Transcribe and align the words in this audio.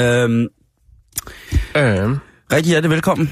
Øhm, 0.00 0.46
Øhm. 1.76 2.16
rigtig 2.52 2.70
hjertelig 2.70 2.90
velkommen. 2.90 3.30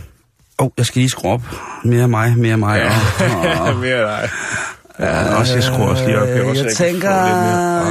Åh, 0.59 0.67
oh, 0.67 0.71
jeg 0.79 0.87
skal 0.87 1.01
lige 1.01 1.11
skrue 1.11 1.33
op. 1.33 1.43
Mere 1.85 2.03
af 2.03 2.09
mig, 2.09 2.39
mere 2.39 2.53
af 2.53 2.59
mig. 2.59 2.79
Ja. 2.79 3.59
Og, 3.61 3.69
og, 3.75 3.77
Mere 3.77 4.03
dig. 4.03 4.29
Ja, 4.99 5.35
også 5.35 5.55
jeg 5.55 5.63
skruer 5.63 5.89
også 5.89 6.05
lige 6.07 6.19
op. 6.21 6.29
Øh, 6.29 6.47
også, 6.49 6.65
jeg, 6.65 6.77
kan 6.77 6.87
tænker, 6.87 7.11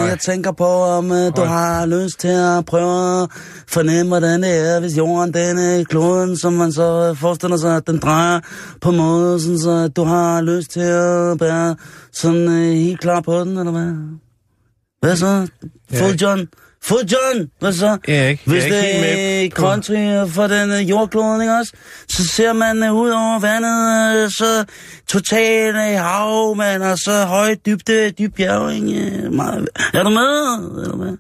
jeg 0.08 0.18
tænker 0.20 0.52
på, 0.52 0.66
om 0.66 1.12
uh, 1.12 1.18
du 1.18 1.42
har 1.42 1.86
lyst 1.86 2.20
til 2.20 2.28
at 2.28 2.66
prøve 2.66 3.24
at 3.24 3.30
fornemme, 3.68 4.08
hvordan 4.08 4.44
det 4.44 4.76
er, 4.76 4.80
hvis 4.80 4.98
jorden 4.98 5.34
den 5.34 5.58
er 5.58 5.84
kloden, 5.84 6.38
som 6.38 6.54
man 6.54 6.72
så 6.72 7.16
forestiller 7.20 7.58
sig, 7.58 7.76
at 7.76 7.88
den 7.88 8.00
drejer 8.00 8.40
på 8.82 8.90
en 8.90 8.98
måde, 8.98 9.40
sådan 9.42 9.60
så 9.60 9.88
du 9.88 10.04
har 10.04 10.42
lyst 10.42 10.72
til 10.72 10.80
at 10.80 11.42
være 11.42 11.76
sådan 12.14 12.48
uh, 12.48 12.54
helt 12.54 13.00
klar 13.00 13.22
på 13.22 13.40
den, 13.40 13.58
eller 13.58 13.72
hvad? 13.72 13.94
Hvad 15.02 15.16
så? 15.16 15.48
Fod 15.94 16.14
John? 16.14 16.48
Fod 16.86 17.04
John? 17.12 17.50
Hvad 17.60 17.74
så? 17.74 17.98
Jeg 18.08 18.18
er 18.18 18.28
ikke- 18.28 18.44
jeg 18.46 18.52
er 18.56 18.62
Hvis 18.62 18.64
ikke 18.66 18.78
det 18.78 19.02
med 19.02 19.46
er 19.46 19.50
country 19.50 20.32
for 20.34 20.48
den 20.48 20.72
uh, 20.72 20.90
jordkloden, 20.90 21.42
ikke 21.42 21.54
også? 21.54 21.74
Så 22.10 22.24
ser 22.28 22.54
man 22.54 22.84
uh, 22.90 22.96
ud 23.02 23.10
over 23.10 23.40
vandet, 23.40 24.24
uh, 24.26 24.30
så 24.32 24.66
totalt 25.08 25.76
uh, 25.76 25.82
hav, 26.06 26.56
man, 26.56 26.82
og 26.82 26.98
så 26.98 27.26
højt, 27.26 27.66
dybde, 27.66 28.12
dyb 28.12 28.36
bjerg, 28.36 28.74
ikke? 28.76 29.24
Uh, 29.28 29.34
meget. 29.34 29.70
Er 29.94 30.04
du 30.04 30.10
med? 30.10 30.84
Eller 30.84 30.96
hvad? 30.98 31.18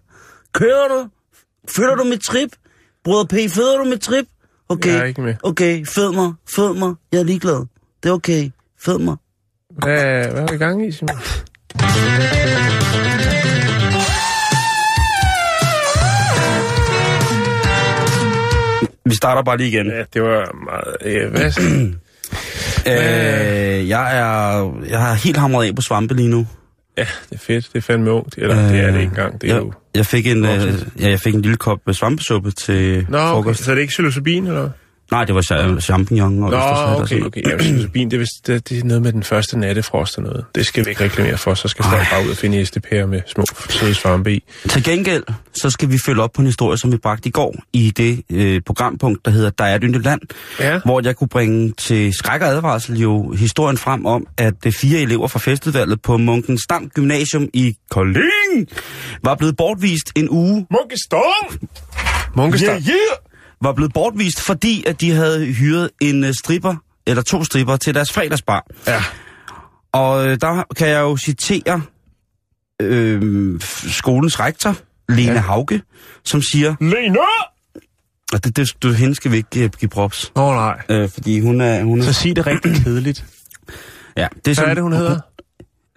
Kører 0.54 0.88
du? 0.88 1.08
Føler 1.76 1.96
du 1.96 2.04
mit 2.04 2.22
trip? 2.22 2.50
Brødre 3.04 3.28
P, 3.28 3.52
føder 3.52 3.78
du 3.78 3.84
mit 3.84 4.02
trip? 4.02 4.26
Okay, 4.70 4.90
Jeg 4.94 5.00
er 5.00 5.04
ikke 5.04 5.22
med. 5.22 5.36
okay, 5.44 5.86
fed 5.86 6.12
mig, 6.12 6.34
fed 6.56 6.74
mig. 6.74 6.94
Jeg 7.12 7.20
er 7.20 7.24
ligeglad. 7.24 7.66
Det 8.04 8.10
er 8.10 8.14
okay, 8.14 8.50
fed 8.86 9.00
mig. 9.00 9.16
Hvad, 9.78 9.94
hvad 10.32 10.42
er 10.44 10.48
vi 10.50 10.56
i 10.56 10.58
gang 10.58 10.88
i, 10.88 10.92
Simon? 10.92 11.18
Vi 19.06 19.16
starter 19.16 19.44
bare 19.44 19.58
lige 19.58 19.70
igen. 19.70 19.88
Ja, 19.88 20.04
det 20.14 20.22
var 20.22 20.56
meget... 20.66 21.16
Ja, 21.16 21.28
hvad? 21.28 21.52
Øh, 22.88 23.90
jeg 23.90 24.18
er, 24.18 24.72
jeg 24.90 25.00
har 25.00 25.14
helt 25.14 25.38
hamret 25.38 25.68
af 25.68 25.76
på 25.76 25.82
svampe 25.82 26.14
lige 26.14 26.30
nu. 26.30 26.48
Ja, 26.98 27.06
det 27.30 27.36
er 27.36 27.40
fedt. 27.40 27.70
Det 27.74 27.78
er 27.78 27.82
fandme 27.82 28.12
ungt. 28.12 28.38
Eller 28.38 28.56
det 28.56 28.80
er 28.80 28.92
det 28.92 29.00
ikke 29.00 29.10
engang. 29.10 29.42
Det 29.42 29.50
er 29.50 29.56
jeg, 29.56 29.64
jo... 29.64 29.74
jeg, 29.96 30.06
fik 30.06 30.28
en, 30.28 30.46
øh, 30.46 30.74
ja, 31.00 31.10
jeg 31.10 31.20
fik 31.20 31.36
en 31.36 31.42
lille 31.42 31.58
kop 31.58 31.80
svampesuppe 31.92 32.52
til 32.52 33.06
Nå, 33.10 33.18
okay. 33.18 33.32
frokost. 33.32 33.64
så 33.64 33.72
er 33.72 33.76
det 33.76 33.82
ikke 33.82 33.92
psilocybin, 33.92 34.48
eller? 34.48 34.70
Nej, 35.12 35.26
det 35.26 35.36
var 35.36 35.42
cha- 35.42 35.80
champignon 35.82 36.44
og 36.44 36.50
Nå, 36.50 36.58
østershat 36.58 36.78
og 36.88 36.96
okay, 36.98 37.08
sådan 37.08 37.26
okay. 37.26 37.42
Ja, 37.50 37.58
psilocybin, 37.58 38.12
det, 38.12 38.18
er 38.18 38.20
vist- 38.20 38.48
det, 38.48 38.70
det 38.70 38.80
er 38.80 38.84
noget 38.84 39.02
med 39.02 39.12
den 39.14 39.24
første 39.24 39.60
nattefrost 39.60 40.18
og 40.18 40.24
noget. 40.24 40.46
Det 40.56 40.66
skal 40.66 40.86
vi 40.86 40.90
ikke 40.90 41.04
reklamere 41.04 41.38
for, 41.38 41.54
så 41.54 41.68
skal 41.68 41.86
folk 41.86 42.10
bare 42.12 42.26
ud 42.26 42.30
og 42.30 42.38
finde 42.38 42.62
SDP'er 42.62 43.06
med 43.06 43.22
små 43.28 43.46
søde 43.70 43.94
svampe 43.94 44.34
i. 44.34 44.44
Til 44.70 44.84
gengæld, 44.84 45.24
så 45.54 45.70
skal 45.70 45.92
vi 45.92 45.98
følge 46.06 46.22
op 46.22 46.32
på 46.34 46.42
en 46.42 46.46
historie, 46.46 46.78
som 46.78 46.92
vi 46.92 46.98
bragte 46.98 47.30
i 47.30 47.32
går 47.32 47.56
i 47.74 47.92
det 47.92 48.24
øh, 48.32 48.62
programpunkt, 48.66 49.26
der 49.26 49.32
hedder 49.32 49.50
Der 49.50 49.64
er 49.64 49.76
et 49.76 49.82
yndigt 49.84 50.04
land, 50.06 50.22
Ja. 50.60 50.80
hvor 50.86 51.02
jeg 51.04 51.16
kunne 51.16 51.28
bringe 51.28 51.72
til 51.78 52.14
skræk 52.14 52.42
og 52.42 52.48
advarsel 52.48 53.00
jo 53.00 53.32
historien 53.32 53.78
frem 53.78 54.06
om, 54.06 54.28
at 54.38 54.54
øh, 54.66 54.72
fire 54.72 55.00
elever 55.00 55.28
fra 55.28 55.40
festudvalget 55.40 56.02
på 56.02 56.18
Munkens 56.18 56.62
Stam 56.62 56.90
Gymnasium 56.90 57.48
i 57.54 57.76
Kolding 57.92 58.68
var 59.24 59.36
blevet 59.36 59.58
bortvist 59.58 60.12
en 60.16 60.30
uge 60.30 60.66
Munkestorm! 60.72 61.68
Munkestorm? 62.36 62.76
yeah! 62.76 63.33
Var 63.64 63.74
blevet 63.74 63.94
bortvist, 63.94 64.42
fordi 64.42 64.84
at 64.88 65.02
de 65.02 65.12
havde 65.12 65.46
hyret 65.46 65.90
en 66.02 66.24
øh, 66.24 66.34
stripper, 66.34 66.76
eller 67.08 67.24
to 67.24 67.44
stripper, 67.44 67.78
til 67.78 67.96
deres 67.96 68.12
fredagsbar. 68.12 68.66
Ja. 68.88 69.04
Og 69.92 70.28
øh, 70.28 70.38
der 70.42 70.64
kan 70.78 70.88
jeg 70.90 71.00
jo 71.02 71.18
citere 71.18 71.82
øh, 72.82 73.62
skolens 73.88 74.40
rektor, 74.40 74.76
Lene 75.10 75.32
Ja. 75.32 75.40
Hauge, 75.40 75.82
som 76.24 76.42
siger, 76.42 76.76
Lene! 76.82 77.18
og 78.34 78.44
det, 78.44 78.56
det, 78.56 78.70
det 78.84 78.96
hende 78.96 79.16
skal 79.16 79.32
vi 79.32 79.38
ikke 79.38 79.64
øh, 79.64 79.70
give 79.80 79.90
props, 79.90 80.32
Åh 80.36 80.44
oh, 80.44 80.56
nej. 80.56 80.82
øh, 80.90 81.10
fordi 81.10 81.40
hun 81.40 81.62
er... 81.62 81.84
Hun 81.84 82.00
er 82.00 82.04
Så 82.06 82.14
sig 82.14 82.36
det 82.36 82.48
rigtig 82.48 82.76
kedeligt. 82.84 83.26
ja, 84.18 84.28
det 84.46 84.58
Hvad 84.60 84.68
er 84.68 84.74
det, 84.74 84.84
hun 84.84 84.94
hedder? 84.94 85.20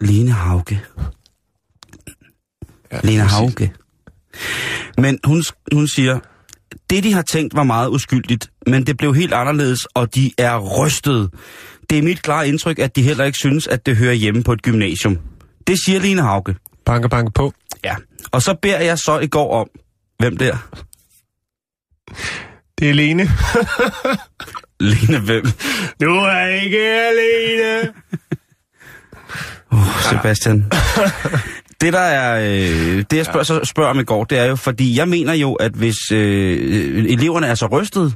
Lene 0.01 0.31
Hauge. 0.31 0.81
Ja, 2.93 3.01
Lene. 3.05 3.23
Hauge. 3.23 3.73
Men 4.99 5.19
hun, 5.25 5.45
hun 5.73 5.89
siger, 5.89 6.19
det 6.91 7.05
de 7.05 7.13
har 7.13 7.23
tænkt 7.23 7.57
var 7.57 7.63
meget 7.63 7.89
uskyldigt, 7.89 8.51
men 8.67 8.87
det 8.87 8.97
blev 8.97 9.15
helt 9.15 9.35
anderledes, 9.35 9.85
og 9.85 10.15
de 10.15 10.31
er 10.39 10.59
rystet. 10.59 11.31
Det 11.91 11.99
er 11.99 12.03
mit 12.03 12.23
klare 12.23 12.49
indtryk, 12.49 12.79
at 12.79 12.97
de 12.97 13.03
heller 13.03 13.25
ikke 13.25 13.39
synes, 13.39 13.67
at 13.67 13.87
det 13.87 13.97
hører 13.97 14.13
hjemme 14.13 14.43
på 14.43 14.53
et 14.53 14.63
gymnasium. 14.63 15.19
Det 15.67 15.77
siger 15.87 16.01
Lene 16.01 16.23
Hauge. 16.23 16.55
Banke, 16.87 17.09
banke 17.09 17.33
på. 17.33 17.53
Ja. 17.85 17.95
Og 18.33 18.43
så 18.43 18.55
beder 18.63 18.81
jeg 18.81 18.99
så 18.99 19.19
i 19.19 19.27
går 19.27 19.61
om, 19.61 19.69
hvem 20.19 20.37
der? 20.37 20.57
Det 22.79 22.91
er 22.91 22.95
Lene. 22.95 23.23
Lene 24.81 25.19
hvem? 25.21 25.45
Du 26.01 26.15
er 26.15 26.47
ikke 26.47 26.79
alene. 26.79 27.93
Uh, 29.73 30.03
Sebastian. 30.03 30.65
Det 31.81 31.93
der 31.93 31.99
er, 31.99 32.41
øh, 32.41 33.05
det 33.11 33.17
jeg 33.17 33.25
spørger, 33.27 33.43
så 33.43 33.61
spørger 33.65 33.91
om 33.91 34.01
i 34.01 34.05
går, 34.05 34.25
det 34.25 34.39
er 34.39 34.45
jo, 34.45 34.57
fordi 34.57 34.99
jeg 34.99 35.09
mener 35.09 35.33
jo, 35.33 35.53
at 35.55 35.73
hvis 35.73 36.13
øh, 36.13 37.05
eleverne 37.13 37.47
er 37.47 37.55
så 37.55 37.67
rystet, 37.67 38.15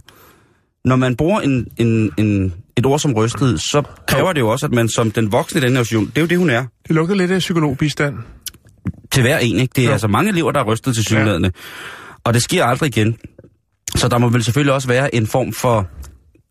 når 0.85 0.97
man 0.97 1.17
bruger 1.17 1.41
en, 1.41 1.67
en, 1.77 2.11
en, 2.17 2.55
et 2.77 2.87
ord 2.87 2.99
som 2.99 3.15
rystet, 3.15 3.61
så 3.61 3.83
kræver 4.07 4.33
det 4.33 4.41
jo 4.41 4.49
også, 4.49 4.67
at 4.67 4.73
man 4.73 4.89
som 4.89 5.11
den 5.11 5.33
voksne 5.33 5.61
i 5.61 5.65
den 5.65 5.77
her 5.77 5.83
situation, 5.83 6.07
det 6.07 6.19
er 6.19 6.21
jo 6.21 6.27
det, 6.27 6.39
hun 6.39 6.51
er. 6.51 6.65
Det 6.89 6.97
lugter 6.97 7.15
lidt 7.15 7.31
af 7.31 7.39
psykologbistand. 7.39 8.15
Til 9.13 9.23
hver 9.23 9.39
en, 9.39 9.57
ikke? 9.57 9.73
Det 9.77 9.83
er 9.83 9.87
Jo. 9.87 9.93
altså 9.93 10.09
mange 10.09 10.31
elever, 10.31 10.53
der 10.53 10.61
er 10.61 10.65
rystet 10.65 10.95
til 10.95 11.05
synlædende. 11.05 11.51
Og 12.25 12.35
det 12.35 12.43
sker 12.43 12.65
aldrig 12.65 12.87
igen. 12.99 13.17
Så 13.97 14.09
der 14.09 14.19
må 14.19 14.29
vel 14.29 14.45
selvfølgelig 14.45 14.73
også 14.75 14.89
være 14.89 15.15
en 15.15 15.27
form 15.27 15.53
for, 15.53 15.89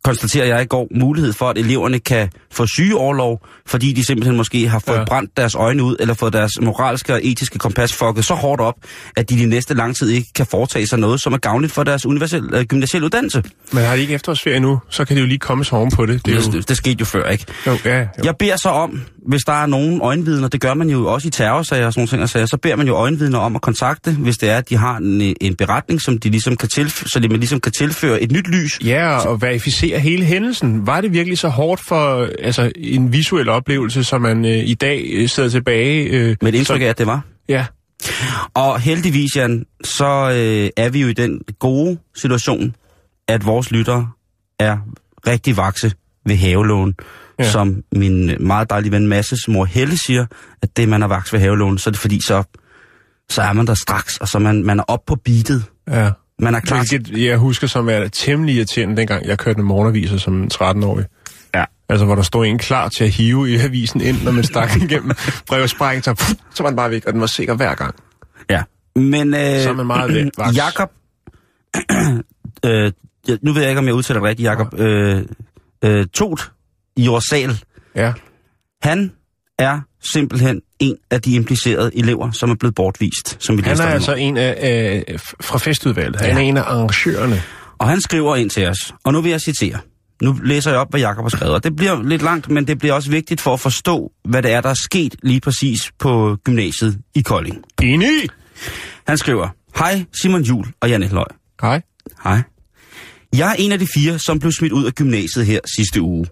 konstaterer 0.03 0.45
jeg 0.45 0.61
i 0.61 0.65
går, 0.65 0.87
mulighed 0.95 1.33
for, 1.33 1.49
at 1.49 1.57
eleverne 1.57 1.99
kan 1.99 2.29
få 2.51 2.65
sygeoverlov, 2.67 3.45
fordi 3.65 3.93
de 3.93 4.05
simpelthen 4.05 4.37
måske 4.37 4.67
har 4.67 4.79
fået 4.87 4.97
Ja. 4.97 5.05
brændt 5.05 5.37
deres 5.37 5.55
øjne 5.55 5.83
ud, 5.83 5.95
eller 5.99 6.13
fået 6.13 6.33
deres 6.33 6.51
moralske 6.61 7.13
og 7.13 7.19
etiske 7.23 7.59
kompas 7.59 7.93
fucket 7.93 8.25
så 8.25 8.33
hårdt 8.33 8.61
op, 8.61 8.75
at 9.17 9.29
de 9.29 9.37
de 9.37 9.45
næste 9.45 9.73
lang 9.73 9.95
tid 9.95 10.09
ikke 10.09 10.27
kan 10.35 10.45
foretage 10.45 10.87
sig 10.87 10.99
noget, 10.99 11.21
som 11.21 11.33
er 11.33 11.37
gavnligt 11.37 11.73
for 11.73 11.83
deres 11.83 12.05
universelle, 12.05 12.57
øh, 12.57 12.65
gymnasielle 12.65 13.05
uddannelse. 13.05 13.43
Men 13.71 13.83
har 13.83 13.95
de 13.95 14.01
ikke 14.01 14.13
efterårsferie 14.13 14.59
nu, 14.59 14.79
så 14.89 15.05
kan 15.05 15.15
de 15.15 15.21
jo 15.21 15.27
lige 15.27 15.39
komme 15.39 15.65
sig 15.65 15.77
oven 15.77 15.91
på 15.91 16.05
det. 16.05 16.25
Det 16.25 16.31
er 16.31 16.35
jo... 16.35 16.51
Det, 16.51 16.69
det 16.69 16.77
skete 16.77 16.97
jo 16.99 17.05
før, 17.05 17.29
ikke? 17.29 17.45
jo 17.67 17.77
ja, 17.85 17.99
jo. 17.99 18.05
Jeg 18.23 18.35
beder 18.39 18.57
så 18.57 18.69
om, 18.69 19.01
hvis 19.27 19.41
der 19.41 19.53
er 19.53 19.65
nogen 19.65 20.01
øjenvidner, 20.01 20.47
det 20.47 20.61
gør 20.61 20.73
man 20.73 20.89
jo 20.89 21.07
også 21.07 21.27
i 21.27 21.31
terrorsager 21.31 21.85
og 21.85 21.93
sådan 21.93 22.01
nogle 22.01 22.23
ting, 22.23 22.29
sager, 22.29 22.45
så 22.45 22.57
beder 22.57 22.75
man 22.75 22.87
jo 22.87 22.93
øjenvidner 22.93 23.39
om 23.39 23.55
at 23.55 23.61
kontakte, 23.61 24.11
hvis 24.11 24.37
det 24.37 24.49
er, 24.49 24.57
at 24.57 24.69
de 24.69 24.77
har 24.77 24.97
en, 24.97 25.35
en 25.41 25.55
beretning, 25.55 26.01
som 26.01 26.17
de 26.17 26.29
ligesom 26.29 26.55
kan 26.57 26.69
tilføre, 26.69 27.09
så 27.09 27.19
de, 27.19 27.27
man 27.27 27.39
ligesom 27.39 27.59
kan 27.59 27.71
tilføre 27.71 28.21
et 28.21 28.31
nyt 28.31 28.47
lys. 28.47 28.79
Ja, 28.85 29.17
og 29.27 29.41
verificere 29.41 29.99
hele 29.99 30.25
hændelsen. 30.25 30.87
Var 30.87 31.01
det 31.01 31.13
virkelig 31.13 31.37
så 31.37 31.47
hårdt 31.47 31.81
for 31.81 32.27
altså, 32.39 32.71
en 32.75 33.13
visuel 33.13 33.49
oplevelse, 33.49 34.03
som 34.03 34.21
man 34.21 34.45
øh, 34.45 34.51
i 34.51 34.73
dag 34.73 35.05
øh, 35.13 35.29
sidder 35.29 35.49
tilbage? 35.49 36.03
Øh, 36.03 36.35
Med 36.41 36.53
et 36.53 36.57
indtryk 36.57 36.79
så, 36.79 36.85
af, 36.85 36.89
at 36.89 36.97
det 36.97 37.07
var. 37.07 37.21
Ja, 37.49 37.65
Og 38.53 38.79
heldigvis, 38.79 39.35
Jan, 39.35 39.65
så 39.83 40.05
øh, 40.05 40.69
er 40.85 40.89
vi 40.89 41.01
jo 41.01 41.07
i 41.07 41.13
den 41.13 41.41
gode 41.59 41.97
situation, 42.15 42.75
at 43.27 43.45
vores 43.45 43.71
lyttere 43.71 44.09
er 44.59 44.77
rigtig 45.27 45.57
vakse 45.57 45.91
ved 46.25 46.35
havelån. 46.35 46.95
Ja. 47.39 47.51
Som 47.51 47.83
min 47.95 48.31
meget 48.39 48.69
dejlige 48.69 48.91
ven 48.91 49.07
Masses 49.07 49.47
mor 49.47 49.65
Helle 49.65 49.97
siger, 49.97 50.25
at 50.61 50.77
det, 50.77 50.89
man 50.89 51.03
er 51.03 51.07
vaks 51.07 51.33
ved 51.33 51.39
havelån, 51.39 51.77
så 51.77 51.89
er 51.89 51.91
det 51.91 51.99
fordi, 51.99 52.21
så, 52.21 52.43
så 53.29 53.41
er 53.41 53.53
man 53.53 53.67
der 53.67 53.73
straks, 53.73 54.17
og 54.17 54.27
så 54.27 54.39
man, 54.39 54.63
man 54.63 54.79
er 54.79 54.83
op 54.83 55.05
på 55.07 55.15
beatet. 55.15 55.63
ja. 55.89 56.11
Man 56.41 56.55
er 56.55 56.59
klar. 56.59 56.85
Hvilket 56.89 57.23
jeg 57.25 57.37
husker 57.37 57.67
som 57.67 57.89
er 57.89 58.07
temmelig 58.07 58.55
irriterende, 58.55 58.97
dengang 58.97 59.25
jeg 59.25 59.37
kørte 59.37 59.57
med 59.59 59.65
morgenaviser 59.65 60.17
som 60.17 60.47
13-årig. 60.53 61.05
Ja. 61.55 61.63
Altså, 61.89 62.05
hvor 62.05 62.15
der 62.15 62.21
stod 62.21 62.45
en 62.45 62.57
klar 62.57 62.89
til 62.89 63.03
at 63.03 63.09
hive 63.09 63.49
i 63.51 63.57
avisen 63.57 64.01
ind, 64.01 64.23
når 64.23 64.31
man 64.31 64.43
stak 64.43 64.75
igennem 64.83 65.11
brevspræng, 65.47 66.03
så, 66.03 66.13
pff, 66.13 66.31
så 66.53 66.63
var 66.63 66.69
den 66.69 66.77
bare 66.77 66.91
væk, 66.91 67.05
og 67.05 67.13
den 67.13 67.21
var 67.21 67.27
sikker 67.27 67.53
hver 67.55 67.75
gang. 67.75 67.95
Ja. 68.49 68.63
Men 68.95 69.33
øh, 69.33 69.39
Så 69.63 69.69
er 69.69 69.73
man 69.73 69.87
meget 69.87 70.13
væk. 70.13 70.25
Jakob, 70.55 70.91
øh, 72.65 72.91
nu 73.41 73.53
ved 73.53 73.61
jeg 73.61 73.71
ikke, 73.71 73.79
om 73.79 73.85
jeg 73.85 73.93
udtaler 73.93 74.19
det 74.19 74.29
rigtigt, 74.29 74.45
Jakob, 74.45 74.79
øh, 74.79 75.23
øh, 75.83 76.05
Tot 76.13 76.51
Jorsal, 77.05 77.59
Ja. 77.95 78.13
han 78.81 79.11
er 79.59 79.79
simpelthen 80.13 80.61
en 80.79 80.95
af 81.11 81.21
de 81.21 81.35
implicerede 81.35 81.91
elever, 81.97 82.31
som 82.31 82.49
er 82.51 82.55
blevet 82.55 82.75
bortvist, 82.75 83.37
som 83.39 83.57
vi 83.57 83.61
Han 83.63 83.79
er 83.79 83.83
altså 83.85 84.13
en 84.13 84.37
af, 84.37 85.03
øh, 85.09 85.19
fra 85.41 85.57
festudvalget. 85.57 86.21
Han 86.21 86.29
Ja. 86.29 86.35
er 86.35 86.39
en 86.39 86.57
af 86.57 86.61
arrangørerne. 86.61 87.41
Og 87.77 87.87
han 87.89 88.01
skriver 88.01 88.35
ind 88.35 88.49
til 88.49 88.67
os, 88.67 88.93
og 89.03 89.13
nu 89.13 89.21
vil 89.21 89.29
jeg 89.31 89.41
citere. 89.41 89.77
Nu 90.21 90.35
læser 90.43 90.71
jeg 90.71 90.79
op, 90.79 90.87
hvad 90.89 90.99
Jakob 90.99 91.23
har 91.25 91.29
skrevet, 91.29 91.53
og 91.55 91.63
det 91.63 91.75
bliver 91.75 92.03
lidt 92.03 92.21
langt, 92.21 92.49
men 92.49 92.67
det 92.67 92.79
bliver 92.79 92.93
også 92.93 93.09
vigtigt 93.09 93.41
for 93.41 93.53
at 93.53 93.59
forstå, 93.59 94.11
hvad 94.29 94.43
det 94.43 94.51
er, 94.51 94.61
der 94.61 94.69
er 94.69 94.73
sket 94.83 95.15
lige 95.23 95.39
præcis 95.41 95.91
på 95.99 96.37
gymnasiet 96.43 96.97
i 97.15 97.21
Kolding. 97.21 97.57
Enig! 97.81 98.09
Han 99.07 99.17
skriver, 99.17 99.47
Hej 99.77 100.05
Simon 100.21 100.41
Jul 100.41 100.65
og 100.81 100.89
Janne 100.89 101.07
Løg. 101.11 101.25
Hej. 101.61 101.81
Hej. 102.23 102.41
Jeg 103.35 103.49
er 103.51 103.55
en 103.59 103.71
af 103.71 103.79
de 103.79 103.87
fire, 103.93 104.19
som 104.19 104.39
blev 104.39 104.51
smidt 104.51 104.73
ud 104.73 104.85
af 104.85 104.93
gymnasiet 104.93 105.45
her 105.45 105.59
sidste 105.77 106.01
uge. 106.01 106.25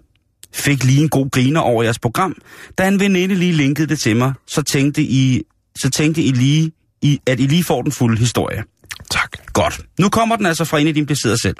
Fik 0.54 0.84
lige 0.84 1.02
en 1.02 1.08
god 1.08 1.30
griner 1.30 1.60
over 1.60 1.82
jeres 1.82 1.98
program. 1.98 2.36
Da 2.78 2.88
en 2.88 3.00
veninde 3.00 3.34
lige 3.34 3.52
linkede 3.52 3.86
det 3.86 4.00
til 4.00 4.16
mig, 4.16 4.32
så 4.46 4.62
tænkte 4.62 5.02
I, 5.02 5.42
så 5.78 5.90
tænkte 5.90 6.22
I 6.22 6.30
lige, 6.30 6.72
I, 7.02 7.20
at 7.26 7.40
I 7.40 7.46
lige 7.46 7.64
får 7.64 7.82
den 7.82 7.92
fulde 7.92 8.18
historie. 8.18 8.64
Tak. 9.10 9.52
Godt. 9.52 9.80
Nu 10.00 10.08
kommer 10.08 10.36
den 10.36 10.46
altså 10.46 10.64
fra 10.64 10.78
en 10.78 10.88
af 10.88 10.94
de 10.94 11.00
implicerede 11.00 11.42
selv. 11.42 11.56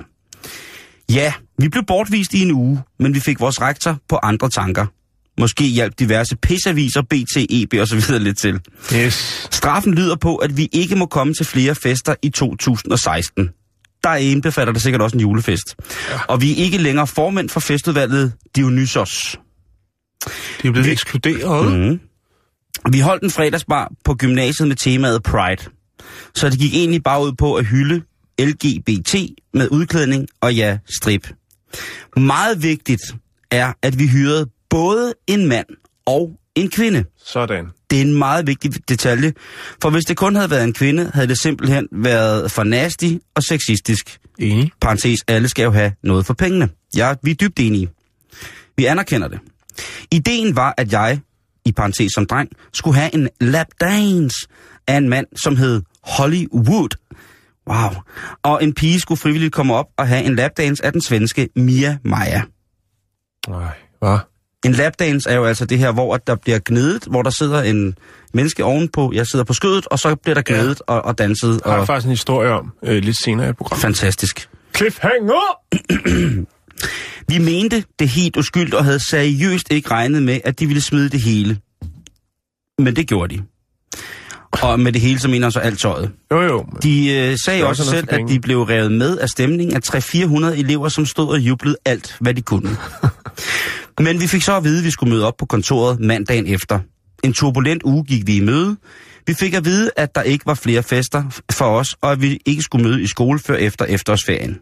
Ja, 1.10 1.32
vi 1.58 1.68
blev 1.68 1.84
bortvist 1.86 2.34
i 2.34 2.42
en 2.42 2.50
uge, 2.52 2.82
men 2.98 3.14
vi 3.14 3.20
fik 3.20 3.40
vores 3.40 3.60
rektor 3.60 3.96
på 4.08 4.16
andre 4.22 4.50
tanker. 4.50 4.86
Måske 5.40 5.64
hjalp 5.64 5.98
diverse 5.98 6.36
pisaviser, 6.36 7.02
BT, 7.02 7.36
EB 7.50 7.74
og 7.80 7.88
så 7.88 7.96
videre 7.96 8.18
lidt 8.18 8.38
til. 8.38 8.60
Yes. 8.94 9.48
Straffen 9.50 9.94
lyder 9.94 10.16
på, 10.16 10.36
at 10.36 10.56
vi 10.56 10.68
ikke 10.72 10.96
må 10.96 11.06
komme 11.06 11.34
til 11.34 11.46
flere 11.46 11.74
fester 11.74 12.14
i 12.22 12.30
2016. 12.30 13.50
Der 14.04 14.14
indbefatter 14.14 14.72
det 14.72 14.82
sikkert 14.82 15.02
også 15.02 15.16
en 15.16 15.20
julefest. 15.20 15.76
Ja. 16.10 16.20
Og 16.28 16.40
vi 16.40 16.52
er 16.52 16.56
ikke 16.56 16.78
længere 16.78 17.06
formænd 17.06 17.48
for 17.48 17.60
festudvalget 17.60 18.32
Dionysos. 18.56 19.38
De 20.62 20.68
er 20.68 20.72
blevet 20.72 20.92
ekskluderet. 20.92 21.72
Mm. 21.72 21.78
Mm. 21.78 22.00
Vi 22.92 23.00
holdt 23.00 23.22
en 23.22 23.30
fredagsbar 23.30 23.92
på 24.04 24.14
gymnasiet 24.14 24.68
med 24.68 24.76
temaet 24.76 25.22
Pride. 25.22 25.70
Så 26.34 26.50
det 26.50 26.58
gik 26.58 26.74
egentlig 26.74 27.02
bare 27.02 27.22
ud 27.22 27.32
på 27.32 27.54
at 27.54 27.66
hylde 27.66 28.02
LGBT 28.40 29.14
med 29.54 29.68
udklædning 29.70 30.28
og 30.40 30.54
ja, 30.54 30.78
strip. 31.00 31.32
Meget 32.16 32.62
vigtigt 32.62 33.02
er, 33.50 33.72
at 33.82 33.98
vi 33.98 34.06
hyrede 34.06 34.46
både 34.70 35.14
en 35.26 35.46
mand 35.46 35.66
og 36.06 36.30
en 36.54 36.70
kvinde. 36.70 37.04
Sådan. 37.24 37.66
Det 37.90 37.98
er 37.98 38.02
en 38.02 38.14
meget 38.14 38.46
vigtig 38.46 38.88
detalje, 38.88 39.32
for 39.82 39.90
hvis 39.90 40.04
det 40.04 40.16
kun 40.16 40.34
havde 40.34 40.50
været 40.50 40.64
en 40.64 40.72
kvinde, 40.72 41.10
havde 41.14 41.26
det 41.26 41.40
simpelthen 41.40 41.88
været 41.92 42.50
for 42.50 42.64
nasty 42.64 43.12
og 43.34 43.42
sexistisk. 43.42 44.18
Enig. 44.38 44.70
Parentes, 44.80 45.20
alle 45.28 45.48
skal 45.48 45.62
jo 45.62 45.70
have 45.70 45.92
noget 46.02 46.26
for 46.26 46.34
pengene. 46.34 46.68
Ja, 46.96 47.14
vi 47.22 47.30
er 47.30 47.34
dybt 47.34 47.60
enige. 47.60 47.88
Vi 48.76 48.84
anerkender 48.84 49.28
det. 49.28 49.40
Ideen 50.10 50.56
var, 50.56 50.74
at 50.76 50.92
jeg, 50.92 51.20
i 51.64 51.72
parentes 51.72 52.12
som 52.14 52.26
dreng, 52.26 52.48
skulle 52.72 52.96
have 52.96 53.14
en 53.14 53.28
lapdance 53.40 54.36
af 54.86 54.96
en 54.96 55.08
mand, 55.08 55.26
som 55.42 55.56
hed 55.56 55.82
Hollywood. 56.02 56.88
Wow. 57.68 57.90
Og 58.42 58.64
en 58.64 58.74
pige 58.74 59.00
skulle 59.00 59.18
frivilligt 59.18 59.52
komme 59.52 59.74
op 59.74 59.86
og 59.96 60.08
have 60.08 60.24
en 60.24 60.36
lapdance 60.36 60.84
af 60.84 60.92
den 60.92 61.00
svenske 61.00 61.48
Mia 61.56 61.98
Maja. 62.04 62.42
Nej, 63.48 63.74
hvad? 63.98 64.18
En 64.64 64.72
lapdance 64.72 65.30
er 65.30 65.34
jo 65.34 65.44
altså 65.44 65.64
det 65.66 65.78
her, 65.78 65.92
hvor 65.92 66.14
at 66.14 66.26
der 66.26 66.34
bliver 66.34 66.58
gnedet, 66.64 67.04
hvor 67.04 67.22
der 67.22 67.30
sidder 67.30 67.62
en 67.62 67.94
menneske 68.34 68.64
ovenpå, 68.64 69.12
jeg 69.14 69.26
sidder 69.26 69.44
på 69.44 69.52
skødet, 69.52 69.86
og 69.86 69.98
så 69.98 70.14
bliver 70.14 70.34
der 70.34 70.42
gnedet 70.42 70.82
ja. 70.88 70.94
og, 70.94 71.04
og 71.04 71.18
danset. 71.18 71.60
Har 71.64 71.72
jeg 71.72 71.80
Og 71.80 71.86
faktisk 71.86 72.04
en 72.06 72.10
historie 72.10 72.50
om 72.50 72.72
øh, 72.84 73.02
lidt 73.02 73.16
senere 73.24 73.48
i 73.48 73.52
programmet. 73.52 73.82
fantastisk. 73.82 74.48
Cliffhanger! 74.76 75.58
Vi 77.28 77.38
mente 77.38 77.84
det 77.98 78.08
helt 78.08 78.36
uskyldt 78.36 78.74
og 78.74 78.84
havde 78.84 79.08
seriøst 79.10 79.66
ikke 79.72 79.90
regnet 79.90 80.22
med, 80.22 80.40
at 80.44 80.60
de 80.60 80.66
ville 80.66 80.80
smide 80.82 81.08
det 81.08 81.20
hele. 81.20 81.58
Men 82.78 82.96
det 82.96 83.08
gjorde 83.08 83.36
de. 83.36 83.42
Og 84.52 84.80
med 84.80 84.92
det 84.92 85.00
hele, 85.00 85.18
så 85.18 85.28
mener 85.28 85.50
så 85.50 85.58
alt 85.58 85.78
tøjet. 85.78 86.10
Jo, 86.32 86.40
jo. 86.42 86.66
De 86.82 87.10
øh, 87.10 87.36
sagde 87.44 87.66
også 87.66 87.84
selv, 87.84 88.06
at 88.10 88.20
de 88.28 88.40
blev 88.40 88.62
revet 88.62 88.92
med 88.92 89.18
af 89.18 89.28
stemningen 89.28 89.76
af 89.76 89.80
300-400 89.94 90.58
elever, 90.58 90.88
som 90.88 91.06
stod 91.06 91.28
og 91.28 91.38
jublede 91.38 91.76
alt, 91.84 92.16
hvad 92.20 92.34
de 92.34 92.42
kunne. 92.42 92.70
Men 94.00 94.20
vi 94.20 94.26
fik 94.26 94.42
så 94.42 94.56
at 94.56 94.64
vide, 94.64 94.78
at 94.78 94.84
vi 94.84 94.90
skulle 94.90 95.10
møde 95.10 95.26
op 95.26 95.36
på 95.36 95.46
kontoret 95.46 96.00
mandagen 96.00 96.46
efter. 96.46 96.80
En 97.24 97.32
turbulent 97.32 97.82
uge 97.82 98.04
gik 98.04 98.26
vi 98.26 98.36
i 98.36 98.40
møde. 98.40 98.76
Vi 99.26 99.34
fik 99.34 99.54
at 99.54 99.64
vide, 99.64 99.90
at 99.96 100.14
der 100.14 100.22
ikke 100.22 100.46
var 100.46 100.54
flere 100.54 100.82
fester 100.82 101.42
for 101.52 101.64
os, 101.64 101.88
og 102.00 102.12
at 102.12 102.22
vi 102.22 102.38
ikke 102.46 102.62
skulle 102.62 102.88
møde 102.88 103.02
i 103.02 103.06
skole 103.06 103.38
før 103.38 103.56
efter 103.56 103.84
efterårsferien. 103.84 104.58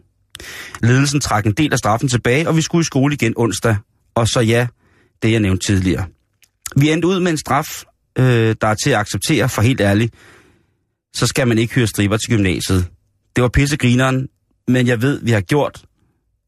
Ledelsen 0.83 1.19
trak 1.19 1.45
en 1.45 1.53
del 1.53 1.73
af 1.73 1.79
straffen 1.79 2.09
tilbage, 2.09 2.47
og 2.47 2.57
vi 2.57 2.61
skulle 2.61 2.81
i 2.81 2.83
skole 2.83 3.13
igen 3.13 3.33
onsdag. 3.35 3.77
Og 4.15 4.27
så 4.27 4.39
ja, 4.39 4.67
det 5.21 5.31
jeg 5.31 5.39
nævnte 5.39 5.65
tidligere. 5.65 6.05
Vi 6.75 6.91
endte 6.91 7.07
ud 7.07 7.19
med 7.19 7.31
en 7.31 7.37
straf, 7.37 7.83
øh, 8.17 8.55
der 8.61 8.67
er 8.67 8.75
til 8.83 8.89
at 8.89 8.97
acceptere, 8.97 9.49
for 9.49 9.61
helt 9.61 9.81
ærligt, 9.81 10.13
så 11.15 11.27
skal 11.27 11.47
man 11.47 11.57
ikke 11.57 11.73
hyre 11.73 11.87
striber 11.87 12.17
til 12.17 12.29
gymnasiet. 12.29 12.85
Det 13.35 13.41
var 13.41 13.49
pissegrineren, 13.49 14.27
men 14.67 14.87
jeg 14.87 15.01
ved, 15.01 15.19
vi 15.23 15.31
har 15.31 15.41
gjort... 15.41 15.86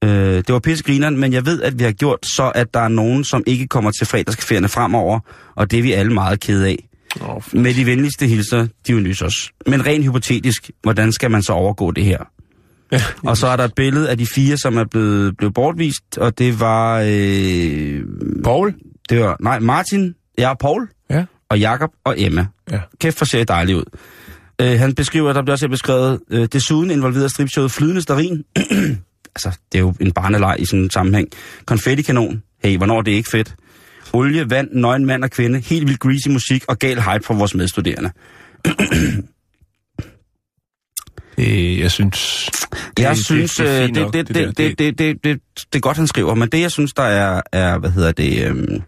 Øh, 0.03 0.09
det 0.09 0.49
var 0.53 0.59
pissegrineren, 0.59 1.17
men 1.17 1.33
jeg 1.33 1.45
ved, 1.45 1.61
at 1.61 1.79
vi 1.79 1.83
har 1.83 1.91
gjort 1.91 2.19
så, 2.25 2.51
at 2.55 2.73
der 2.73 2.79
er 2.79 2.87
nogen, 2.87 3.23
som 3.23 3.43
ikke 3.47 3.67
kommer 3.67 3.91
til 3.91 4.05
fredagscaféerne 4.05 4.67
fremover, 4.67 5.19
og 5.55 5.71
det 5.71 5.79
er 5.79 5.83
vi 5.83 5.91
alle 5.93 6.13
meget 6.13 6.39
kede 6.39 6.67
af. 6.67 6.85
Oh, 7.21 7.41
Med 7.53 7.73
de 7.73 7.85
venligste 7.85 8.27
hilser, 8.27 8.67
Dionysos. 8.87 9.33
Men 9.67 9.85
rent 9.85 10.03
hypotetisk, 10.05 10.71
hvordan 10.83 11.11
skal 11.11 11.31
man 11.31 11.43
så 11.43 11.53
overgå 11.53 11.91
det 11.91 12.05
her? 12.05 12.17
ja. 12.91 13.01
Og 13.23 13.37
så 13.37 13.47
er 13.47 13.55
der 13.55 13.63
et 13.63 13.73
billede 13.75 14.09
af 14.09 14.17
de 14.17 14.25
fire, 14.25 14.57
som 14.57 14.77
er 14.77 14.83
blevet, 14.83 15.37
blevet 15.37 15.53
bortvist, 15.53 16.17
og 16.17 16.37
det 16.39 16.59
var... 16.59 17.03
Øh, 17.05 18.03
Paul? 18.43 18.73
det 19.09 19.19
var 19.19 19.37
nej, 19.41 19.59
Martin, 19.59 20.15
jeg 20.37 20.49
er 20.51 20.55
Paul, 20.59 20.87
Ja. 21.09 21.25
og 21.49 21.59
Jakob 21.59 21.89
og 22.03 22.15
Emma. 22.17 22.45
Ja. 22.71 22.79
Kæft 23.01 23.17
for 23.17 23.25
ser 23.25 23.43
dejligt 23.43 23.77
ud. 23.77 23.83
Øh, 24.61 24.79
han 24.79 24.95
beskriver, 24.95 25.33
der 25.33 25.41
bliver 25.41 25.53
også 25.53 25.67
beskrevet, 25.67 26.19
øh, 26.31 26.47
desuden 26.53 26.91
involveret 26.91 27.31
stripshowet 27.31 27.71
Flydende 27.71 28.01
Starin. 28.01 28.43
altså, 29.35 29.51
det 29.71 29.77
er 29.77 29.79
jo 29.79 29.93
en 29.99 30.11
barneleg 30.11 30.55
i 30.59 30.65
sådan 30.65 30.83
en 30.83 30.89
sammenhæng. 30.89 31.27
Konfettikanon. 31.65 32.43
Hey, 32.63 32.77
hvornår 32.77 32.97
er 32.97 33.01
det 33.01 33.11
ikke 33.11 33.29
fedt? 33.29 33.55
Olie, 34.13 34.49
vand, 34.49 34.69
nøgen 34.71 35.05
mand 35.05 35.23
og 35.23 35.31
kvinde, 35.31 35.59
helt 35.59 35.87
vildt 35.87 35.99
greasy 35.99 36.27
musik 36.27 36.63
og 36.67 36.79
gal 36.79 37.01
hype 37.01 37.25
for 37.25 37.33
vores 37.33 37.55
medstuderende. 37.55 38.11
Øh, 41.37 41.79
jeg 41.79 41.91
synes... 41.91 42.49
Det, 42.97 43.03
jeg 43.03 43.15
det- 43.15 43.25
synes, 43.25 43.55
det, 43.55 43.67
øh, 43.67 43.87
det, 43.87 43.93
nok, 43.95 44.13
det, 44.13 44.27
det, 44.27 44.35
der. 44.35 44.45
det, 44.45 44.57
det, 44.57 44.79
det, 44.79 44.97
det, 44.99 45.23
det, 45.23 45.39
det 45.73 45.75
er 45.75 45.79
godt, 45.79 45.97
han 45.97 46.07
skriver, 46.07 46.35
men 46.35 46.49
det, 46.49 46.61
jeg 46.61 46.71
synes, 46.71 46.93
der 46.93 47.03
er, 47.03 47.41
er 47.51 47.77
hvad 47.77 47.89
hedder 47.89 48.11
det, 48.11 48.45
øhm, 48.47 48.81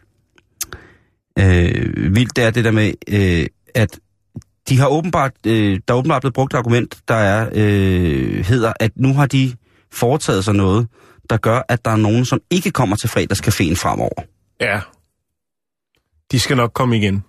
øh, 1.40 2.16
vildt, 2.16 2.36
det 2.36 2.44
er 2.44 2.50
det 2.50 2.66
der 2.66 2.72
med, 2.72 2.94
øh, 3.08 3.46
at 3.76 4.00
de 4.70 4.78
har 4.80 4.88
åbenbart, 4.88 5.32
øh, 5.48 5.80
der 5.88 5.94
er 5.94 5.98
åbenbart 5.98 6.22
blevet 6.22 6.34
brugt 6.34 6.54
et 6.54 6.58
argument, 6.58 6.98
der 7.08 7.16
er, 7.16 7.50
øh, 7.54 8.46
hedder, 8.46 8.74
at 8.80 8.92
nu 8.96 9.14
har 9.14 9.26
de 9.26 9.54
foretaget 9.94 10.46
sig 10.46 10.54
noget, 10.56 10.88
der 11.30 11.38
gør, 11.38 11.62
at 11.70 11.86
der 11.86 11.92
er 11.92 11.96
nogen, 11.96 12.26
som 12.26 12.40
ikke 12.50 12.72
kommer 12.72 12.96
til 12.96 13.08
fredagscaféen 13.08 13.76
fremover. 13.76 14.22
Ja. 14.62 14.80
De 16.32 16.40
skal 16.40 16.58
nok 16.58 16.72
komme 16.74 16.98
igen. 16.98 17.24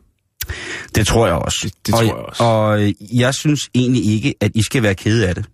Det 0.95 1.07
tror 1.07 1.27
jeg 1.27 1.37
også. 1.37 1.59
Det- 1.63 1.87
det 1.87 1.95
og, 1.95 2.01
tror 2.01 2.07
jeg 2.07 2.15
også. 2.15 2.43
Og 2.43 2.83
øh, 2.83 3.19
jeg 3.21 3.35
synes 3.35 3.61
egentlig 3.75 4.05
ikke, 4.15 4.35
at 4.41 4.51
I 4.55 4.63
skal 4.63 4.83
være 4.83 4.95
kede 4.95 5.29
af 5.29 5.35
det. 5.35 5.45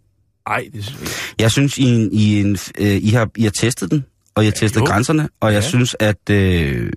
Nej, 0.49 0.69
det 0.73 0.85
synes 0.85 1.01
jeg 1.01 1.09
ikke. 1.09 1.35
Jeg 1.39 1.51
synes, 1.51 1.79
I, 1.79 2.09
I, 2.13 2.41
en, 2.41 2.59
øh, 2.79 2.87
I, 3.03 3.11
har, 3.11 3.31
I 3.37 3.43
har 3.43 3.51
testet 3.51 3.91
den, 3.91 4.05
og 4.35 4.43
I 4.43 4.47
har 4.47 4.53
testet 4.53 4.81
jo. 4.81 4.85
grænserne, 4.87 5.29
og 5.41 5.53
jeg 5.53 5.63
Ja. 5.63 5.69
synes, 5.69 5.97
at 6.01 6.31
øh, 6.31 6.93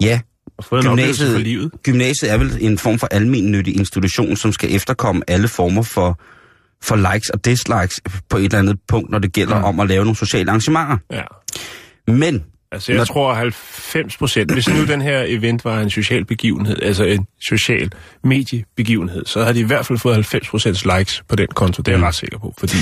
ja, 0.00 0.20
Gymnasiet- 0.62 1.32
for 1.32 1.38
livet. 1.38 1.72
gymnasiet 1.82 2.30
er 2.32 2.38
vel 2.38 2.56
en 2.60 2.78
form 2.78 2.98
for 2.98 3.06
almennyttig 3.10 3.76
institution, 3.76 4.36
som 4.36 4.52
skal 4.52 4.74
efterkomme 4.74 5.22
alle 5.30 5.48
former 5.48 5.82
for, 5.82 6.20
for 6.84 7.12
likes 7.12 7.30
og 7.30 7.44
dislikes 7.44 8.00
på 8.30 8.36
et 8.36 8.44
eller 8.44 8.58
andet 8.58 8.76
punkt, 8.88 9.10
når 9.10 9.18
det 9.18 9.32
gælder 9.32 9.58
Mm. 9.58 9.64
om 9.64 9.80
at 9.80 9.88
lave 9.88 10.04
nogle 10.04 10.16
sociale 10.16 10.50
arrangementer. 10.50 10.96
Ja. 11.12 11.22
Men, 12.12 12.44
Altså, 12.72 12.92
jeg 12.92 12.98
Når- 12.98 13.04
tror 13.04 13.34
90 13.34 14.16
procent, 14.16 14.52
hvis 14.52 14.68
nu 14.68 14.84
den 14.86 15.00
her 15.02 15.24
event 15.26 15.64
var 15.64 15.80
en 15.80 15.90
social 15.90 16.24
begivenhed, 16.24 16.82
altså 16.82 17.04
en 17.04 17.26
social 17.48 17.90
mediebegivenhed, 18.24 19.26
så 19.26 19.42
havde 19.42 19.54
de 19.54 19.60
i 19.60 19.62
hvert 19.62 19.86
fald 19.86 19.98
fået 19.98 20.14
90 20.14 20.48
procent 20.48 20.98
likes 20.98 21.22
på 21.28 21.36
den 21.36 21.46
konto. 21.54 21.80
Det 21.82 21.88
er 21.88 21.92
jeg 21.92 21.98
Mm. 21.98 22.04
ret 22.04 22.14
sikker 22.14 22.38
på, 22.38 22.54
fordi... 22.58 22.76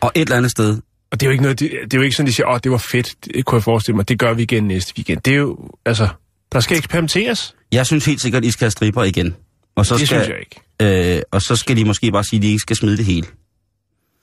og 0.00 0.12
et 0.14 0.20
eller 0.20 0.36
andet 0.36 0.50
sted, 0.50 0.78
Og 1.12 1.20
det 1.20 1.26
er 1.26 1.28
jo 1.28 1.32
ikke 1.32 1.42
noget, 1.42 1.60
det, 1.60 1.70
det 1.84 1.94
er 1.94 1.98
jo 1.98 2.02
ikke 2.02 2.16
sådan, 2.16 2.26
de 2.26 2.32
siger, 2.32 2.46
åh, 2.48 2.58
det 2.64 2.72
var 2.72 2.78
fedt, 2.78 3.14
det 3.34 3.44
kunne 3.44 3.56
jeg 3.56 3.62
forestille 3.62 3.96
mig, 3.96 4.08
det 4.08 4.18
gør 4.18 4.32
vi 4.32 4.42
igen 4.42 4.64
næste 4.64 4.92
weekend. 4.96 5.20
Det 5.20 5.32
er 5.32 5.36
jo, 5.38 5.58
altså, 5.86 6.08
der 6.52 6.60
skal 6.60 6.76
eksperimenteres. 6.76 7.54
jeg 7.72 7.86
synes 7.86 8.04
helt 8.04 8.20
sikkert, 8.20 8.44
I 8.44 8.50
skal 8.50 8.64
have 8.64 8.70
stripper 8.70 9.02
igen. 9.04 9.34
Og 9.80 9.86
så 9.86 9.94
det 9.98 10.06
skal, 10.06 10.24
synes 10.24 10.28
jeg 10.28 10.38
ikke. 10.40 11.16
Øh, 11.16 11.22
og 11.30 11.42
så 11.42 11.56
skal 11.56 11.76
de 11.76 11.84
måske 11.84 12.12
bare 12.12 12.24
sige, 12.24 12.38
at 12.38 12.42
de 12.42 12.48
ikke 12.48 12.60
skal 12.60 12.76
smide 12.76 12.96
det 12.96 13.04
hele. 13.04 13.26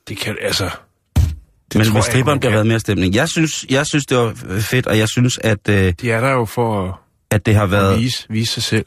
Det 0.07 0.17
kan, 0.17 0.35
altså... 0.41 0.69
Men 1.73 1.85
tror 1.85 1.93
hvis 1.93 2.05
stripperen 2.05 2.39
bliver 2.39 2.51
været 2.51 2.67
mere 2.67 2.79
stemning. 2.79 3.15
Jeg 3.15 3.29
synes, 3.29 3.65
jeg 3.69 3.85
synes, 3.85 4.05
det 4.05 4.17
var 4.17 4.33
fedt, 4.59 4.87
og 4.87 4.97
jeg 4.97 5.09
synes, 5.09 5.39
at, 5.43 5.69
øh, 5.69 5.93
De 6.01 6.11
er 6.11 6.21
der 6.21 6.31
jo 6.31 6.45
for 6.45 7.01
at 7.31 7.45
det 7.45 7.55
har 7.55 7.63
at 7.63 7.71
været... 7.71 7.99
vise, 7.99 8.25
vise 8.29 8.53
sig 8.53 8.63
selv. 8.63 8.85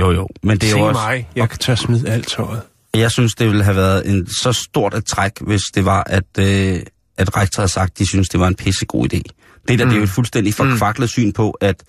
Jo, 0.00 0.12
jo. 0.12 0.28
Men 0.42 0.58
det 0.58 0.66
er 0.66 0.70
Se 0.70 0.78
jo 0.78 0.84
også... 0.84 1.00
mig, 1.00 1.28
jeg 1.36 1.48
kan 1.50 1.58
tør 1.58 1.74
smide 1.74 2.10
alt 2.10 2.28
tøjet. 2.28 2.62
Jeg 2.94 3.10
synes, 3.10 3.34
det 3.34 3.46
ville 3.46 3.64
have 3.64 3.76
været 3.76 4.10
en 4.10 4.26
så 4.26 4.52
stort 4.52 4.94
et 4.94 5.04
træk, 5.04 5.32
hvis 5.40 5.62
det 5.74 5.84
var, 5.84 6.02
at, 6.06 6.38
øh, 6.38 6.80
at 7.16 7.36
rektor 7.36 7.60
havde 7.60 7.72
sagt, 7.72 7.90
at 7.90 7.98
de 7.98 8.06
synes, 8.06 8.28
det 8.28 8.40
var 8.40 8.48
en 8.48 8.54
pissegod 8.54 9.14
idé. 9.14 9.20
Det 9.68 9.78
der, 9.78 9.84
mm. 9.84 9.90
det 9.90 9.96
er 9.96 9.98
jo 9.98 10.04
et 10.04 10.10
fuldstændig 10.10 10.54
forkvaklet 10.54 11.10
syn 11.10 11.32
på, 11.32 11.50
at, 11.50 11.82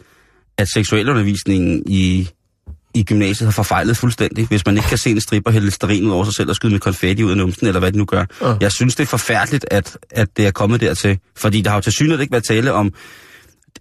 at 0.57 0.67
seksualundervisningen 0.73 1.83
i, 1.88 2.29
i 2.96 3.03
gymnasiet 3.03 3.48
har 3.48 3.51
forfejlet 3.51 3.98
fuldstændig, 3.98 4.48
hvis 4.48 4.65
man 4.65 4.77
ikke 4.77 4.89
kan 4.89 4.98
se 4.98 5.12
en 5.12 5.22
stripper 5.22 5.51
hælde 5.51 5.72
sterin 5.72 6.05
ud 6.05 6.12
over 6.12 6.24
sig 6.24 6.34
selv 6.34 6.50
og 6.50 6.55
skyde 6.55 6.72
med 6.72 6.79
konfetti 6.79 7.24
ud 7.24 7.31
af 7.31 7.38
numsen, 7.38 7.67
eller 7.67 7.79
hvad 7.79 7.91
de 7.91 7.98
nu 7.98 8.05
gør. 8.05 8.25
Ja. 8.41 8.55
Jeg 8.62 8.72
synes, 8.72 8.96
det 8.96 9.03
er 9.03 9.08
forfærdeligt, 9.08 9.65
at, 9.72 9.98
at 10.10 10.27
det 10.38 10.48
er 10.48 10.51
kommet 10.51 10.81
dertil, 10.81 11.19
fordi 11.38 11.62
der 11.62 11.69
har 11.69 11.77
jo 11.77 11.81
til 11.81 11.93
synligheden 11.93 12.22
ikke 12.22 12.31
været 12.31 12.43
tale 12.43 12.74
om 12.74 12.93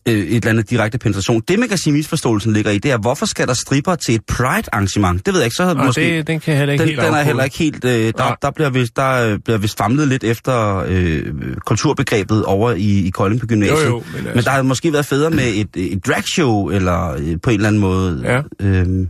øh, 0.09 0.15
et 0.15 0.37
eller 0.37 0.51
andet 0.51 0.71
direkte 0.71 0.99
penetration. 0.99 1.43
Det, 1.49 1.59
man 1.59 1.69
kan 1.69 1.79
sige, 1.79 1.93
misforståelsen 1.93 2.53
ligger 2.53 2.71
i, 2.71 2.79
det 2.79 2.91
er, 2.91 2.99
hvorfor 2.99 3.27
skal 3.27 3.49
der 3.49 3.55
stripper 3.55 3.95
til 3.95 4.15
et 4.15 4.21
Pride-arrangement? 4.29 5.27
Det 5.27 5.35
ved 5.35 5.41
jeg 5.41 5.47
ikke, 5.47 5.55
så 5.55 5.63
havde 5.63 5.79
måske... 5.79 6.01
det, 6.01 6.27
den 6.27 6.41
kan 6.41 6.57
heller 6.57 6.73
ikke 6.73 6.83
Den, 6.83 6.89
helt 6.89 7.01
den 7.01 7.15
er 7.15 7.23
heller 7.23 7.45
ikke 7.45 7.59
helt... 7.59 7.85
Øh, 7.85 8.13
der, 8.19 8.37
der, 8.43 8.51
bliver 8.51 8.71
vist, 8.71 8.97
der 8.97 9.33
øh, 9.33 9.39
bliver 9.39 9.59
vist 9.59 9.79
famlet 9.79 10.09
lidt 10.09 10.25
efter 10.25 10.85
øh, 10.89 11.23
kulturbegrebet 11.67 12.45
over 12.45 12.73
i, 12.73 13.07
i 13.07 13.11
Kolding 13.11 13.41
på 13.41 13.47
gymnasiet. 13.47 13.85
Jo, 13.85 13.89
jo, 13.89 14.03
men 14.15 14.25
men 14.25 14.27
altså- 14.27 14.45
der 14.45 14.51
havde 14.51 14.65
måske 14.65 14.93
været 14.93 15.07
federe 15.07 15.31
med 15.31 15.53
et, 15.55 15.93
et 15.93 16.07
dragshow, 16.07 16.69
eller 16.69 17.15
øh, 17.19 17.37
på 17.43 17.51
en 17.51 17.57
eller 17.57 17.69
anden 17.69 17.81
måde. 17.81 18.23
Ja. 18.25 18.67
Øhm, 18.67 19.09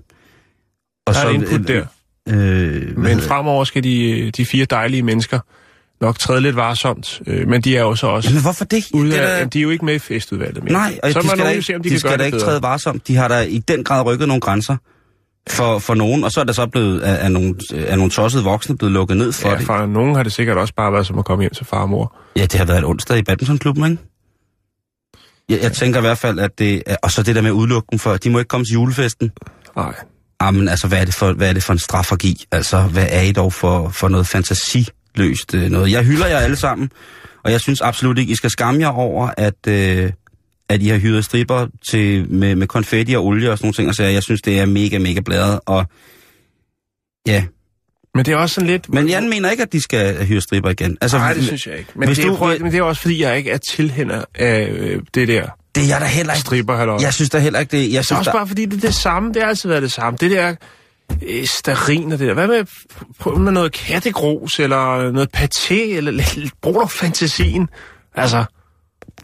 og 1.07 1.15
Der 1.15 1.21
er 1.21 1.29
et 1.29 1.35
input 1.35 1.69
der. 1.69 1.85
Øh, 2.29 2.99
Men 2.99 3.21
fremover 3.21 3.65
skal 3.65 3.85
de, 3.85 4.31
de 4.37 4.47
fire 4.47 4.65
dejlige 4.65 5.03
mennesker 5.03 5.41
nok 6.01 6.19
træde 6.19 6.41
lidt 6.41 6.57
varsomt. 6.57 7.21
Øh, 7.27 7.49
men 7.49 7.61
de 7.61 7.77
er 7.77 7.81
jo 7.81 7.95
så 7.95 8.07
også 8.07 8.29
Jamen, 8.29 8.43
hvorfor 8.43 8.65
det? 8.65 8.85
ude 8.95 9.11
det 9.11 9.17
af, 9.17 9.39
jamen, 9.39 9.49
de 9.49 9.59
er 9.59 9.63
jo 9.63 9.71
ikke 9.71 9.85
med 9.85 9.95
i 9.95 9.99
festudvalget 9.99 10.65
mere. 10.65 10.73
Nej, 10.73 10.99
og 11.03 11.13
så 11.13 11.21
de 11.21 11.27
skal, 11.27 11.39
nogen 11.39 11.53
ikke, 11.53 11.67
se, 11.67 11.75
om 11.75 11.83
de, 11.83 11.91
de 11.91 11.99
skal 12.01 12.19
da 12.19 12.25
ikke 12.25 12.39
træde 12.39 12.63
varsomt. 12.63 13.09
De 13.09 13.17
har 13.17 13.29
da 13.29 13.41
i 13.41 13.59
den 13.59 13.85
grad 13.85 14.07
rykket 14.07 14.29
nogle 14.29 14.41
grænser 14.41 14.77
for, 15.51 15.79
for 15.79 15.95
nogen, 15.95 16.25
og 16.25 16.33
så 16.33 16.41
er 16.41 16.45
der 16.45 16.53
så 16.53 16.67
blevet 16.67 17.01
af, 17.01 17.25
af, 17.25 17.33
nogle, 17.33 17.55
af 17.75 17.97
nogle 17.97 18.11
tossede 18.11 18.45
voksne 18.45 18.77
blevet 18.77 18.93
lukket 18.93 19.17
ned 19.17 19.33
for 19.33 19.49
Ja, 19.49 19.57
det. 19.57 19.67
for 19.67 19.87
nogen 19.87 20.15
har 20.15 20.23
det 20.23 20.33
sikkert 20.33 20.57
også 20.57 20.75
bare 20.75 20.93
været 20.93 21.07
som 21.07 21.19
at 21.19 21.25
komme 21.25 21.43
hjem 21.43 21.53
til 21.55 21.67
far 21.67 21.83
og 21.83 21.89
mor. 21.89 22.17
Ja, 22.37 22.43
det 22.43 22.55
har 22.55 22.65
været 22.65 22.79
en 22.79 22.85
onsdag 22.85 23.19
i 23.19 23.23
badmintonklubben, 23.23 23.85
ikke? 23.91 24.03
Jeg, 25.49 25.63
jeg 25.63 25.73
tænker 25.73 25.99
i 25.99 26.01
hvert 26.01 26.19
fald, 26.19 26.39
at 26.39 26.59
det... 26.59 26.83
Og 27.03 27.11
så 27.11 27.23
det 27.23 27.35
der 27.37 27.43
med 27.43 27.51
at 27.51 27.55
udelukke 27.55 27.87
dem 27.91 27.99
for... 27.99 28.17
De 28.17 28.31
må 28.31 28.39
ikke 28.39 28.49
komme 28.49 28.65
til 28.65 28.73
julefesten. 28.73 29.31
Nej. 29.77 29.95
Jamen, 30.43 30.69
altså, 30.69 30.89
hvad 30.89 31.01
er 31.01 31.05
det 31.05 31.15
for, 31.15 31.33
hvad 31.33 31.49
er 31.49 31.53
det 31.53 31.63
for 31.63 31.73
en 31.73 31.79
straf 31.79 32.13
at 32.13 32.19
give? 32.19 32.37
Altså, 32.53 32.83
hvad 32.83 33.07
er 33.11 33.23
I 33.23 33.33
dog 33.33 33.53
for, 33.53 33.89
for 33.89 34.09
noget 34.09 34.27
fantasiløst 35.19 35.55
øh, 35.55 35.71
noget? 35.71 35.93
Jeg 35.93 36.05
hylder 36.05 36.27
jer 36.27 36.39
alle 36.39 36.57
sammen, 36.57 36.91
og 37.45 37.53
jeg 37.53 37.61
synes 37.61 37.81
absolut 37.81 38.19
ikke, 38.19 38.33
I 38.33 38.37
skal 38.37 38.51
skamme 38.51 38.81
jer 38.81 38.89
over, 38.89 39.31
at, 39.37 39.67
øh, 39.69 40.11
at 40.69 40.83
I 40.83 40.89
har 40.89 40.99
hyret 40.99 41.25
stripper 41.25 41.67
til, 41.91 42.33
med, 42.33 42.55
med 42.55 42.67
konfetti 42.67 43.13
og 43.15 43.27
olie 43.27 43.51
og 43.51 43.59
sådan 43.59 43.67
nogle 43.67 43.75
ting. 43.75 43.89
Og 43.89 43.95
så 43.95 44.03
jeg 44.05 44.23
synes, 44.23 44.43
det 44.43 44.61
er 44.61 44.67
mega, 44.67 44.99
mega 44.99 45.21
bladret, 45.21 45.61
og 45.67 45.85
ja. 47.27 47.45
Men 48.15 48.25
det 48.25 48.33
er 48.33 48.37
også 48.37 48.55
sådan 48.55 48.67
lidt... 48.71 48.89
Men 48.93 49.09
jeg 49.09 49.23
mener 49.23 49.51
ikke, 49.51 49.63
at 49.63 49.73
de 49.73 49.81
skal 49.83 50.27
hyre 50.27 50.41
stripper 50.41 50.71
igen. 50.71 50.99
Altså, 51.01 51.19
Nej, 51.19 51.33
det 51.35 51.45
synes 51.45 51.67
jeg 51.67 51.79
ikke. 51.79 51.91
Men 51.95 52.09
det, 52.09 52.19
er, 52.19 52.27
du- 52.29 52.37
prøv, 52.37 52.61
men 52.61 52.73
det 52.73 52.79
er 52.79 52.83
også 52.83 53.03
fordi, 53.03 53.23
jeg 53.23 53.37
ikke 53.39 53.51
er 53.51 53.59
tilhænger 53.71 54.25
af 54.35 54.69
øh, 54.73 55.03
det 55.15 55.29
der 55.29 55.47
det 55.75 55.83
er 55.85 55.89
jeg 55.89 56.01
da 56.01 56.07
heller 56.07 56.33
ikke. 56.33 56.41
stripper 56.41 56.77
halløj. 56.77 56.99
Jeg 57.01 57.15
synes 57.15 57.31
da 57.31 57.39
heller 57.39 57.59
ikke 57.61 57.71
det. 57.77 57.83
Jeg 57.83 57.91
Det 57.91 57.99
er 57.99 58.03
synes, 58.03 58.19
også 58.19 58.31
der, 58.31 58.37
bare 58.39 58.47
fordi, 58.49 58.65
det 58.65 58.77
er 58.77 58.81
det 58.81 58.95
samme. 58.95 59.33
Det 59.35 59.43
har 59.43 59.49
altid 59.49 59.69
været 59.69 59.83
det 59.83 59.93
samme. 59.93 60.17
Det 60.21 60.31
der 60.31 60.55
øh, 61.29 61.47
sterin 61.47 62.13
og 62.13 62.19
det 62.19 62.29
der. 62.29 62.35
Hvad 62.35 62.47
med, 62.47 62.65
prøv 63.19 63.39
med 63.39 63.53
noget 63.53 63.73
kattegrus, 63.73 64.59
eller 64.61 65.11
noget 65.13 65.29
paté, 65.37 65.75
eller 65.75 66.11
lidt, 66.11 66.53
brug 66.63 66.75
dog 66.75 66.91
fantasien. 66.91 67.69
Altså, 68.15 68.45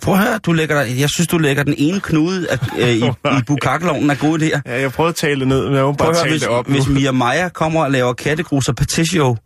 Prøv 0.03 0.17
høre, 0.17 0.39
du 0.39 0.53
lægger 0.53 0.85
dig, 0.85 1.01
jeg 1.01 1.09
synes, 1.11 1.29
du 1.29 1.39
lægger 1.39 1.63
den 1.63 1.75
ene 1.79 2.01
knude 2.01 2.47
af, 2.51 2.59
øh, 2.79 2.89
i, 2.89 3.05
i 3.39 3.43
bukakkeloven 3.47 4.11
er 4.11 4.15
god 4.15 4.39
der. 4.39 4.61
ja, 4.67 4.81
jeg 4.81 4.93
prøvede 4.93 5.09
at 5.11 5.17
tale 5.17 5.41
det 5.41 5.49
ned, 5.49 5.65
men 5.67 5.75
jeg 5.75 5.85
må 5.85 5.93
bare 5.93 6.09
at 6.09 6.15
høre, 6.17 6.23
tale 6.25 6.33
hvis, 6.33 6.43
det 6.43 6.51
op 6.51 6.69
hvis 6.69 6.89
nu. 6.89 6.95
Mia 7.01 7.13
Maja 7.13 7.49
kommer 7.49 7.85
og 7.85 7.91
laver 7.91 8.13
kattegrus 8.13 8.69
og 8.69 8.77
patisio, 8.77 9.37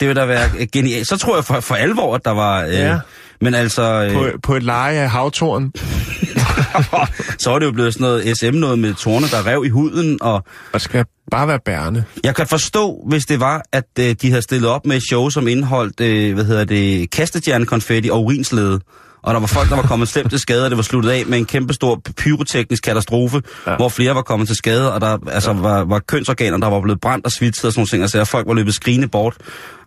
det 0.00 0.08
vil 0.08 0.16
da 0.16 0.24
være 0.24 0.50
øh, 0.58 0.66
genialt. 0.72 1.08
Så 1.08 1.16
tror 1.16 1.36
jeg 1.36 1.44
for, 1.44 1.60
for 1.60 1.74
alvor, 1.74 2.14
at 2.14 2.24
der 2.24 2.30
var... 2.30 2.64
Øh, 2.64 2.72
Ja. 2.72 2.98
Men 3.40 3.54
altså, 3.54 3.82
øh, 3.82 4.12
På, 4.12 4.26
på 4.42 4.54
et 4.56 4.62
leje 4.62 4.98
af 4.98 5.10
havtoren, 5.10 5.72
så 7.42 7.52
er 7.54 7.58
det 7.58 7.66
jo 7.66 7.72
blevet 7.72 7.94
sådan 7.94 8.04
noget 8.04 8.38
SM 8.38 8.54
noget 8.54 8.78
med 8.78 8.94
tårne, 8.94 9.26
der 9.26 9.46
rev 9.46 9.64
i 9.66 9.68
huden. 9.68 10.18
Og 10.22 10.44
og 10.72 10.80
skal 10.80 11.04
bare 11.30 11.48
være 11.48 11.58
bærende. 11.64 12.04
jeg 12.24 12.34
kan 12.34 12.46
forstå, 12.46 13.04
hvis 13.08 13.24
det 13.24 13.40
var, 13.40 13.62
at 13.72 13.84
øh, 14.00 14.14
de 14.22 14.28
havde 14.28 14.42
stillet 14.42 14.70
op 14.70 14.86
med 14.86 14.96
et 14.96 15.02
show, 15.02 15.28
som 15.28 15.48
indeholdt, 15.48 16.00
øh, 16.00 16.34
hvad 16.34 16.44
hedder 16.44 16.64
det, 16.64 17.10
kastestjernekonfetti 17.10 18.08
og 18.08 18.24
urinslede. 18.24 18.80
Og 19.22 19.34
der 19.34 19.40
var 19.40 19.46
folk, 19.46 19.68
der 19.68 19.76
var 19.76 19.82
kommet 19.82 20.08
slemt 20.08 20.30
til 20.30 20.38
skade, 20.38 20.64
og 20.64 20.70
det 20.70 20.76
var 20.76 20.82
sluttet 20.82 21.10
af 21.10 21.26
med 21.26 21.38
en 21.38 21.44
kæmpestor 21.44 22.00
pyroteknisk 22.16 22.82
katastrofe, 22.82 23.42
ja. 23.66 23.70
Ja. 23.70 23.76
hvor 23.76 23.88
flere 23.88 24.14
var 24.14 24.22
kommet 24.22 24.48
til 24.48 24.56
skade, 24.56 24.94
og 24.94 25.00
der 25.00 25.18
altså, 25.30 25.52
var, 25.52 25.84
var 25.84 25.98
kønsorganer, 25.98 26.58
der 26.58 26.66
var 26.66 26.80
blevet 26.80 27.00
brændt 27.00 27.26
og 27.26 27.32
svitset 27.32 27.64
og 27.64 27.72
sådan 27.72 27.80
nogle 27.80 27.88
ting, 27.88 28.02
altså, 28.02 28.20
og 28.20 28.28
folk 28.28 28.46
var 28.46 28.54
løbet 28.54 28.74
skrigende 28.74 29.08
bort. 29.08 29.36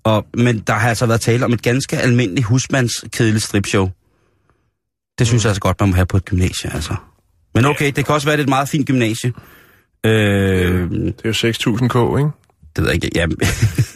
Og, 0.04 0.26
men 0.34 0.60
der 0.60 0.74
har 0.74 0.90
altså 0.90 1.06
været 1.06 1.22
tale 1.22 1.46
om 1.46 1.54
et 1.54 1.62
ganske 1.62 1.98
almindeligt 1.98 2.48
husmandskedeligt 2.48 3.44
stripshow. 3.44 3.90
Det 5.20 5.28
synes 5.28 5.44
jeg 5.44 5.50
altså 5.50 5.62
godt, 5.62 5.80
man 5.80 5.90
må 5.90 5.96
have 5.96 6.06
på 6.06 6.18
et 6.18 6.26
gymnasie, 6.26 6.74
altså. 6.74 6.96
Men 7.56 7.66
okay, 7.66 7.92
det 7.96 8.06
kan 8.06 8.16
også 8.16 8.28
være, 8.28 8.38
det 8.38 8.42
er 8.42 8.46
et 8.46 8.50
meget 8.50 8.70
fint 8.70 8.88
gymnasie. 8.88 9.34
Øh, 10.06 10.90
Det 10.92 11.22
er 11.26 11.48
jo 11.70 11.76
6.000 11.78 11.88
k, 11.88 11.96
ikke? 12.20 12.32
det 12.76 12.84
ved 12.84 12.86
jeg 12.86 12.94
ikke. 12.94 13.10
Jeg, 13.16 13.30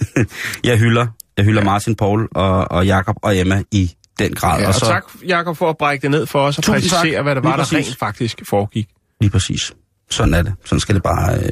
jeg 0.70 0.80
hylder, 0.80 1.08
jeg 1.38 1.46
hylder 1.46 1.62
ja. 1.62 1.66
Martin, 1.66 1.96
Paul 1.96 2.28
og, 2.32 2.72
og 2.72 2.86
Jakob 2.86 3.16
og 3.22 3.38
Emma 3.38 3.64
i 3.72 3.92
den 4.20 4.34
grad. 4.34 4.62
Ja, 4.62 4.68
og, 4.68 4.74
så... 4.74 4.86
tak, 4.86 5.04
Jakob, 5.28 5.58
for 5.58 5.70
at 5.70 5.78
brække 5.78 6.02
det 6.02 6.12
ned 6.12 6.26
for 6.26 6.40
os 6.40 6.58
og 6.58 6.64
Tusind 6.64 6.84
tak. 6.90 6.98
præcisere, 7.00 7.24
hvad 7.24 7.36
der 7.36 7.42
Lige 7.42 7.50
var, 7.50 7.56
der 7.58 7.74
rent 7.74 7.98
faktisk 8.00 8.42
foregik. 8.50 8.90
Lige 9.22 9.32
præcis. 9.32 9.74
Sådan 10.10 10.34
er 10.34 10.42
det. 10.42 10.54
Sådan 10.66 10.80
skal 10.80 10.96
det 10.96 11.04
bare... 11.04 11.36
Øh, 11.40 11.52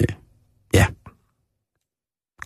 ja. 0.73 0.85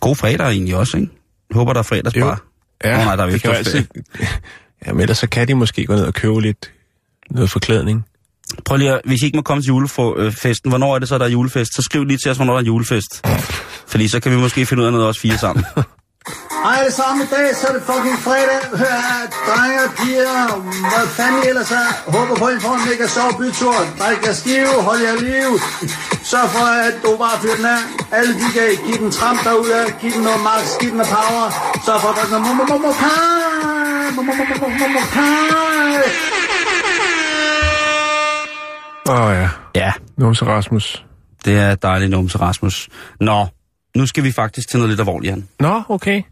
God 0.00 0.16
fredag 0.16 0.46
egentlig 0.50 0.76
også, 0.76 0.96
ikke? 0.96 1.10
Jeg 1.50 1.54
håber, 1.54 1.72
der 1.72 1.80
er 1.80 1.84
fredagsbar. 1.84 2.42
Ja, 2.84 2.98
Åh, 2.98 3.04
nej, 3.04 3.16
der 3.16 3.24
er 3.24 3.30
det 3.30 3.42
kan 3.42 3.50
altid... 3.50 3.84
Ja, 4.86 4.92
men 4.92 5.00
ellers 5.00 5.18
så 5.18 5.28
kan 5.28 5.48
de 5.48 5.54
måske 5.54 5.86
gå 5.86 5.94
ned 5.94 6.04
og 6.04 6.14
købe 6.14 6.40
lidt 6.40 6.72
noget 7.30 7.50
forklædning. 7.50 8.04
Prøv 8.64 8.76
lige 8.76 8.92
at, 8.92 9.00
hvis 9.04 9.22
I 9.22 9.24
ikke 9.24 9.36
må 9.36 9.42
komme 9.42 9.62
til 9.62 9.68
julefesten, 9.68 10.70
hvornår 10.70 10.94
er 10.94 10.98
det 10.98 11.08
så, 11.08 11.18
der 11.18 11.24
er 11.24 11.28
julefest? 11.28 11.74
Så 11.76 11.82
skriv 11.82 12.04
lige 12.04 12.18
til 12.18 12.30
os, 12.30 12.36
hvornår 12.36 12.52
der 12.52 12.60
er 12.60 12.64
julefest. 12.64 13.26
Fordi 13.86 14.08
så 14.08 14.20
kan 14.20 14.32
vi 14.32 14.36
måske 14.36 14.66
finde 14.66 14.80
ud 14.80 14.86
af 14.86 14.92
noget 14.92 15.06
også 15.06 15.20
fire 15.20 15.38
sammen. 15.38 15.64
Hej 16.64 16.76
alle 16.80 16.92
sammen 17.00 17.20
i 17.26 17.28
dag, 17.36 17.48
så 17.60 17.64
er 17.70 17.74
det 17.76 17.82
fucking 17.90 18.18
fredag. 18.26 18.60
Hør 18.82 18.98
her, 19.08 19.22
drenge 19.48 19.78
og 19.86 19.90
piger, 20.00 20.40
hvad 20.90 21.06
fanden 21.16 21.40
I 21.44 21.46
ellers 21.50 21.70
er. 21.82 21.88
Håber 22.16 22.34
på, 22.40 22.44
at 22.50 22.56
I 22.56 22.60
får 22.66 22.74
en 22.80 22.84
mega 22.90 23.06
sjov 23.16 23.28
bytur. 23.38 23.76
Drik 24.00 24.20
jer 24.26 24.34
skive, 24.40 24.74
hold 24.88 25.00
jer 25.06 25.16
liv. 25.28 25.50
Sørg 26.30 26.48
for, 26.54 26.66
at 26.88 26.94
du 27.04 27.10
bare 27.22 27.36
fyrer 27.42 27.56
den 27.60 27.66
af. 27.76 27.80
Alle 28.18 28.32
de 28.40 28.46
kan 28.56 28.68
give 28.86 28.98
den 29.04 29.10
tramp 29.18 29.38
derude, 29.46 29.80
giv 30.00 30.12
den 30.16 30.22
noget 30.28 30.42
max, 30.48 30.62
giv 30.80 30.90
den 30.92 30.98
noget 31.00 31.12
power. 31.16 31.46
Sørg 31.86 31.98
for, 32.02 32.08
at 32.12 32.16
der 32.18 32.24
er 32.24 32.30
noget 32.30 32.44
momomomokai. 32.48 34.06
Momomomomokai. 34.16 35.92
Åh 39.08 39.20
oh, 39.20 39.32
ja, 39.34 39.48
ja, 39.74 39.92
Numse 40.16 40.44
Rasmus. 40.44 41.04
det 41.44 41.58
er 41.58 41.74
dejligt 41.74 42.10
numse, 42.10 42.38
Rasmus. 42.38 42.88
Nå, 43.20 43.46
nu 43.96 44.06
skal 44.06 44.24
vi 44.24 44.32
faktisk 44.32 44.68
til 44.68 44.78
noget 44.78 44.88
lidt 44.90 45.00
alvorligt, 45.00 45.30
Jan. 45.30 45.48
Nå, 45.60 45.82
okay. 45.88 46.22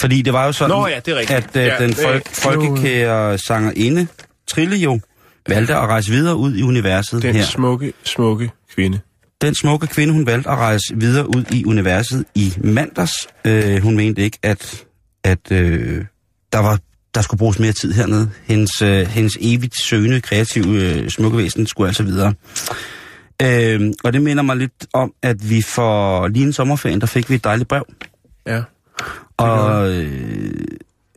Fordi 0.00 0.22
det 0.22 0.32
var 0.32 0.46
jo 0.46 0.52
sådan, 0.52 0.76
Nå 0.76 0.86
ja, 0.86 1.00
det 1.00 1.08
er 1.14 1.18
rigtigt. 1.18 1.38
at 1.38 1.56
uh, 1.56 1.62
Ja, 1.62 1.86
den 1.86 1.94
folk, 1.94 2.28
folkekære 2.28 3.38
sangerinde, 3.38 4.06
Trille 4.46 4.76
jo, 4.76 5.00
valgte 5.48 5.74
at 5.76 5.80
rejse 5.88 6.10
videre 6.10 6.36
ud 6.36 6.54
i 6.54 6.62
universet 6.62 7.22
Den 7.22 7.34
her. 7.34 7.42
smukke, 7.44 7.92
smukke 8.04 8.50
kvinde. 8.74 9.00
Den 9.40 9.54
smukke 9.54 9.86
kvinde, 9.86 10.12
hun 10.12 10.26
valgte 10.26 10.50
at 10.50 10.56
rejse 10.58 10.84
videre 10.96 11.26
ud 11.36 11.44
i 11.52 11.64
universet 11.64 12.24
i 12.34 12.54
mandags. 12.56 13.12
Øh, 13.44 13.82
hun 13.82 13.96
mente 13.96 14.22
ikke, 14.22 14.38
at, 14.42 14.84
at 15.24 15.52
øh, 15.52 16.04
der 16.52 16.58
var 16.58 16.78
der 17.14 17.20
skulle 17.20 17.38
bruges 17.38 17.58
mere 17.58 17.72
tid 17.72 17.92
hernede. 17.92 18.30
Hendes, 18.44 18.82
øh, 18.82 19.06
hendes 19.06 19.36
evigt 19.40 19.74
søgende, 19.82 20.20
kreative, 20.20 20.82
øh, 20.82 21.10
smukke 21.10 21.38
væsen 21.38 21.66
skulle 21.66 21.88
altså 21.88 22.02
videre. 22.02 22.34
Øh, 23.42 23.92
og 24.04 24.12
det 24.12 24.22
minder 24.22 24.42
mig 24.42 24.56
lidt 24.56 24.86
om, 24.92 25.12
at 25.22 25.50
vi 25.50 25.62
for 25.62 26.28
lige 26.28 26.46
en 26.46 26.52
sommerferien, 26.52 27.00
der 27.00 27.06
fik 27.06 27.30
vi 27.30 27.34
et 27.34 27.44
dejligt 27.44 27.68
brev. 27.68 27.86
Ja. 28.46 28.62
Og 29.36 29.92
øh, 29.92 30.52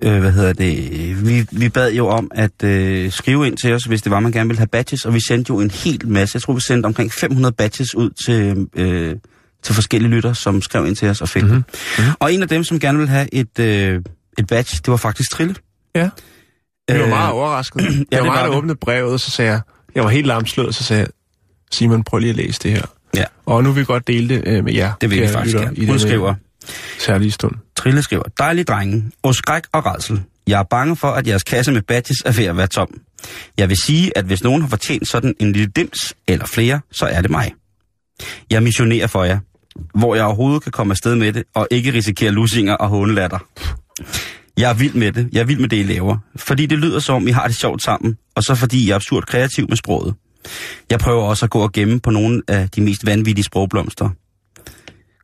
øh, 0.01 0.19
hvad 0.19 0.31
hedder 0.31 0.53
det? 0.53 1.25
Vi, 1.27 1.45
vi 1.51 1.69
bad 1.69 1.93
jo 1.93 2.07
om 2.07 2.31
at 2.35 2.63
øh, 2.63 3.11
skrive 3.11 3.47
ind 3.47 3.57
til 3.57 3.73
os, 3.73 3.83
hvis 3.83 4.01
det 4.01 4.11
var, 4.11 4.19
man 4.19 4.31
gerne 4.31 4.49
ville 4.49 4.57
have 4.57 4.67
badges, 4.67 5.05
og 5.05 5.13
vi 5.13 5.19
sendte 5.27 5.49
jo 5.49 5.59
en 5.59 5.71
hel 5.71 6.07
masse. 6.07 6.35
Jeg 6.35 6.41
tror, 6.41 6.53
vi 6.53 6.61
sendte 6.61 6.87
omkring 6.87 7.11
500 7.13 7.53
badges 7.53 7.95
ud 7.95 8.09
til, 8.25 8.67
øh, 8.75 9.15
til 9.63 9.75
forskellige 9.75 10.11
lytter, 10.11 10.33
som 10.33 10.61
skrev 10.61 10.85
ind 10.87 10.95
til 10.95 11.09
os 11.09 11.21
og 11.21 11.29
fik 11.29 11.43
mm-hmm. 11.43 11.57
mm-hmm. 11.57 12.13
Og 12.19 12.33
en 12.33 12.41
af 12.41 12.47
dem, 12.47 12.63
som 12.63 12.79
gerne 12.79 12.97
ville 12.97 13.11
have 13.11 13.33
et, 13.33 13.59
øh, 13.59 14.01
et 14.37 14.47
badge, 14.47 14.77
det 14.77 14.87
var 14.87 14.97
faktisk 14.97 15.31
Trille. 15.31 15.55
Ja. 15.99 16.09
Jeg 16.89 16.99
var 16.99 17.03
Øh, 17.03 17.09
meget 17.09 17.31
overrasket. 17.31 17.81
Jeg 17.81 17.89
det 17.89 18.05
var 18.11 18.17
var 18.19 18.25
meget, 18.25 18.43
der 18.43 18.49
det. 18.49 18.57
åbnede 18.57 18.75
brevet, 18.75 19.13
og 19.13 19.19
så 19.19 19.31
sagde 19.31 19.51
jeg, 19.51 19.61
jeg 19.95 20.03
var 20.03 20.09
helt 20.09 20.27
lamslået, 20.27 20.75
så 20.75 20.83
sagde 20.83 20.99
jeg, 20.99 21.07
Simon, 21.71 22.03
prøv 22.03 22.19
lige 22.19 22.29
at 22.29 22.35
læse 22.35 22.59
det 22.63 22.71
her. 22.71 22.81
Ja, 23.15 23.23
Og 23.45 23.63
nu 23.63 23.71
vil 23.71 23.79
vi 23.79 23.85
godt 23.85 24.07
dele 24.07 24.29
det 24.35 24.43
øh, 24.47 24.63
med 24.63 24.73
jer. 24.73 24.93
det 25.01 25.09
vil 25.09 25.17
vi 25.19 25.23
kære 25.25 25.33
faktisk 25.33 25.57
gerne. 25.57 25.87
Hun 25.87 25.99
skriver, 25.99 26.35
Særlige 26.99 27.31
stund. 27.31 27.51
Trille 27.75 28.01
skriver, 28.03 28.23
dejlige 28.37 28.63
drenge, 28.65 29.11
og 29.23 29.35
skræk 29.35 29.63
og 29.73 29.85
redsel. 29.85 30.21
Jeg 30.47 30.59
er 30.59 30.63
bange 30.63 30.95
for, 30.95 31.07
at 31.07 31.27
jeres 31.27 31.43
kasse 31.43 31.71
med 31.71 31.81
badges 31.81 32.17
er 32.25 32.31
ved 32.31 32.45
at 32.45 32.57
være 32.57 32.67
tom. 32.67 32.87
Jeg 33.57 33.69
vil 33.69 33.77
sige, 33.77 34.17
at 34.17 34.25
hvis 34.25 34.43
nogen 34.43 34.61
har 34.61 34.69
fortjent 34.69 35.07
sådan 35.07 35.33
en 35.39 35.51
lille 35.51 35.71
dims 35.75 36.13
eller 36.27 36.45
flere, 36.45 36.79
så 36.91 37.05
er 37.05 37.21
det 37.21 37.31
mig. 37.31 37.53
Jeg 38.49 38.63
missionerer 38.63 39.07
for 39.07 39.23
jer, 39.23 39.39
hvor 39.95 40.15
jeg 40.15 40.23
overhovedet 40.25 40.63
kan 40.63 40.71
komme 40.71 40.91
afsted 40.91 41.15
med 41.15 41.33
det, 41.33 41.43
og 41.55 41.67
ikke 41.71 41.93
risikere 41.93 42.31
lusinger 42.31 42.73
og 42.73 42.87
hånelatter. 42.89 43.39
Jeg 44.57 44.69
er 44.69 44.73
vild 44.73 44.93
med 44.93 45.11
det. 45.11 45.29
Jeg 45.31 45.39
er 45.39 45.43
vild 45.43 45.59
med 45.59 45.69
det, 45.69 45.77
I 45.77 45.83
laver. 45.83 46.17
Fordi 46.35 46.65
det 46.65 46.77
lyder 46.77 46.99
som 46.99 47.15
om, 47.15 47.27
I 47.27 47.31
har 47.31 47.47
det 47.47 47.55
sjovt 47.55 47.83
sammen, 47.83 48.17
og 48.35 48.43
så 48.43 48.55
fordi 48.55 48.85
I 48.85 48.89
er 48.89 48.95
absurd 48.95 49.23
kreativ 49.23 49.65
med 49.69 49.77
sproget. 49.77 50.15
Jeg 50.89 50.99
prøver 50.99 51.23
også 51.23 51.45
at 51.45 51.49
gå 51.49 51.59
og 51.59 51.71
gemme 51.71 51.99
på 51.99 52.09
nogle 52.09 52.41
af 52.47 52.69
de 52.69 52.81
mest 52.81 53.05
vanvittige 53.05 53.43
sprogblomster. 53.43 54.09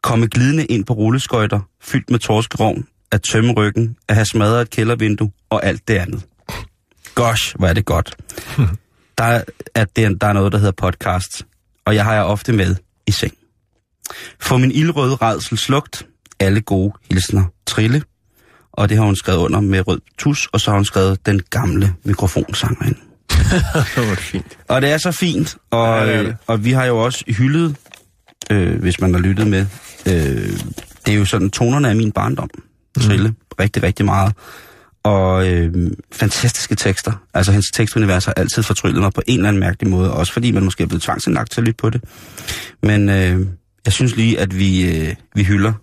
Komme 0.02 0.28
glidende 0.28 0.66
ind 0.66 0.86
på 0.86 0.94
rulleskøjter, 0.94 1.60
fyldt 1.82 2.10
med 2.10 2.20
torskerovn, 2.20 2.88
at 3.12 3.22
tømme 3.22 3.54
ryggen, 3.54 3.96
at 4.10 4.16
have 4.16 4.26
smadret 4.26 4.62
et 4.62 4.70
kældervindue 4.70 5.32
og 5.50 5.66
alt 5.66 5.88
det 5.88 5.94
andet. 5.94 6.26
Gosh, 7.16 7.56
hvor 7.58 7.68
er 7.68 7.74
det 7.74 7.86
godt. 7.86 8.16
Der 9.18 9.24
er, 9.24 9.44
at 9.76 9.96
det, 9.96 10.22
der 10.22 10.28
er 10.28 10.34
noget, 10.34 10.52
der 10.52 10.58
hedder 10.58 10.72
podcast, 10.72 11.46
og 11.86 11.96
jeg 11.96 12.04
har 12.04 12.14
jeg 12.14 12.24
ofte 12.24 12.54
med 12.54 12.76
i 13.08 13.12
seng. 13.12 13.34
Få 14.40 14.58
min 14.58 14.72
ildrøde 14.72 15.16
redsel 15.16 15.58
slugt, 15.58 16.08
alle 16.40 16.62
gode 16.62 16.94
hilsner 17.12 17.44
trille, 17.66 18.04
og 18.74 18.90
det 18.90 18.98
har 18.98 19.06
hun 19.06 19.16
skrevet 19.16 19.40
under 19.40 19.60
med 19.62 19.88
rød 19.88 20.00
tus, 20.18 20.48
og 20.52 20.62
så 20.62 20.72
har 20.72 20.78
hun 20.78 20.86
skrevet 20.86 21.26
den 21.26 21.42
gamle 21.50 21.94
mikrofonsanger 22.04 22.86
ind. 22.86 22.96
det 23.96 24.10
var 24.10 24.16
fint. 24.16 24.58
Og 24.68 24.82
det 24.82 24.92
er 24.92 24.98
så 24.98 25.12
fint, 25.12 25.58
og, 25.72 26.08
Ja, 26.08 26.18
det 26.18 26.26
det. 26.26 26.36
og 26.48 26.66
vi 26.66 26.72
har 26.72 26.86
jo 26.86 27.04
også 27.04 27.24
hyldet, 27.28 27.76
øh, 28.52 28.80
hvis 28.82 29.02
man 29.02 29.14
har 29.14 29.22
lyttet 29.22 29.48
med, 29.48 29.66
øh, 30.08 30.60
det 31.06 31.14
er 31.14 31.18
jo 31.18 31.26
sådan 31.26 31.50
tonerne 31.50 31.90
af 31.90 31.96
min 31.96 32.12
barndom, 32.12 32.50
Trille, 33.02 33.30
mm. 33.30 33.36
rigtig, 33.60 33.84
rigtig 33.84 34.06
meget. 34.06 34.34
Og 35.04 35.48
øh, 35.52 35.92
fantastiske 36.12 36.76
tekster. 36.76 37.12
Altså 37.34 37.52
hans 37.52 37.72
tekstunivers 37.74 38.26
har 38.26 38.34
altid 38.34 38.64
fortryllet 38.64 39.02
mig 39.02 39.14
på 39.14 39.22
en 39.28 39.38
eller 39.40 39.48
anden 39.48 39.60
mærkelig 39.60 39.90
måde, 39.92 40.14
også 40.14 40.34
fordi 40.34 40.52
man 40.52 40.64
måske 40.64 40.84
er 40.84 40.88
blevet 40.88 41.02
tvangsindlagt 41.02 41.52
til 41.52 41.62
at 41.62 41.66
lytte 41.68 41.78
på 41.78 41.90
det. 41.90 42.04
Men 42.84 43.10
øh, 43.10 43.48
jeg 43.86 43.94
synes 43.94 44.16
lige, 44.16 44.40
at 44.40 44.58
vi, 44.58 44.98
øh, 44.98 45.16
vi 45.36 45.44
hylder 45.44 45.74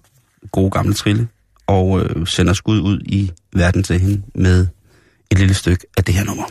gode 0.52 0.70
gamle 0.70 0.94
Trille, 0.94 1.28
og 1.70 2.00
øh, 2.00 2.26
sender 2.26 2.52
skud 2.52 2.80
ud 2.80 3.00
i 3.06 3.30
verden 3.52 3.82
til 3.82 4.00
hende 4.00 4.22
med 4.34 4.66
et 5.30 5.38
lille 5.38 5.54
stykke 5.54 5.86
af 5.96 6.04
det 6.04 6.14
her 6.14 6.24
nummer. 6.24 6.44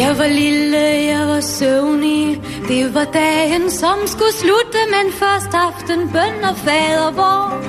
Jeg 0.00 0.18
var 0.18 0.28
lille, 0.28 0.78
jeg 1.12 1.28
var 1.28 1.40
søvnig 1.40 2.40
det 2.70 2.94
var 2.94 3.04
dagen, 3.04 3.70
som 3.70 3.98
skulle 4.06 4.32
slutte 4.32 4.80
Men 4.90 5.12
først 5.12 5.54
aften, 5.54 6.08
bøn 6.12 6.44
og 6.50 6.56
fader 6.56 7.10
hvor 7.10 7.62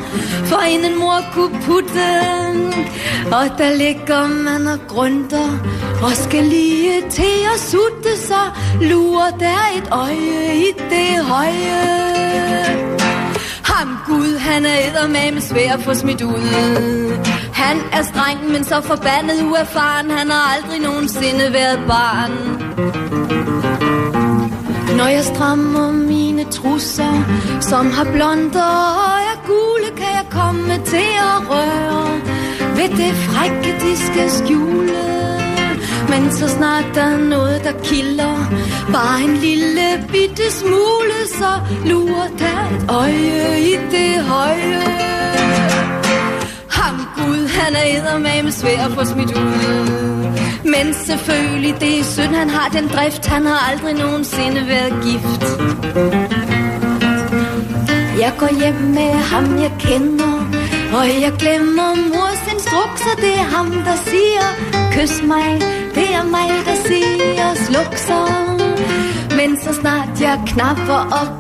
For 0.46 0.62
inden 0.62 1.00
mor 1.00 1.20
kunne 1.34 1.62
putte 1.62 2.10
Og 3.32 3.46
der 3.58 3.74
ligger 3.76 4.28
man 4.28 4.68
og 4.68 4.80
grønter 4.88 5.50
Og 6.04 6.12
skal 6.12 6.44
lige 6.44 7.10
til 7.10 7.38
at 7.54 7.60
sutte 7.60 8.18
sig, 8.18 8.48
lurer 8.82 9.32
der 9.40 9.62
et 9.78 9.88
øje 9.92 10.56
i 10.56 10.72
det 10.90 11.26
høje 11.26 12.12
ham 13.64 13.98
Gud, 14.08 14.38
han 14.38 14.66
er 14.66 14.78
eddermame 14.88 15.42
svær 15.42 15.74
at 15.74 15.82
få 15.84 15.94
smidt 15.94 16.22
ud. 16.22 17.18
Han 17.54 17.78
er 17.94 18.04
streng, 18.04 18.52
men 18.52 18.64
så 18.64 18.82
forbandet 18.82 19.44
uerfaren. 19.44 20.12
Han 20.12 20.30
har 20.30 20.56
aldrig 20.56 20.80
nogensinde 20.80 21.54
været 21.54 21.80
barn. 21.88 23.21
Når 25.02 25.08
jeg 25.08 25.24
strammer 25.26 25.92
mine 25.92 26.44
trusser, 26.44 27.14
som 27.62 27.92
har 27.92 28.04
blonde 28.04 28.64
og 28.64 29.16
er 29.32 29.38
gule, 29.48 29.90
kan 29.98 30.12
jeg 30.20 30.26
komme 30.30 30.74
til 30.86 31.12
at 31.30 31.38
røre 31.50 32.22
ved 32.78 32.90
det 33.02 33.14
frække, 33.26 33.72
de 33.84 33.98
skal 33.98 34.30
skjule. 34.30 35.02
Men 36.10 36.32
så 36.32 36.48
snart 36.48 36.86
der 36.96 37.02
er 37.02 37.18
noget, 37.18 37.64
der 37.64 37.72
kilder 37.84 38.36
Bare 38.94 39.22
en 39.22 39.38
lille 39.38 39.88
bitte 40.12 40.52
smule 40.52 41.20
Så 41.28 41.52
lurer 41.86 42.28
der 42.40 42.60
et 42.76 42.90
øje 42.90 43.60
i 43.60 43.76
det 43.92 44.24
høje 44.24 45.81
han 47.72 47.84
er 47.84 48.00
eddermame 48.00 48.52
svær 48.52 48.86
at 48.86 48.92
få 48.92 49.06
smidt 49.06 49.32
ud. 49.32 49.52
Men 50.64 50.94
selvfølgelig, 50.94 51.76
det 51.80 52.00
er 52.00 52.04
synd, 52.04 52.36
han 52.36 52.50
har 52.50 52.70
den 52.70 52.88
drift. 52.88 53.26
Han 53.26 53.46
har 53.46 53.72
aldrig 53.72 53.94
nogensinde 53.94 54.68
været 54.68 54.94
gift. 55.04 55.44
Jeg 58.20 58.34
går 58.38 58.52
hjem 58.62 58.76
med 58.76 59.12
ham, 59.32 59.46
jeg 59.62 59.72
kender 59.80 60.34
Og 60.98 61.06
jeg 61.22 61.34
glemmer 61.40 61.90
mors 62.14 62.54
instrukser 62.54 63.16
Det 63.16 63.34
er 63.42 63.48
ham, 63.56 63.72
der 63.72 63.98
siger 64.12 64.48
Kys 64.92 65.24
mig, 65.24 65.62
det 65.96 66.08
er 66.20 66.24
mig, 66.24 66.50
der 66.66 66.76
siger 66.88 67.54
Sluk 67.66 67.98
så 67.98 68.20
Men 69.38 69.58
så 69.64 69.74
snart 69.82 70.22
jeg 70.22 70.40
knapper 70.48 71.02
op 71.22 71.34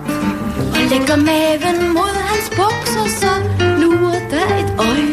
Og 0.76 0.82
lægger 0.92 1.16
maven 1.16 1.94
mod 1.94 2.16
hans 2.28 2.50
bukser 2.50 3.06
Så 3.20 3.32
lurer 3.82 4.20
der 4.30 4.48
et 4.62 4.74
øje. 4.80 5.11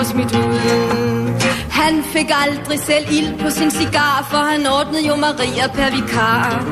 Eddermame 0.00 0.04
få 0.04 0.04
smidt 0.04 0.32
ud. 0.32 1.40
Han 1.70 2.02
fik 2.04 2.30
aldrig 2.44 2.78
selv 2.78 3.06
ild 3.10 3.38
på 3.38 3.50
sin 3.50 3.70
cigar, 3.70 4.26
for 4.30 4.36
han 4.36 4.66
ordnede 4.66 5.06
jo 5.06 5.16
Maria 5.16 5.66
per 5.74 5.90
vikar. 5.90 6.64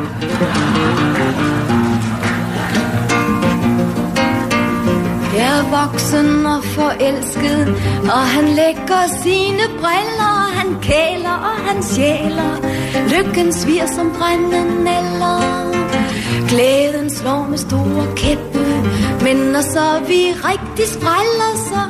Jeg 5.36 5.58
er 5.58 5.64
voksen 5.82 6.46
og 6.46 6.64
forelsket, 6.64 7.68
og 8.04 8.22
han 8.34 8.44
lægger 8.44 9.02
sine 9.22 9.64
briller, 9.80 10.32
og 10.44 10.50
han 10.58 10.76
kæler 10.82 11.36
og 11.50 11.56
han 11.68 11.82
sjæler. 11.82 12.52
Lykken 13.12 13.52
svir 13.52 13.86
som 13.86 14.12
brændende 14.18 14.90
eller 15.00 15.68
Glæden 16.48 17.10
slår 17.10 17.46
med 17.50 17.58
store 17.58 18.06
kæppe, 18.16 18.66
men 19.22 19.36
når 19.36 19.60
så 19.60 19.86
vi 20.08 20.20
rigtig 20.50 20.86
spræller, 20.88 21.52
så 21.56 21.80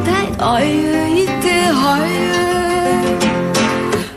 et 0.00 0.40
øje 0.40 1.10
i 1.22 1.26
det 1.42 1.64
høje. 1.84 2.42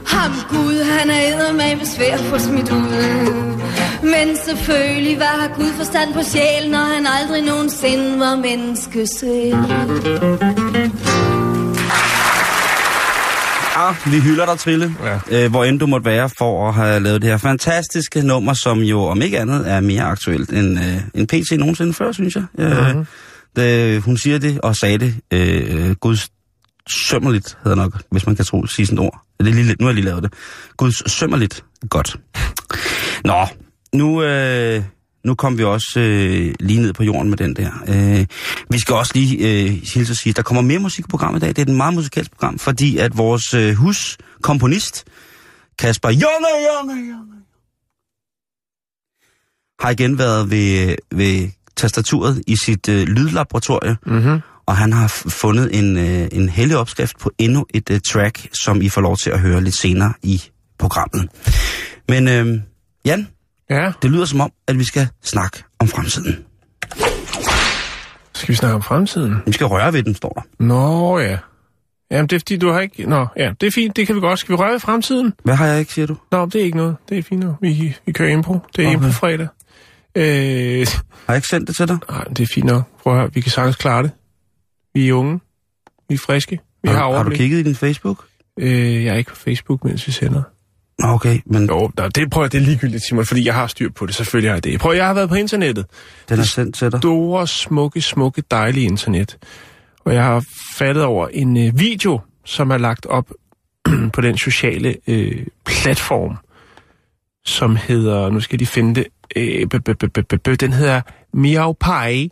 Ham 0.05 0.31
Gud, 0.49 0.83
han 0.83 1.09
er 1.09 1.19
eddermame 1.33 1.85
svær 1.85 2.13
at 2.13 2.19
få 2.19 2.39
smidt 2.39 2.71
ud. 2.71 3.55
Men 4.01 4.37
selvfølgelig 4.45 5.19
var 5.19 5.39
har 5.41 5.47
Gud 5.55 5.73
forstand 5.77 6.13
på 6.13 6.19
sjælen, 6.23 6.71
når 6.71 6.95
han 6.95 7.07
aldrig 7.21 7.41
nogensinde 7.41 8.19
var 8.19 8.35
menneske 8.35 9.07
selv. 9.19 9.55
Ah, 13.77 13.95
vi 14.05 14.19
hylder 14.19 14.45
dig, 14.45 14.59
Trille. 14.59 14.95
Ja. 15.29 15.43
Øh, 15.45 15.51
hvor 15.51 15.63
end 15.63 15.79
du 15.79 15.85
måtte 15.87 16.05
være 16.05 16.29
for 16.37 16.67
at 16.67 16.73
have 16.73 16.99
lavet 16.99 17.21
det 17.21 17.29
her 17.29 17.37
fantastiske 17.37 18.21
nummer, 18.21 18.53
som 18.53 18.79
jo 18.79 19.03
om 19.03 19.21
ikke 19.21 19.39
andet 19.39 19.71
er 19.71 19.79
mere 19.79 20.03
aktuelt 20.03 20.49
end, 20.49 20.79
øh, 20.79 20.97
end 21.13 21.27
PT 21.27 21.59
nogensinde 21.59 21.93
før, 21.93 22.11
synes 22.11 22.35
jeg. 22.35 22.43
Øh, 22.59 22.95
Mhm 22.95 23.05
det, 23.55 24.01
hun 24.01 24.17
siger 24.17 24.39
det 24.39 24.61
og 24.61 24.75
sagde 24.75 24.97
det. 24.97 25.15
Øh, 25.31 25.95
Guds 25.95 26.29
sømmerligt, 26.89 27.57
hedder 27.63 27.75
nok, 27.75 28.01
hvis 28.11 28.25
man 28.25 28.35
kan 28.35 28.45
tro, 28.45 28.65
sige 28.65 28.85
sådan 28.85 28.97
et 28.97 29.05
ord. 29.05 29.21
Det 29.39 29.47
er 29.47 29.53
lige, 29.53 29.75
nu 29.79 29.85
har 29.85 29.87
jeg 29.87 29.95
lige 29.95 30.05
lavet 30.05 30.23
det. 30.23 30.33
Guds 30.77 31.11
sømmerligt 31.11 31.65
godt. 31.89 32.19
Nå, 33.23 33.47
nu, 33.93 34.23
øh, 34.23 34.83
nu 35.25 35.35
kom 35.35 35.57
vi 35.57 35.63
også 35.63 35.99
øh, 35.99 36.53
lige 36.59 36.81
ned 36.81 36.93
på 36.93 37.03
jorden 37.03 37.29
med 37.29 37.37
den 37.37 37.55
der. 37.55 37.71
Øh, 37.87 38.25
vi 38.69 38.79
skal 38.79 38.95
også 38.95 39.11
lige 39.15 39.37
øh, 39.37 39.69
hilse 39.69 40.11
at 40.11 40.17
sige, 40.17 40.31
at 40.31 40.37
der 40.37 40.43
kommer 40.43 40.61
mere 40.61 40.79
musik 40.79 41.05
i 41.05 41.07
programmet 41.07 41.39
i 41.39 41.41
dag. 41.41 41.49
Det 41.49 41.57
er 41.57 41.61
et 41.61 41.77
meget 41.77 41.93
musikalsk 41.93 42.31
program, 42.31 42.59
fordi 42.59 42.97
at 42.97 43.17
vores 43.17 43.53
øh, 43.53 43.75
huskomponist, 43.75 45.03
Kasper 45.79 46.09
Jonge, 46.09 46.47
Jonge, 46.67 46.95
Jonge, 46.95 47.35
har 49.79 49.89
igen 49.89 50.17
været 50.17 50.51
ved, 50.51 50.89
øh, 50.89 50.97
ved 51.19 51.49
tastaturet 51.77 52.43
i 52.47 52.55
sit 52.55 52.89
øh, 52.89 53.07
lydlaboratorie, 53.07 53.97
Mm-hmm. 54.05 54.39
og 54.65 54.77
han 54.77 54.93
har 54.93 55.07
fundet 55.29 55.79
en, 55.79 55.97
øh, 55.97 56.27
en 56.31 56.49
heldig 56.49 56.77
opskrift 56.77 57.19
på 57.19 57.31
endnu 57.37 57.65
et 57.73 57.89
øh, 57.91 57.99
track, 58.11 58.47
som 58.63 58.81
I 58.81 58.89
får 58.89 59.01
lov 59.01 59.17
til 59.17 59.29
at 59.29 59.39
høre 59.39 59.61
lidt 59.61 59.77
senere 59.77 60.13
i 60.23 60.41
programmet. 60.79 61.29
Men 62.09 62.27
øh, 62.27 62.59
Jan, 63.05 63.27
Ja, 63.69 63.91
det 64.01 64.11
lyder 64.11 64.25
som 64.25 64.41
om, 64.41 64.51
at 64.67 64.79
vi 64.79 64.83
skal 64.83 65.07
snakke 65.23 65.63
om 65.79 65.87
fremtiden. 65.87 66.35
skal 68.33 68.49
vi 68.51 68.55
snakke 68.55 68.75
om 68.75 68.81
fremtiden? 68.83 69.35
Vi 69.45 69.51
skal 69.51 69.67
røre 69.67 69.93
ved 69.93 70.03
den, 70.03 70.15
står 70.15 70.29
der. 70.29 70.63
Nå 70.65 71.19
ja. 71.19 71.37
Jamen, 72.11 72.27
det 72.27 72.35
er 72.35 72.39
fordi, 72.39 72.57
du 72.57 72.71
har 72.71 72.79
ikke... 72.79 73.09
Nå, 73.09 73.27
ja, 73.37 73.51
det 73.61 73.67
er 73.67 73.71
fint, 73.71 73.95
det 73.95 74.07
kan 74.07 74.15
vi 74.15 74.19
godt. 74.19 74.39
Skal 74.39 74.53
vi 74.53 74.55
røre 74.57 74.71
ved 74.71 74.79
fremtiden? 74.79 75.33
Hvad 75.43 75.55
har 75.55 75.65
jeg 75.65 75.79
ikke, 75.79 75.93
siger 75.93 76.05
du? 76.07 76.15
Nå, 76.31 76.45
det 76.45 76.55
er 76.55 76.63
ikke 76.65 76.77
noget. 76.77 76.95
Det 77.09 77.17
er 77.17 77.23
fint 77.23 77.43
nu. 77.43 77.55
Vi, 77.61 77.95
vi 78.05 78.11
kører 78.11 78.29
impro. 78.31 78.53
Det 78.53 78.59
er 78.83 78.87
Okay. 78.87 78.95
okay. 78.97 79.05
impro-fredag. 79.07 79.47
Øh, 80.15 80.87
Har 81.25 81.33
jeg 81.33 81.35
ikke 81.35 81.47
sendt 81.47 81.67
det 81.67 81.75
til 81.75 81.87
dig? 81.87 81.97
nej, 82.09 82.23
det 82.23 82.39
er 82.39 82.47
fint 82.53 82.65
nok. 82.65 82.83
Prøv 83.03 83.13
at 83.13 83.19
høre, 83.19 83.33
vi 83.33 83.41
kan 83.41 83.51
sagtens 83.51 83.75
klare 83.75 84.03
det. 84.03 84.11
Vi 84.93 85.09
er 85.09 85.13
unge. 85.13 85.39
Vi 86.09 86.15
er 86.15 86.19
friske. 86.19 86.59
Vi 86.83 86.89
har, 86.89 86.95
har, 86.95 87.03
har 87.03 87.09
du 87.09 87.15
overblik. 87.15 87.37
kigget 87.37 87.59
i 87.59 87.63
din 87.63 87.75
Facebook? 87.75 88.25
Øh, 88.59 89.05
jeg 89.05 89.13
er 89.13 89.17
ikke 89.17 89.29
på 89.29 89.35
Facebook, 89.35 89.83
mens 89.83 90.07
vi 90.07 90.11
sender. 90.11 90.41
Okay, 91.03 91.39
men 91.45 91.65
Jo, 91.65 91.91
der, 91.97 92.09
det 92.09 92.29
prøver 92.31 92.45
jeg, 92.45 92.51
det 92.51 92.57
er 92.57 92.61
ligegyldigt, 92.61 93.03
Simon, 93.03 93.25
fordi 93.25 93.45
jeg 93.45 93.53
har 93.53 93.67
styr 93.67 93.89
på 93.89 94.05
det. 94.05 94.15
Selvfølgelig 94.15 94.49
har 94.51 94.55
jeg 94.55 94.63
det. 94.63 94.79
Prøv, 94.79 94.95
jeg 94.95 95.05
har 95.07 95.13
været 95.13 95.29
på 95.29 95.35
internettet. 95.35 95.85
den 96.29 96.39
er 96.39 96.43
sendt 96.43 96.75
til 96.75 96.91
dig. 96.91 96.99
Store, 96.99 97.47
smukke, 97.47 98.01
smukke, 98.01 98.43
dejlige 98.51 98.85
internet. 98.85 99.37
Og 100.05 100.13
jeg 100.13 100.23
har 100.23 100.45
faldet 100.75 101.03
over 101.03 101.27
en 101.27 101.57
øh, 101.67 101.79
video, 101.79 102.19
som 102.45 102.71
er 102.71 102.77
lagt 102.77 103.05
op 103.05 103.31
på 104.13 104.21
den 104.21 104.37
sociale 104.37 104.95
øh, 105.07 105.45
platform, 105.65 106.37
som 107.45 107.75
hedder, 107.75 108.29
nu 108.29 108.39
skal 108.39 108.59
de 108.59 108.65
finde 108.65 108.95
det, 108.95 109.05
øh, 109.35 109.67
b- 109.67 109.75
b- 109.85 110.43
b- 110.43 110.59
den 110.59 110.73
hedder 110.73 111.01
MiauPie. 111.33 112.29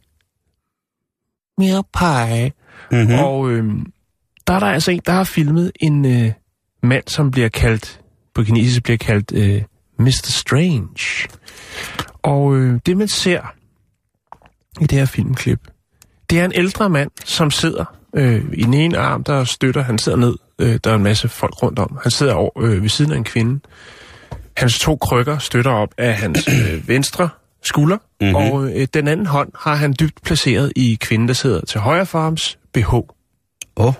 MiauPie. 1.58 2.51
Mm-hmm. 2.91 3.19
Og 3.19 3.51
øh, 3.51 3.63
der 4.47 4.53
er 4.53 4.60
der 4.60 4.67
altså 4.67 4.91
en, 4.91 5.01
der 5.06 5.12
har 5.12 5.23
filmet 5.23 5.71
en 5.79 6.06
øh, 6.06 6.32
mand, 6.84 7.03
som 7.08 7.32
bliver 7.32 7.49
kaldt, 7.49 8.01
på 8.36 8.43
kinesisk 8.43 8.84
bliver 8.84 8.97
kaldt 8.97 9.32
øh, 9.36 9.63
Mr. 9.99 10.29
Strange. 10.29 11.27
Og 12.21 12.56
øh, 12.56 12.79
det 12.86 12.97
man 12.97 13.08
ser 13.08 13.53
i 14.82 14.86
det 14.86 14.97
her 14.97 15.06
filmklip, 15.06 15.60
det 16.29 16.39
er 16.39 16.45
en 16.45 16.51
ældre 16.56 16.89
mand, 16.89 17.12
som 17.25 17.51
sidder 17.51 17.86
øh, 18.15 18.45
i 18.53 18.63
den 18.63 18.73
ene 18.73 18.97
arm, 18.97 19.23
der 19.23 19.43
støtter, 19.43 19.82
han 19.82 19.97
sidder 19.97 20.17
ned, 20.17 20.36
øh, 20.60 20.79
der 20.84 20.91
er 20.91 20.95
en 20.95 21.03
masse 21.03 21.27
folk 21.29 21.63
rundt 21.63 21.79
om. 21.79 21.99
Han 22.03 22.12
sidder 22.12 22.34
over, 22.34 22.63
øh, 22.63 22.82
ved 22.82 22.89
siden 22.89 23.12
af 23.12 23.17
en 23.17 23.23
kvinde. 23.23 23.60
Hans 24.63 24.80
to 24.80 24.95
krykker 24.95 25.38
støtter 25.38 25.71
op 25.71 25.93
af 25.97 26.15
hans 26.15 26.47
øh, 26.54 26.88
venstre 26.88 27.30
skulder, 27.63 27.97
mm-hmm. 28.21 28.36
og 28.36 28.80
øh, 28.80 28.88
den 28.93 29.08
anden 29.08 29.26
hånd 29.26 29.52
har 29.60 29.76
han 29.76 29.95
dybt 29.99 30.23
placeret 30.23 30.73
i 30.76 30.97
kvinden, 31.02 31.28
der 31.28 31.34
sidder 31.34 31.62
til 31.65 31.80
højre 31.80 32.06
for 32.06 32.21
hans 32.21 32.60
BH. 32.73 32.93
Åh, 32.93 33.06
oh, 33.76 33.93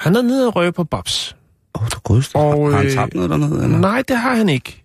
Han 0.00 0.16
er 0.16 0.22
nede 0.22 0.46
og 0.46 0.56
røge 0.56 0.72
på 0.72 0.84
Babs. 0.84 1.36
oh, 1.74 1.86
der 1.90 2.00
godeste. 2.00 2.36
Og, 2.36 2.70
har 2.70 2.76
han 2.76 2.86
øh, 2.86 2.92
tabt 2.92 3.14
noget 3.14 3.30
dernede? 3.30 3.64
Eller? 3.64 3.78
Nej, 3.78 4.02
det 4.08 4.16
har 4.16 4.34
han 4.34 4.48
ikke. 4.48 4.84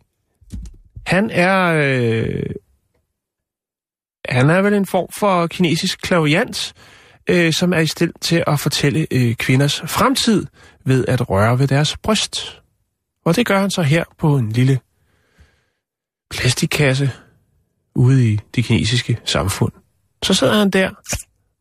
Han 1.07 1.29
er... 1.31 1.73
Øh, 1.73 2.43
han 4.29 4.49
er 4.49 4.61
vel 4.61 4.73
en 4.73 4.85
form 4.85 5.07
for 5.19 5.47
kinesisk 5.47 6.01
klaviant, 6.01 6.73
øh, 7.29 7.53
som 7.53 7.73
er 7.73 7.79
i 7.79 7.87
stil 7.87 8.11
til 8.21 8.43
at 8.47 8.59
fortælle 8.59 9.07
øh, 9.11 9.35
kvinders 9.35 9.81
fremtid 9.81 10.45
ved 10.85 11.05
at 11.07 11.29
røre 11.29 11.59
ved 11.59 11.67
deres 11.67 11.97
bryst. 11.97 12.61
Og 13.27 13.35
det 13.35 13.45
gør 13.45 13.59
han 13.59 13.69
så 13.71 13.81
her 13.81 14.03
på 14.17 14.37
en 14.37 14.51
lille 14.51 14.79
plastikkasse 16.29 17.11
ude 17.95 18.33
i 18.33 18.39
det 18.55 18.63
kinesiske 18.65 19.17
samfund. 19.25 19.71
Så 20.23 20.33
sidder 20.33 20.57
han 20.59 20.69
der, 20.69 20.89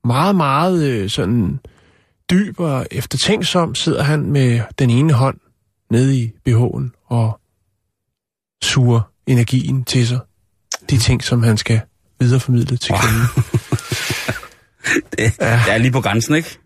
meget, 0.07 0.37
meget 0.37 0.85
øh, 0.85 1.11
sådan 1.11 1.61
dyb 2.31 2.61
og 2.61 2.87
eftertænksom, 2.90 3.74
sidder 3.74 4.02
han 4.02 4.22
med 4.31 4.61
den 4.79 4.90
ene 4.90 5.12
hånd 5.12 5.38
nede 5.90 6.18
i 6.18 6.33
BH'en 6.48 7.07
og 7.07 7.40
suger 8.62 9.00
energien 9.26 9.85
til 9.85 10.09
sig. 10.09 10.18
De 10.90 10.98
ting, 10.98 11.24
som 11.24 11.42
han 11.42 11.57
skal 11.57 11.81
videreformidle 12.20 12.76
til 12.76 12.94
kvinden. 13.00 13.26
Det, 15.18 15.38
Ja. 15.40 15.61
det 15.66 15.72
er 15.72 15.79
lige 15.79 15.92
på 15.92 16.00
grænsen, 16.00 16.35
ikke? 16.35 16.59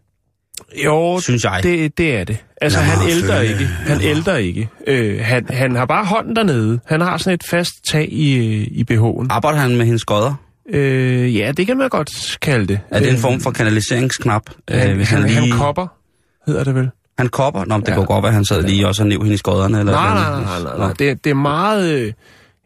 Jo, 0.84 1.20
Synes 1.20 1.44
jeg. 1.44 1.62
det, 1.62 1.98
det 1.98 2.16
er 2.16 2.24
det. 2.24 2.44
Altså, 2.60 2.78
Lad 2.78 2.86
han 2.86 2.98
følge. 3.22 3.48
ikke. 3.52 3.64
Han 3.66 4.00
ældrer 4.00 4.36
ikke. 4.36 4.68
Øh, 4.86 5.20
han, 5.24 5.46
han 5.50 5.76
har 5.76 5.86
bare 5.86 6.04
hånden 6.04 6.36
dernede. 6.36 6.80
Han 6.86 7.00
har 7.00 7.16
sådan 7.18 7.34
et 7.34 7.42
fast 7.50 7.70
tag 7.90 8.08
i, 8.12 8.38
i 8.64 8.84
BH'en. 8.90 9.26
Arbejder 9.30 9.58
han 9.58 9.76
med 9.76 9.84
hendes 9.86 10.00
skodder? 10.00 10.34
Øh, 10.72 11.36
ja, 11.36 11.52
det 11.56 11.66
kan 11.66 11.76
man 11.76 11.88
godt 11.88 12.38
kalde 12.42 12.66
det. 12.66 12.80
Er 12.90 12.98
det 12.98 13.08
en 13.08 13.14
Øh, 13.14 13.20
form 13.20 13.40
for 13.40 13.50
kanaliseringsknap? 13.50 14.42
Han, 14.68 14.90
Øh, 14.90 14.96
hvis 14.96 15.10
han, 15.10 15.28
han, 15.28 15.42
lige... 15.42 15.52
kopper, 15.52 15.86
hedder 16.46 16.64
det 16.64 16.74
vel? 16.74 16.90
Han 17.18 17.28
kopper? 17.28 17.64
Nå, 17.64 17.76
men 17.76 17.80
det 17.86 17.88
Ja. 17.90 17.94
kunne 17.94 18.06
godt 18.06 18.22
være, 18.22 18.28
at 18.30 18.34
han 18.34 18.44
sad 18.44 18.62
lige 18.62 18.86
også 18.88 19.02
og 19.02 19.08
næv 19.08 19.18
hende 19.22 19.34
i 19.34 19.36
skodderne. 19.36 19.78
Eller 19.78 19.92
Nej, 19.92 20.14
nej, 20.14 20.40
nej, 20.40 20.62
nej, 20.62 20.78
nej. 20.78 20.92
Det, 20.98 21.24
det 21.24 21.30
er 21.30 21.34
meget... 21.34 21.92
Øh, 21.92 22.06
jeg 22.06 22.12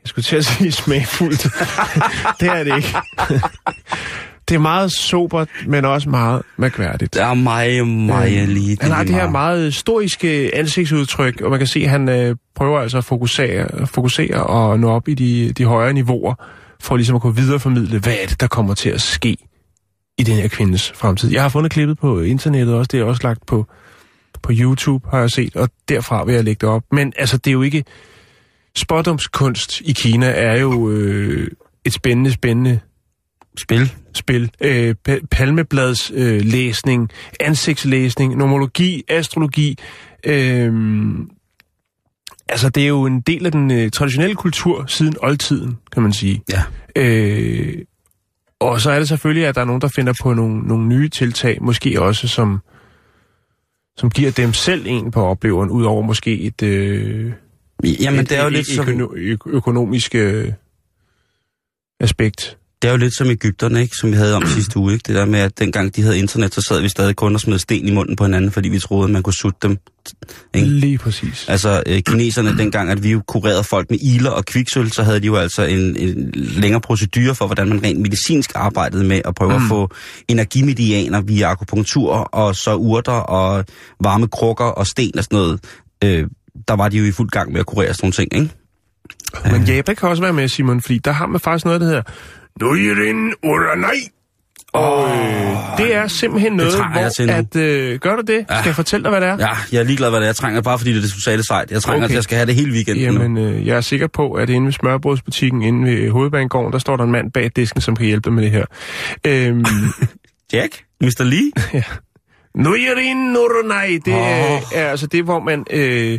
skulle 0.06 0.22
til 0.24 0.36
at 0.36 0.44
sige 0.44 0.72
smagfuldt. 0.82 1.42
det 2.40 2.48
er 2.48 2.64
det 2.64 2.76
ikke. 2.76 2.94
det 4.48 4.54
er 4.54 4.58
meget 4.58 4.92
sobert, 4.92 5.48
men 5.66 5.84
også 5.84 6.08
meget 6.08 6.42
mærkværdigt. 6.56 7.14
Det 7.14 7.22
er 7.22 7.34
meget, 7.34 7.88
meget 7.88 8.48
lige. 8.48 8.78
Han 8.80 8.90
har 8.90 9.02
det 9.04 9.14
her 9.14 9.30
meget. 9.30 9.32
meget 9.32 9.74
stoiske 9.74 10.50
ansigtsudtryk, 10.54 11.40
og 11.40 11.50
man 11.50 11.58
kan 11.58 11.66
se, 11.66 11.80
at 11.80 11.90
han 11.90 12.08
øh, 12.08 12.36
prøver 12.54 12.80
altså 12.80 12.98
at 12.98 13.04
fokusere, 13.04 13.86
fokusere 13.86 14.42
og 14.42 14.80
nå 14.80 14.90
op 14.90 15.08
i 15.08 15.14
de, 15.14 15.52
de 15.52 15.64
højere 15.64 15.92
niveauer, 15.92 16.34
for 16.80 16.96
ligesom 16.96 17.16
at 17.16 17.22
kunne 17.22 17.36
videreformidle, 17.36 17.98
hvad 17.98 18.16
er 18.22 18.26
det, 18.26 18.40
der 18.40 18.46
kommer 18.46 18.74
til 18.74 18.90
at 18.90 19.00
ske 19.00 19.36
i 20.18 20.22
den 20.22 20.34
her 20.36 20.48
kvindes 20.48 20.92
fremtid. 20.94 21.32
Jeg 21.32 21.42
har 21.42 21.48
fundet 21.48 21.72
klippet 21.72 21.98
på 21.98 22.20
internettet 22.20 22.74
også, 22.74 22.88
det 22.92 23.00
er 23.00 23.04
også 23.04 23.22
lagt 23.22 23.46
på, 23.46 23.66
på 24.42 24.52
YouTube, 24.54 25.08
har 25.10 25.18
jeg 25.18 25.30
set, 25.30 25.56
og 25.56 25.68
derfra 25.88 26.24
vil 26.24 26.34
jeg 26.34 26.44
lægge 26.44 26.60
det 26.60 26.68
op. 26.68 26.82
Men 26.92 27.12
altså, 27.16 27.38
det 27.38 27.50
er 27.50 27.52
jo 27.52 27.62
ikke... 27.62 27.84
Spådomskunst 28.76 29.80
i 29.80 29.92
Kina 29.92 30.26
er 30.26 30.60
jo 30.60 30.90
øh, 30.90 31.48
et 31.84 31.92
spændende, 31.92 32.32
spændende 32.32 32.80
Spil. 33.58 33.92
spil. 34.14 34.50
Øh, 34.60 34.94
pa- 35.08 35.26
palmeblads 35.30 36.10
øh, 36.14 36.40
læsning, 36.40 37.10
ansigtslæsning, 37.40 38.36
nomologi, 38.36 39.02
astrologi. 39.08 39.78
Øh, 40.24 40.72
altså, 42.48 42.68
det 42.68 42.82
er 42.82 42.88
jo 42.88 43.06
en 43.06 43.20
del 43.20 43.46
af 43.46 43.52
den 43.52 43.70
øh, 43.70 43.90
traditionelle 43.90 44.34
kultur 44.36 44.86
siden 44.86 45.14
oldtiden, 45.22 45.78
kan 45.92 46.02
man 46.02 46.12
sige. 46.12 46.42
Ja. 46.52 46.62
Øh, 46.96 47.78
og 48.60 48.80
så 48.80 48.90
er 48.90 48.98
det 48.98 49.08
selvfølgelig, 49.08 49.46
at 49.46 49.54
der 49.54 49.60
er 49.60 49.64
nogen, 49.64 49.80
der 49.80 49.88
finder 49.88 50.12
på 50.22 50.32
nogle, 50.34 50.60
nogle 50.60 50.86
nye 50.86 51.08
tiltag, 51.08 51.58
måske 51.62 52.02
også 52.02 52.28
som, 52.28 52.58
som 53.96 54.10
giver 54.10 54.30
dem 54.30 54.52
selv 54.52 54.82
en 54.86 55.10
på 55.10 55.22
opleveren, 55.22 55.70
ud 55.70 55.84
over 55.84 56.02
måske 56.02 56.40
et, 56.40 56.62
øh, 56.62 57.32
Jamen, 58.00 58.20
et, 58.20 58.30
det 58.30 58.38
er 58.38 58.42
jo 58.42 58.46
et, 58.46 58.52
lidt 58.52 58.68
et 58.68 58.78
økono- 58.78 59.38
økonomisk 59.46 60.14
øh, 60.14 60.52
aspekt. 62.00 62.58
Det 62.84 62.88
er 62.90 62.92
jo 62.92 62.98
lidt 62.98 63.16
som 63.16 63.30
Ægypterne, 63.30 63.82
ikke? 63.82 63.96
Som 63.96 64.10
vi 64.10 64.16
havde 64.16 64.36
om 64.36 64.46
sidste 64.46 64.78
uge, 64.78 64.92
ikke? 64.92 65.02
Det 65.06 65.14
der 65.14 65.24
med, 65.24 65.40
at 65.40 65.58
dengang 65.58 65.96
de 65.96 66.02
havde 66.02 66.18
internet, 66.18 66.54
så 66.54 66.60
sad 66.60 66.80
vi 66.80 66.88
stadig 66.88 67.16
kun 67.16 67.34
og 67.34 67.40
smed 67.40 67.58
sten 67.58 67.88
i 67.88 67.90
munden 67.90 68.16
på 68.16 68.24
hinanden, 68.24 68.50
fordi 68.50 68.68
vi 68.68 68.78
troede, 68.78 69.04
at 69.04 69.10
man 69.10 69.22
kunne 69.22 69.34
sutte 69.34 69.58
dem. 69.62 69.78
Ikke? 70.54 70.68
Lige 70.68 70.98
præcis. 70.98 71.48
Altså, 71.48 71.82
øh, 71.86 72.02
kineserne, 72.02 72.58
dengang, 72.58 72.90
at 72.90 73.02
vi 73.02 73.10
jo 73.10 73.22
kurerede 73.28 73.64
folk 73.64 73.90
med 73.90 73.98
iler 74.02 74.30
og 74.30 74.44
kviksøl, 74.44 74.92
så 74.92 75.02
havde 75.02 75.20
de 75.20 75.26
jo 75.26 75.36
altså 75.36 75.64
en, 75.64 75.96
en 75.96 76.30
længere 76.34 76.80
procedure 76.80 77.34
for, 77.34 77.46
hvordan 77.46 77.68
man 77.68 77.82
rent 77.82 78.00
medicinsk 78.00 78.52
arbejdede 78.54 79.04
med 79.04 79.20
at 79.24 79.34
prøve 79.34 79.50
mm. 79.50 79.64
at 79.64 79.68
få 79.68 79.90
energimedianer 80.28 81.20
via 81.20 81.50
akupunktur, 81.50 82.12
og 82.14 82.56
så 82.56 82.74
urter 82.74 83.12
og 83.12 83.64
varme 84.00 84.28
krukker 84.28 84.64
og 84.64 84.86
sten 84.86 85.18
og 85.18 85.24
sådan 85.24 85.36
noget. 85.36 85.60
Øh, 86.04 86.26
der 86.68 86.74
var 86.74 86.88
de 86.88 86.98
jo 86.98 87.04
i 87.04 87.12
fuld 87.12 87.30
gang 87.30 87.52
med 87.52 87.60
at 87.60 87.66
kurere 87.66 87.94
sådan 87.94 88.06
nogle 88.06 88.12
ting, 88.12 88.34
ikke? 88.34 88.54
Men 89.52 89.64
Japan 89.64 89.96
kan 89.96 90.08
også 90.08 90.22
være 90.22 90.32
med, 90.32 90.48
Simon, 90.48 90.80
fordi 90.80 90.98
der 90.98 91.12
har 91.12 91.26
man 91.26 91.40
faktisk 91.40 91.64
noget, 91.64 91.80
der 91.80 91.86
hedder 91.86 92.02
Nuirin 92.60 93.32
Uranai. 93.42 94.08
Og 94.72 95.08
øh, 95.08 95.56
det 95.78 95.94
er 95.94 96.06
simpelthen 96.06 96.52
noget, 96.52 96.72
trænger 96.72 97.00
jeg 97.00 97.12
til 97.12 97.26
nu. 97.26 97.32
hvor... 97.32 97.40
At, 97.40 97.56
øh, 97.56 97.98
gør 97.98 98.16
du 98.16 98.22
det? 98.22 98.46
Skal 98.48 98.62
jeg 98.66 98.74
fortælle 98.74 99.04
dig, 99.04 99.10
hvad 99.10 99.20
det 99.20 99.28
er? 99.28 99.36
Ja, 99.38 99.48
jeg 99.72 99.78
er 99.80 99.82
ligeglad, 99.84 100.10
hvad 100.10 100.20
det 100.20 100.24
er. 100.24 100.28
Jeg 100.28 100.36
trænger 100.36 100.62
bare, 100.62 100.78
fordi 100.78 100.90
det 100.90 100.96
er 100.96 101.00
det 101.00 101.10
sociale 101.10 101.46
sejt. 101.46 101.70
Jeg 101.70 101.82
trænger 101.82 102.04
Okay. 102.04 102.12
at 102.12 102.16
jeg 102.16 102.22
skal 102.22 102.36
have 102.36 102.46
det 102.46 102.54
hele 102.54 102.72
weekenden 102.72 103.14
nu. 103.14 103.22
Jamen, 103.22 103.38
øh, 103.38 103.66
jeg 103.66 103.76
er 103.76 103.80
sikker 103.80 104.06
på, 104.06 104.32
at 104.32 104.50
inde 104.50 104.64
ved 104.66 104.72
smørbrødsbutikken, 104.72 105.62
inde 105.62 105.90
ved 105.90 106.10
Hovedbanegården, 106.10 106.72
der 106.72 106.78
står 106.78 106.96
der 106.96 107.04
en 107.04 107.10
mand 107.10 107.32
bag 107.32 107.50
disken, 107.56 107.80
som 107.80 107.96
kan 107.96 108.06
hjælpe 108.06 108.24
dig 108.24 108.32
med 108.32 108.42
det 108.42 108.50
her. 108.50 108.64
Øhm, 109.26 109.64
Jack? 110.52 110.84
Mr. 111.00 111.22
Lee? 111.22 111.50
Nuirin 112.64 113.36
Uranai, 113.36 113.98
det 113.98 114.14
oh. 114.14 114.60
Er 114.74 114.88
altså 114.90 115.06
det, 115.06 115.24
hvor 115.24 115.40
man 115.40 115.64
øh, 115.70 116.18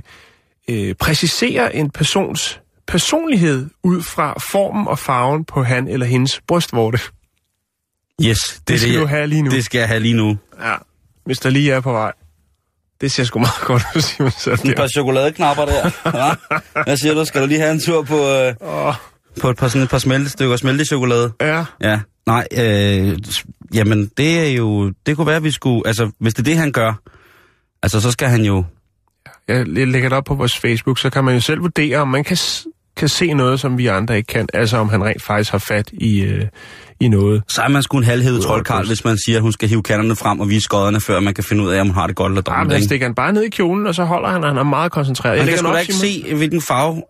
øh, 0.69 0.95
præciserer 0.99 1.69
en 1.69 1.89
persons 1.89 2.59
personlighed 2.87 3.69
ud 3.83 4.01
fra 4.01 4.33
formen 4.51 4.87
og 4.87 4.99
farven 4.99 5.45
på 5.45 5.63
han 5.63 5.87
eller 5.87 6.05
hendes 6.05 6.41
brystvorte. 6.47 6.99
Yes, 8.23 8.37
det, 8.57 8.67
Det 8.67 8.79
skal 8.81 8.93
det, 8.93 9.01
du 9.01 9.05
have 9.05 9.27
lige 9.27 9.41
nu. 9.41 9.51
Det 9.51 9.65
skal 9.65 9.79
jeg 9.79 9.87
have 9.87 9.99
lige 9.99 10.13
nu. 10.13 10.37
Ja, 10.61 10.75
Mr. 11.27 11.49
Lee 11.49 11.71
er 11.71 11.79
på 11.79 11.91
vej. 11.91 12.11
Det 13.01 13.11
ser 13.11 13.23
sgu 13.23 13.39
meget 13.39 13.61
godt 13.71 13.83
ud, 13.95 14.01
Simon. 14.01 14.31
Så 14.31 14.51
Et 14.51 14.63
der. 14.63 14.75
par 14.75 14.87
chokoladeknapper 14.87 15.65
der. 15.65 16.09
hva? 16.11 16.83
Hvad 16.83 16.97
siger 16.97 17.13
du? 17.13 17.25
Skal 17.25 17.41
du 17.41 17.47
lige 17.47 17.59
have 17.59 17.71
en 17.71 17.79
tur 17.79 18.01
på, 18.03 18.27
øh, 18.29 18.53
Åh, 18.61 18.93
på 19.41 19.49
et 19.49 19.57
par, 19.57 19.67
sådan 19.67 19.83
et 19.83 19.89
par 19.89 19.97
smeltestykker 19.97 20.57
smeltechokolade? 20.57 21.33
ja, 21.41 21.65
Ja. 21.81 21.99
Nej, 22.27 22.47
øh, 22.57 23.17
jamen 23.73 24.11
det 24.17 24.39
er 24.39 24.51
jo... 24.53 24.93
Det 25.05 25.15
kunne 25.15 25.27
være, 25.27 25.35
at 25.35 25.43
vi 25.43 25.51
skulle... 25.51 25.87
Altså, 25.87 26.11
hvis 26.19 26.33
det 26.33 26.39
er 26.39 26.43
det, 26.43 26.57
han 26.57 26.71
gør, 26.71 26.93
altså 27.83 28.01
så 28.01 28.11
skal 28.11 28.29
han 28.29 28.41
jo... 28.45 28.63
jeg 29.49 29.67
lægger 29.67 30.09
det 30.09 30.17
op 30.17 30.23
på 30.23 30.35
vores 30.35 30.57
Facebook, 30.57 30.99
så 30.99 31.09
kan 31.09 31.23
man 31.23 31.33
jo 31.33 31.39
selv 31.39 31.61
vurdere, 31.61 31.97
om 31.97 32.07
man 32.07 32.23
kan, 32.23 32.37
kan 32.97 33.09
se 33.09 33.33
noget, 33.33 33.59
som 33.59 33.77
vi 33.77 33.87
andre 33.87 34.17
ikke 34.17 34.27
kan. 34.27 34.47
Altså 34.53 34.77
om 34.77 34.89
han 34.89 35.03
rent 35.05 35.21
faktisk 35.21 35.51
har 35.51 35.57
fat 35.57 35.89
i, 35.93 36.21
øh, 36.21 36.45
i 36.99 37.07
noget. 37.07 37.43
Så 37.47 37.61
er 37.61 37.67
man 37.67 37.83
sgu 37.83 37.97
en 37.97 38.03
Udover 38.03 38.41
troldkarl, 38.41 38.87
hvis 38.87 39.05
man 39.05 39.17
siger, 39.25 39.37
at 39.37 39.41
hun 39.41 39.51
skal 39.51 39.69
hive 39.69 39.83
kanterne 39.83 40.15
frem 40.15 40.39
og 40.39 40.49
vise 40.49 40.61
skodderne, 40.61 41.01
før 41.01 41.19
man 41.19 41.33
kan 41.33 41.43
finde 41.43 41.63
ud 41.63 41.69
af, 41.69 41.81
om 41.81 41.87
hun 41.87 41.95
har 41.95 42.07
det 42.07 42.15
godt 42.15 42.31
eller 42.31 42.41
Ah, 42.41 42.45
dårligt. 42.45 42.71
han 42.71 42.75
ikke? 42.75 42.85
stikker 42.85 43.05
han 43.05 43.15
bare 43.15 43.33
ned 43.33 43.43
i 43.43 43.49
kjolen, 43.49 43.87
og 43.87 43.95
så 43.95 44.03
holder 44.03 44.29
han, 44.29 44.43
og 44.43 44.49
han 44.49 44.57
er 44.57 44.63
meget 44.63 44.91
koncentreret. 44.91 45.37
Man 45.37 45.47
Jeg 45.47 45.55
kan 45.55 45.57
sgu 45.57 45.73
da 45.73 45.77
ikke 45.77 45.93
se, 45.93 46.35
hvilken 46.35 46.61
farve... 46.61 47.01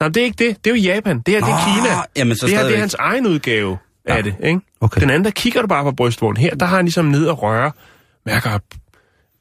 Nej, 0.00 0.08
det 0.08 0.16
er 0.20 0.24
ikke 0.24 0.44
det. 0.48 0.64
Det 0.64 0.70
er 0.70 0.74
jo 0.76 0.82
Japan. 0.82 1.16
Det 1.20 1.34
her, 1.34 1.40
det 1.40 1.48
er 1.48 1.52
Nå, 1.76 1.82
Kina. 1.82 1.94
jamen, 2.16 2.36
så 2.36 2.46
det 2.46 2.54
her, 2.56 2.64
det 2.64 2.74
er 2.74 2.78
hans 2.78 2.94
egen 2.94 3.26
udgave 3.26 3.78
af 4.06 4.16
Ja. 4.16 4.22
det, 4.22 4.34
ikke? 4.44 4.60
Okay. 4.80 5.00
Den 5.00 5.10
anden, 5.10 5.24
der 5.24 5.30
kigger 5.30 5.60
du 5.62 5.66
bare 5.68 5.84
på 5.84 5.92
brystvognen. 5.92 6.36
Her, 6.42 6.54
der 6.54 6.66
har 6.66 6.76
han 6.76 6.84
ligesom 6.84 7.04
ned 7.04 7.26
og 7.26 7.42
røre, 7.42 7.72
mærker 8.26 8.50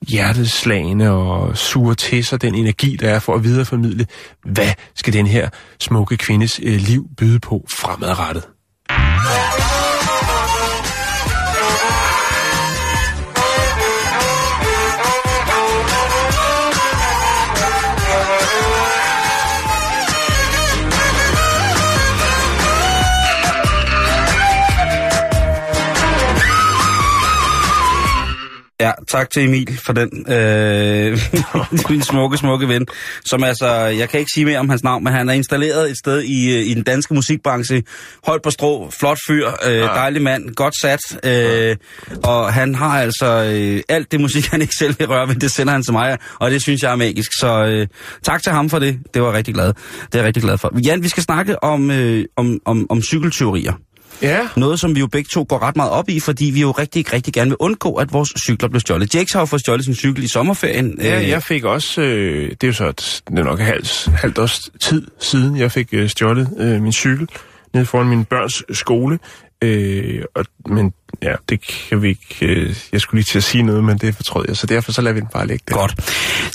hjerteslagene 0.07 1.11
og 1.11 1.57
suger 1.57 1.93
til 1.93 2.25
sig 2.25 2.41
den 2.41 2.55
energi, 2.55 2.95
der 2.95 3.09
er 3.09 3.19
for 3.19 3.35
at 3.35 3.43
videreformidle, 3.43 4.07
hvad 4.43 4.69
skal 4.95 5.13
den 5.13 5.27
her 5.27 5.49
smukke 5.79 6.17
kvindes 6.17 6.59
øh, 6.63 6.75
liv 6.75 7.07
byde 7.17 7.39
på 7.39 7.65
fremadrettet. 7.69 8.43
Ja, 28.79 28.91
tak 29.07 29.29
til 29.29 29.43
Emil 29.43 29.79
for 29.85 29.93
den. 29.93 30.31
Øh, 30.31 31.19
min 31.89 32.01
smukke, 32.01 32.37
smukke 32.37 32.67
ven. 32.67 32.85
Som 33.25 33.43
altså, 33.43 33.67
jeg 33.75 34.09
kan 34.09 34.19
ikke 34.19 34.31
sige 34.33 34.45
mere 34.45 34.59
om 34.59 34.69
hans 34.69 34.83
navn, 34.83 35.03
men 35.03 35.13
han 35.13 35.29
er 35.29 35.33
installeret 35.33 35.91
et 35.91 35.97
sted 35.97 36.21
i, 36.21 36.57
øh, 36.57 36.65
i 36.65 36.73
den 36.73 36.83
danske 36.83 37.13
musikbranche. 37.13 37.83
Højt 38.25 38.41
på 38.41 38.49
strå, 38.49 38.91
flot 38.99 39.17
fyr, 39.27 39.47
øh, 39.67 39.75
ja. 39.75 39.83
dejlig 39.83 40.21
mand, 40.21 40.55
godt 40.55 40.73
sat. 40.81 40.99
Øh, 41.23 41.75
og 42.23 42.53
han 42.53 42.75
har 42.75 43.01
altså 43.01 43.43
øh, 43.43 43.81
alt 43.89 44.11
det 44.11 44.21
musik, 44.21 44.45
han 44.45 44.61
ikke 44.61 44.73
selv 44.79 44.95
vil 44.99 45.07
røre 45.07 45.27
ved, 45.27 45.35
det 45.35 45.51
sender 45.51 45.73
han 45.73 45.83
til 45.83 45.93
mig. 45.93 46.17
Og 46.39 46.51
det 46.51 46.61
synes 46.61 46.83
jeg 46.83 46.91
er 46.91 46.95
magisk. 46.95 47.31
Så 47.39 47.65
øh, 47.65 47.87
tak 48.23 48.43
til 48.43 48.51
ham 48.51 48.69
for 48.69 48.79
det. 48.79 48.99
Det 49.13 49.21
var 49.21 49.27
jeg 49.27 49.37
rigtig 49.37 49.53
glad. 49.53 49.67
Det 49.67 49.75
er 50.13 50.19
jeg 50.19 50.25
rigtig 50.25 50.43
glad 50.43 50.57
for. 50.57 50.79
Jan, 50.85 51.03
vi 51.03 51.09
skal 51.09 51.23
snakke 51.23 51.63
om, 51.63 51.91
øh, 51.91 52.25
om, 52.35 52.59
om, 52.65 52.85
om 52.89 53.01
cykeltyverier. 53.01 53.73
Ja. 54.21 54.47
Noget, 54.57 54.79
som 54.79 54.95
vi 54.95 54.99
jo 54.99 55.07
begge 55.07 55.27
to 55.27 55.45
går 55.49 55.59
ret 55.59 55.75
meget 55.75 55.91
op 55.91 56.09
i, 56.09 56.19
fordi 56.19 56.45
vi 56.45 56.61
jo 56.61 56.71
rigtig, 56.71 57.13
rigtig 57.13 57.33
gerne 57.33 57.49
vil 57.49 57.57
undgå, 57.59 57.93
at 57.93 58.13
vores 58.13 58.33
cykler 58.43 58.69
bliver 58.69 58.79
stjålet. 58.79 59.15
Jakes 59.15 59.33
har 59.33 59.39
jo 59.39 59.45
fået 59.45 59.59
stjålet 59.59 59.85
sin 59.85 59.95
cykel 59.95 60.23
i 60.23 60.27
sommerferien. 60.27 60.97
Ja, 61.01 61.21
Øh, 61.21 61.29
jeg 61.29 61.43
fik 61.43 61.63
også, 61.63 62.01
øh, 62.01 62.49
det 62.49 62.63
er 62.63 62.67
jo 62.67 62.73
så 62.73 62.87
et, 62.87 63.21
det 63.29 63.39
er 63.39 63.43
nok 63.43 63.59
halvt, 63.59 64.09
halvt 64.15 64.37
års 64.37 64.69
tid 64.79 65.07
siden, 65.19 65.57
jeg 65.57 65.71
fik 65.71 65.87
øh, 65.91 66.09
stjålet 66.09 66.49
øh, 66.59 66.81
min 66.81 66.91
cykel 66.93 67.27
nede 67.73 67.85
foran 67.85 68.07
min 68.07 68.25
børns 68.25 68.63
skole. 68.77 69.19
Øh, 69.61 70.23
og, 70.35 70.45
men 70.69 70.93
ja, 71.23 71.35
det 71.49 71.61
kan 71.61 72.01
vi 72.01 72.09
ikke, 72.09 72.45
øh, 72.45 72.75
jeg 72.91 73.01
skulle 73.01 73.19
lige 73.19 73.25
til 73.25 73.37
at 73.37 73.43
sige 73.43 73.63
noget, 73.63 73.83
men 73.83 73.97
det 73.97 74.15
fortrød 74.15 74.45
jeg, 74.47 74.57
så 74.57 74.67
derfor 74.67 74.91
så 74.91 75.01
lader 75.01 75.13
vi 75.13 75.19
den 75.19 75.29
bare 75.33 75.47
ligge 75.47 75.63
der. 75.67 75.73
Godt. 75.73 75.95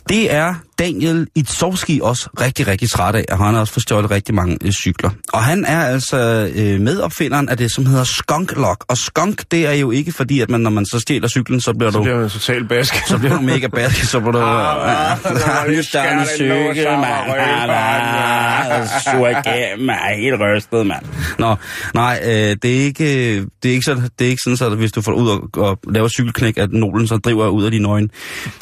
Det 0.08 0.32
er 0.34 0.54
Daniel 0.78 1.26
Itzowski 1.34 2.00
også 2.02 2.28
rigtig, 2.40 2.66
rigtig 2.66 2.90
træt 2.90 3.14
af, 3.14 3.24
og 3.30 3.38
han 3.38 3.54
har 3.54 3.60
også 3.60 3.72
fået 3.72 3.82
stjålet 3.82 4.10
rigtig 4.10 4.34
mange 4.34 4.58
øh, 4.64 4.72
cykler. 4.72 5.10
Og 5.32 5.44
han 5.44 5.64
er 5.64 5.84
altså 5.84 6.50
øh, 6.54 6.80
medopfinderen 6.80 7.48
af 7.48 7.56
det, 7.56 7.74
som 7.74 7.86
hedder 7.86 8.04
Skunk 8.04 8.52
Lock. 8.56 8.84
Og 8.88 8.96
skunk, 8.96 9.42
det 9.50 9.66
er 9.66 9.72
jo 9.72 9.90
ikke 9.90 10.12
fordi, 10.12 10.40
at 10.40 10.50
man, 10.50 10.60
når 10.60 10.70
man 10.70 10.86
så 10.86 11.00
stjæler 11.00 11.28
cyklen, 11.28 11.60
så 11.60 11.72
bliver 11.72 11.90
Så 11.90 11.98
du... 11.98 12.04
bliver 12.04 12.18
man 12.18 12.30
totalt 12.30 12.68
bask. 12.68 12.94
Så 13.08 13.18
bliver 13.18 13.36
du 13.36 13.42
mega 13.42 13.66
basket, 13.66 14.08
så 14.08 14.20
bliver 14.20 14.32
du... 14.32 14.38
Ah, 14.38 15.18
så 15.22 15.88
skært 15.88 16.12
en 16.12 16.18
lås 16.18 16.28
cykel, 16.36 16.84
mand. 16.84 17.04
og 17.04 17.26
røg 17.28 17.66
bare, 17.66 18.74
ja. 18.74 18.86
Sur 18.86 19.28
igennem, 19.28 19.86
man 19.86 19.96
er 19.96 20.16
helt 20.16 20.40
rystet, 20.40 20.86
mand. 20.86 21.04
Nå, 21.38 21.56
nej, 21.94 22.20
øh, 22.24 22.30
det, 22.62 22.64
er 22.64 22.84
ikke, 22.84 23.36
det, 23.62 23.68
er 23.68 23.72
ikke 23.72 23.84
sådan, 23.84 24.08
det 24.18 24.26
er 24.26 24.30
ikke 24.30 24.41
sådan, 24.44 24.56
så 24.56 24.68
hvis 24.74 24.92
du 24.92 25.02
får 25.02 25.12
ud 25.12 25.28
og, 25.28 25.48
og 25.56 25.78
laver 25.88 26.08
cykelknæk, 26.08 26.58
at 26.58 26.72
nålen 26.72 27.06
så 27.08 27.16
driver 27.16 27.48
ud 27.48 27.64
af 27.64 27.70
dine 27.70 27.88
øjne. 27.88 28.08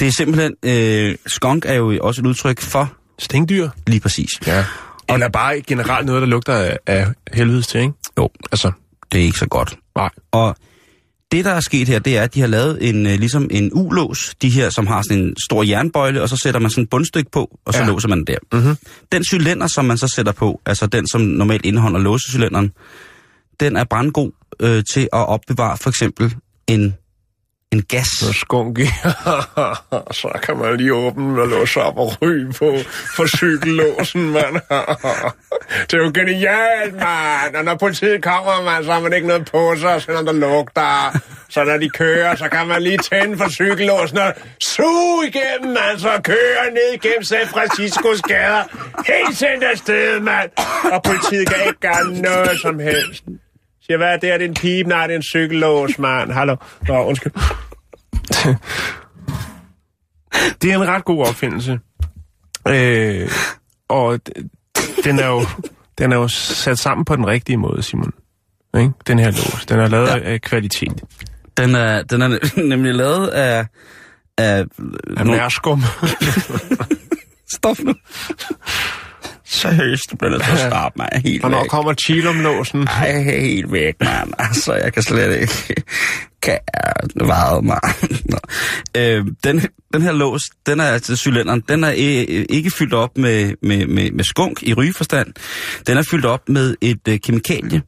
Det 0.00 0.08
er 0.08 0.12
simpelthen... 0.12 0.54
Øh, 0.62 1.16
skunk 1.26 1.64
er 1.68 1.74
jo 1.74 1.98
også 2.02 2.20
et 2.22 2.26
udtryk 2.26 2.60
for 2.60 2.92
Stinkdyr. 3.18 3.68
lige 3.86 4.00
præcis. 4.00 4.28
Ja. 4.46 4.64
Eller 5.08 5.28
bare 5.28 5.60
generelt 5.60 6.06
noget, 6.06 6.22
der 6.22 6.28
lugter 6.28 6.54
af, 6.54 6.78
af 6.86 7.06
helvedes 7.32 7.66
til, 7.66 7.80
ikke? 7.80 7.92
Jo, 8.18 8.28
Altså, 8.52 8.72
det 9.12 9.20
er 9.20 9.24
ikke 9.24 9.38
så 9.38 9.46
godt. 9.46 9.76
nej. 9.96 10.10
Og 10.32 10.56
det, 11.32 11.44
der 11.44 11.50
er 11.50 11.60
sket 11.60 11.88
her, 11.88 11.98
det 11.98 12.18
er, 12.18 12.22
at 12.22 12.34
de 12.34 12.40
har 12.40 12.46
lavet 12.46 12.88
en, 12.88 13.06
øh, 13.06 13.12
ligesom 13.18 13.48
en 13.50 13.70
ulås, 13.74 14.34
de 14.42 14.50
her, 14.50 14.70
som 14.70 14.86
har 14.86 15.02
sådan 15.02 15.22
en 15.24 15.34
stor 15.44 15.62
jernbøjle, 15.62 16.22
og 16.22 16.28
så 16.28 16.36
sætter 16.36 16.60
man 16.60 16.70
sådan 16.70 16.84
et 16.84 16.90
bundstykke 16.90 17.30
på, 17.30 17.58
og 17.64 17.74
så. 17.74 17.80
Ja. 17.80 17.86
låser 17.86 18.08
man 18.08 18.18
den 18.18 18.26
der. 18.26 18.36
Mm-hmm. 18.52 18.76
Den 19.12 19.24
cylinder, 19.24 19.66
som 19.66 19.84
man 19.84 19.98
så 19.98 20.08
sætter 20.08 20.32
på, 20.32 20.60
altså 20.66 20.86
den, 20.86 21.08
som 21.08 21.20
normalt 21.20 21.64
indeholder 21.66 21.98
låsecylinderen, 22.00 22.72
den 23.60 23.76
er 23.76 23.84
brandgod 23.84 24.30
øh, 24.60 24.84
til 24.92 25.08
at 25.12 25.28
opbevare 25.28 25.76
for 25.78 25.90
eksempel 25.90 26.34
en, 26.66 26.94
en 27.72 27.82
gas. 27.82 28.06
Så 28.06 28.32
skunk 28.32 28.78
så 30.20 30.38
kan 30.42 30.56
man 30.56 30.76
lige 30.76 30.94
åbne 30.94 31.42
og 31.42 31.48
låse 31.48 31.80
op 31.80 31.98
og 31.98 32.22
ryge 32.22 32.52
på 32.52 32.76
på 33.16 33.26
cykellåsen, 33.26 34.30
mand. 34.30 34.54
det 35.90 35.94
er 35.94 35.98
jo 36.04 36.10
genialt, 36.14 36.94
mand. 36.94 37.56
Og 37.56 37.64
når 37.64 37.74
politiet 37.74 38.22
kommer, 38.22 38.64
man, 38.64 38.84
så 38.84 38.92
har 38.92 39.00
man 39.00 39.12
ikke 39.12 39.26
noget 39.26 39.50
på 39.50 39.74
sig, 39.76 40.02
selvom 40.02 40.26
der 40.26 40.32
lugter. 40.32 41.20
Så 41.48 41.64
når 41.64 41.76
de 41.76 41.88
kører, 41.88 42.36
så 42.36 42.48
kan 42.48 42.66
man 42.66 42.82
lige 42.82 42.98
tænde 42.98 43.38
for 43.38 43.48
cykellåsen 43.48 44.18
og 44.18 44.34
suge 44.60 45.26
igennem, 45.28 45.74
mand. 45.74 45.98
Så 45.98 46.20
kører 46.24 46.70
ned 46.70 46.94
igennem 46.94 47.22
San 47.22 47.46
Franciscos 47.46 48.22
gader. 48.22 48.62
Helt 49.06 49.36
sendt 49.36 49.64
afsted, 49.64 50.20
mand. 50.20 50.50
Og 50.92 51.02
politiet 51.02 51.48
kan 51.48 51.56
ikke 51.66 51.80
gøre 51.80 52.04
noget 52.22 52.60
som 52.60 52.78
helst. 52.78 53.24
Siger, 53.90 53.98
hvad 53.98 54.12
er 54.12 54.16
det? 54.16 54.30
Er 54.32 54.38
det 54.38 54.44
en 54.44 54.54
pipe? 54.54 54.88
Nej, 54.88 55.06
det 55.06 55.12
er 55.14 55.16
en 55.16 55.22
cykellås, 55.22 55.98
mand. 55.98 56.32
Hallo. 56.32 56.56
Nå, 56.88 57.04
undskyld. 57.04 57.32
det 60.62 60.72
er 60.72 60.74
en 60.74 60.88
ret 60.88 61.04
god 61.04 61.26
opfindelse. 61.26 61.80
Øh, 62.68 63.28
og 63.88 64.20
den 65.04 65.18
er 65.18 65.26
jo 65.26 65.46
den 65.98 66.12
er 66.12 66.16
jo 66.16 66.28
sat 66.28 66.78
sammen 66.78 67.04
på 67.04 67.16
den 67.16 67.26
rigtige 67.26 67.56
måde, 67.56 67.82
Simon. 67.82 68.12
Ikke? 68.78 68.90
Den 69.06 69.18
her 69.18 69.30
lås. 69.30 69.66
Den 69.68 69.78
er 69.80 69.86
lavet 69.88 70.06
Ja. 70.08 70.18
af 70.18 70.40
kvalitet. 70.40 71.02
Den 71.56 71.74
er, 71.74 72.02
den 72.02 72.22
er 72.22 72.38
nemlig 72.68 72.94
lavet 72.94 73.28
af... 73.28 73.66
af 74.38 74.64
Af 75.16 75.26
nærskum. 75.26 75.82
Stop 77.56 77.78
nu. 77.78 77.94
Seriøst, 79.50 80.10
du 80.10 80.16
bliver 80.16 80.30
nødt 80.30 80.42
til 80.42 80.50
at 80.52 80.58
stoppe 80.58 80.96
mig 80.96 81.08
helt 81.24 81.44
Og 81.44 81.50
når 81.50 81.60
væk. 81.60 81.68
kommer 81.68 81.94
chilumlåsen? 81.94 82.82
Ej, 82.88 82.94
jeg 83.02 83.36
er 83.36 83.40
helt 83.40 83.72
væk, 83.72 83.94
mand. 84.00 84.32
Altså, 84.38 84.74
jeg 84.74 84.92
kan 84.92 85.02
slet 85.02 85.40
ikke... 85.40 85.82
Kan 86.42 86.58
hvad, 87.14 87.62
mand? 87.62 88.24
Nå. 88.24 88.38
Øh, 88.96 89.26
den, 89.44 89.62
den 89.92 90.02
her 90.02 90.12
lås, 90.12 90.42
den 90.66 90.80
er 90.80 90.84
altså 90.84 91.16
cylinderen, 91.16 91.62
den 91.68 91.84
er 91.84 91.90
ikke 92.50 92.70
fyldt 92.70 92.94
op 92.94 93.18
med, 93.18 93.54
med, 93.62 93.86
med, 93.86 94.10
med 94.10 94.24
skunk 94.24 94.62
i 94.62 94.74
rygeforstand. 94.74 95.32
Den 95.86 95.96
er 95.98 96.02
fyldt 96.02 96.24
op 96.24 96.48
med 96.48 96.76
et 96.80 97.08
øh, 97.08 97.18
kemikalie, 97.18 97.82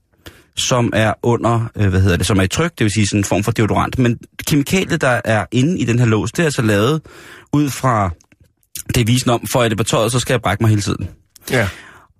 som 0.56 0.90
er 0.94 1.14
under, 1.22 1.70
øh, 1.76 1.88
hvad 1.88 2.00
hedder 2.00 2.16
det, 2.16 2.26
som 2.26 2.38
er 2.38 2.42
i 2.42 2.48
tryk, 2.48 2.70
det 2.70 2.84
vil 2.84 2.92
sige 2.92 3.06
sådan 3.06 3.20
en 3.20 3.24
form 3.24 3.44
for 3.44 3.52
deodorant. 3.52 3.98
Men 3.98 4.18
kemikaliet, 4.46 5.00
der 5.00 5.20
er 5.24 5.46
inde 5.52 5.78
i 5.78 5.84
den 5.84 5.98
her 5.98 6.06
lås, 6.06 6.32
det 6.32 6.38
er 6.38 6.44
altså 6.44 6.62
lavet 6.62 7.00
ud 7.52 7.70
fra 7.70 8.10
det 8.94 9.06
visen 9.06 9.30
om, 9.30 9.46
for 9.52 9.62
at 9.62 9.70
det 9.70 9.78
på 9.78 9.84
tøjet, 9.84 10.12
så 10.12 10.20
skal 10.20 10.32
jeg 10.34 10.42
brække 10.42 10.62
mig 10.62 10.68
hele 10.68 10.82
tiden. 10.82 11.08
Ja. 11.50 11.68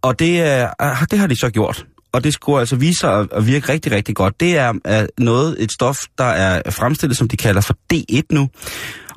Og 0.02 0.18
det, 0.18 0.40
er, 0.40 0.68
ah, 0.78 1.06
det 1.10 1.18
har 1.18 1.26
de 1.26 1.36
så 1.40 1.50
gjort. 1.50 1.86
Og 2.12 2.24
det 2.24 2.32
skulle 2.32 2.60
altså 2.60 2.76
vise 2.76 2.98
sig 3.00 3.26
at, 3.32 3.46
virke 3.46 3.72
rigtig, 3.72 3.92
rigtig 3.92 4.14
godt. 4.16 4.40
Det 4.40 4.58
er, 4.58 4.72
er 4.84 5.06
noget, 5.18 5.56
et 5.58 5.72
stof, 5.72 5.96
der 6.18 6.24
er 6.24 6.70
fremstillet, 6.70 7.16
som 7.18 7.28
de 7.28 7.36
kalder 7.36 7.60
for 7.60 7.74
D1 7.94 8.20
nu. 8.30 8.48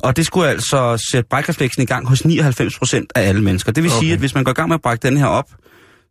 Og 0.03 0.17
det 0.17 0.25
skulle 0.25 0.49
altså 0.49 1.07
sætte 1.11 1.27
brækrefleksen 1.29 1.83
i 1.83 1.85
gang 1.85 2.07
hos 2.07 2.25
99 2.25 2.77
procent 2.79 3.11
af 3.15 3.27
alle 3.27 3.41
mennesker. 3.41 3.71
Det 3.71 3.83
vil 3.83 3.91
okay. 3.91 3.99
Sige, 3.99 4.13
at 4.13 4.19
hvis 4.19 4.35
man 4.35 4.43
går 4.43 4.51
i 4.51 4.53
gang 4.53 4.67
med 4.69 4.75
at 4.75 4.81
brække 4.81 5.07
den 5.07 5.17
her 5.17 5.25
op, 5.25 5.45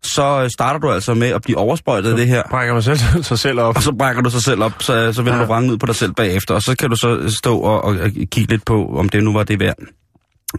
så 0.02 0.48
starter 0.52 0.80
du 0.80 0.90
altså 0.90 1.14
med 1.14 1.28
at 1.28 1.42
blive 1.42 1.58
oversprøjtet 1.58 2.10
af 2.10 2.16
det 2.16 2.26
her. 2.26 2.42
Brækker 2.50 2.74
man 2.74 2.82
selv, 2.82 2.98
sig 3.24 3.38
selv 3.38 3.60
op. 3.60 3.76
Og 3.76 3.82
så 3.82 3.92
brækker 3.98 4.22
du 4.22 4.30
sig 4.30 4.42
selv 4.42 4.62
op, 4.62 4.72
så, 4.80 5.12
så 5.12 5.22
vender 5.22 5.36
Ja. 5.36 5.42
du 5.42 5.46
vrangen 5.46 5.70
ud 5.70 5.78
på 5.78 5.86
dig 5.86 5.94
selv 5.94 6.12
bagefter. 6.12 6.54
Og 6.54 6.62
så 6.62 6.76
kan 6.76 6.90
du 6.90 6.96
så 6.96 7.34
stå 7.38 7.58
og, 7.58 7.84
og, 7.84 7.96
og 8.00 8.10
kigge 8.10 8.50
lidt 8.50 8.64
på, 8.64 8.86
om 8.96 9.08
det 9.08 9.24
nu 9.24 9.32
var 9.32 9.42
det 9.44 9.60
værd. 9.60 9.76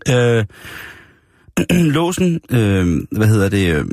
Øh, 0.09 0.45
låsen, 1.97 2.39
øh, 2.49 3.01
hvad 3.11 3.27
hedder 3.27 3.49
det, 3.49 3.75
øh, 3.75 3.85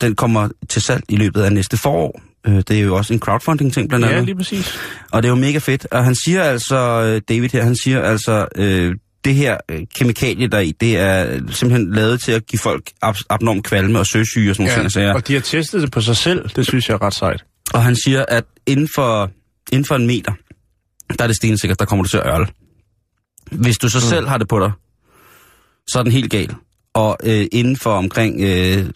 den 0.00 0.14
kommer 0.14 0.48
til 0.68 0.82
salg 0.82 1.02
i 1.08 1.16
løbet 1.16 1.42
af 1.42 1.52
næste 1.52 1.76
forår. 1.76 2.22
Øh, 2.46 2.54
det 2.54 2.70
er 2.70 2.80
jo 2.80 2.96
også 2.96 3.12
en 3.12 3.20
crowdfunding-ting 3.20 3.88
blandt 3.88 4.04
andet. 4.04 4.16
Ja, 4.16 4.24
lige 4.24 4.36
præcis. 4.36 4.78
Og 5.10 5.22
det 5.22 5.28
er 5.28 5.30
jo 5.30 5.36
mega 5.40 5.58
fedt. 5.58 5.86
Og 5.90 6.04
han 6.04 6.14
siger 6.14 6.42
altså, 6.42 6.76
øh, 6.76 7.20
David 7.28 7.48
her, 7.48 7.62
han 7.64 7.76
siger 7.76 8.02
altså, 8.02 8.46
øh, 8.56 8.94
det 9.24 9.34
her 9.34 9.56
øh, 9.68 9.80
kemikalie 9.94 10.48
der 10.48 10.58
i, 10.58 10.72
det 10.80 10.98
er 10.98 11.40
simpelthen 11.50 11.94
lavet 11.94 12.20
til 12.20 12.32
at 12.32 12.46
give 12.46 12.60
folk 12.60 12.90
ab- 13.04 13.26
abnorm 13.30 13.62
kvalme 13.62 13.98
og 13.98 14.06
søsyge 14.06 14.50
og 14.50 14.56
sådan 14.56 14.66
nogle 14.66 14.76
ting. 14.76 14.84
og 14.84 14.92
sager. 14.92 15.14
og 15.14 15.28
de 15.28 15.32
har 15.32 15.40
testet 15.40 15.82
det 15.82 15.90
på 15.90 16.00
sig 16.00 16.16
selv. 16.16 16.48
Det 16.56 16.66
synes 16.66 16.88
jeg 16.88 16.94
er 16.94 17.02
ret 17.02 17.14
sejt. 17.14 17.44
Og 17.74 17.82
han 17.82 17.96
siger, 17.96 18.24
at 18.28 18.44
inden 18.66 18.88
for, 18.94 19.30
inden 19.72 19.84
for 19.84 19.96
en 19.96 20.06
meter, 20.06 20.32
der 21.18 21.24
er 21.24 21.26
det 21.26 21.36
stensikkert, 21.36 21.78
der 21.78 21.84
kommer 21.84 22.02
du 22.02 22.08
til 22.08 22.16
at 22.16 22.26
ørle. 22.26 22.46
Hvis 23.52 23.78
du 23.78 23.88
så 23.88 23.98
mm. 23.98 24.08
selv 24.08 24.28
har 24.28 24.38
det 24.38 24.48
på 24.48 24.60
dig, 24.60 24.72
så 25.86 25.98
er 25.98 26.02
den 26.02 26.12
helt 26.12 26.30
gal. 26.30 26.54
Og 26.94 27.18
øh, 27.24 27.46
inden 27.52 27.76
for 27.76 27.92
omkring 27.92 28.40
øh, 28.40 28.86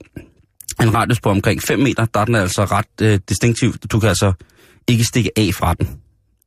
en 0.83 0.95
radius 0.95 1.21
på 1.21 1.31
omkring 1.31 1.63
5 1.63 1.79
meter, 1.79 2.05
der 2.05 2.21
er 2.21 2.25
den 2.25 2.35
altså 2.35 2.65
ret 2.65 2.87
øh, 3.03 3.19
distinktiv. 3.29 3.75
Du 3.93 4.01
kan 4.01 4.09
altså 4.09 4.33
ikke 4.89 5.05
stikke 5.05 5.31
af 5.37 5.51
fra 5.55 5.75
den. 5.75 5.89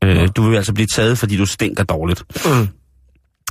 Øh, 0.04 0.30
du 0.36 0.50
vil 0.50 0.58
altså 0.58 0.74
blive 0.74 0.88
taget, 0.96 1.18
fordi 1.18 1.38
du 1.38 1.46
stinker 1.46 1.84
dårligt. 1.84 2.24
Mm. 2.46 2.68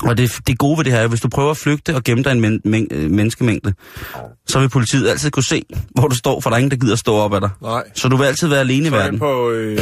Og 0.03 0.19
det, 0.19 0.33
det 0.47 0.59
gode 0.59 0.79
ved 0.79 0.85
det 0.85 0.93
her 0.93 1.01
er, 1.01 1.09
hvis 1.09 1.21
du 1.21 1.29
prøver 1.29 1.51
at 1.51 1.57
flygte 1.57 1.95
og 1.95 2.05
gemme 2.05 2.25
dig 2.25 2.31
i 2.31 2.35
en 2.35 2.41
men, 2.41 2.61
men, 2.65 2.89
øh, 2.91 3.11
menneskemængde, 3.11 3.75
så 4.47 4.61
vil 4.61 4.69
politiet 4.69 5.09
altid 5.09 5.31
kunne 5.31 5.45
se, 5.45 5.63
hvor 5.95 6.09
du 6.09 6.17
står, 6.17 6.41
for 6.41 6.51
der 6.51 6.55
er 6.55 6.59
ingen, 6.59 6.71
der 6.71 6.77
gider 6.77 6.97
stå 6.97 7.15
op 7.15 7.35
af 7.35 7.41
dig. 7.41 7.51
Nej. 7.63 7.83
Så 7.95 8.09
du 8.09 8.17
vil 8.17 8.25
altid 8.25 8.49
være 8.49 8.61
alene 8.61 8.87
i 8.87 8.91
Så 8.91 8.97
ind 8.97 9.03
verden. 9.03 9.19
på, 9.19 9.51
øh, 9.51 9.79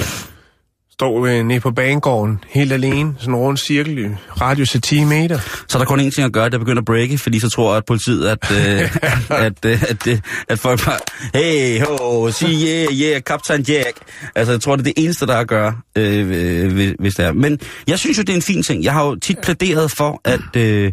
Står 1.01 1.27
øh, 1.27 1.45
nede 1.45 1.61
på 1.61 1.71
banegården, 1.71 2.39
helt 2.49 2.73
alene, 2.73 3.15
sådan 3.19 3.35
en 3.35 3.41
rund 3.41 3.57
cirkel, 3.57 4.17
radius 4.41 4.75
af 4.75 4.83
10 4.83 5.05
meter. 5.05 5.39
Så 5.69 5.79
er 5.79 5.79
der 5.79 5.85
kun 5.87 6.01
én 6.01 6.11
ting 6.11 6.25
at 6.25 6.33
gøre, 6.33 6.49
det 6.51 6.69
er 6.69 6.79
at 6.79 6.85
breake, 6.85 7.19
fordi 7.19 7.41
så 7.41 7.49
tror 7.51 7.75
at 7.75 7.85
politiet, 7.85 8.29
at, 8.29 8.39
øh, 8.53 8.97
at, 9.47 9.65
øh, 9.67 9.83
at, 9.83 10.07
øh, 10.07 10.19
at 10.49 10.59
folk 10.59 10.85
bare, 10.85 10.99
hey, 11.35 11.81
ho, 11.85 12.31
sig 12.31 12.49
yeah, 12.49 12.93
yeah, 12.93 13.21
Captain 13.21 13.63
Jack. 13.69 13.97
Altså, 14.35 14.53
jeg 14.53 14.61
tror, 14.61 14.77
det 14.77 14.83
er 14.89 14.93
det 14.95 15.05
eneste, 15.05 15.27
der 15.27 15.35
er 15.35 15.41
at 15.41 15.49
gøre, 15.49 15.75
øh, 15.97 16.65
øh, 16.65 16.73
hvis- 16.73 16.95
hvis 16.99 17.15
det 17.15 17.27
er. 17.27 17.33
Men 17.33 17.59
jeg 17.89 17.99
synes 17.99 18.19
jo, 18.19 18.23
det 18.23 18.31
er 18.33 18.37
en 18.37 18.43
fin 18.43 18.63
ting. 18.63 18.85
Jeg 18.85 18.93
har 18.93 19.05
jo 19.07 19.15
tit 19.17 19.39
plæderet 19.43 19.91
for, 19.91 20.21
at... 20.25 20.57
Øh, 20.57 20.93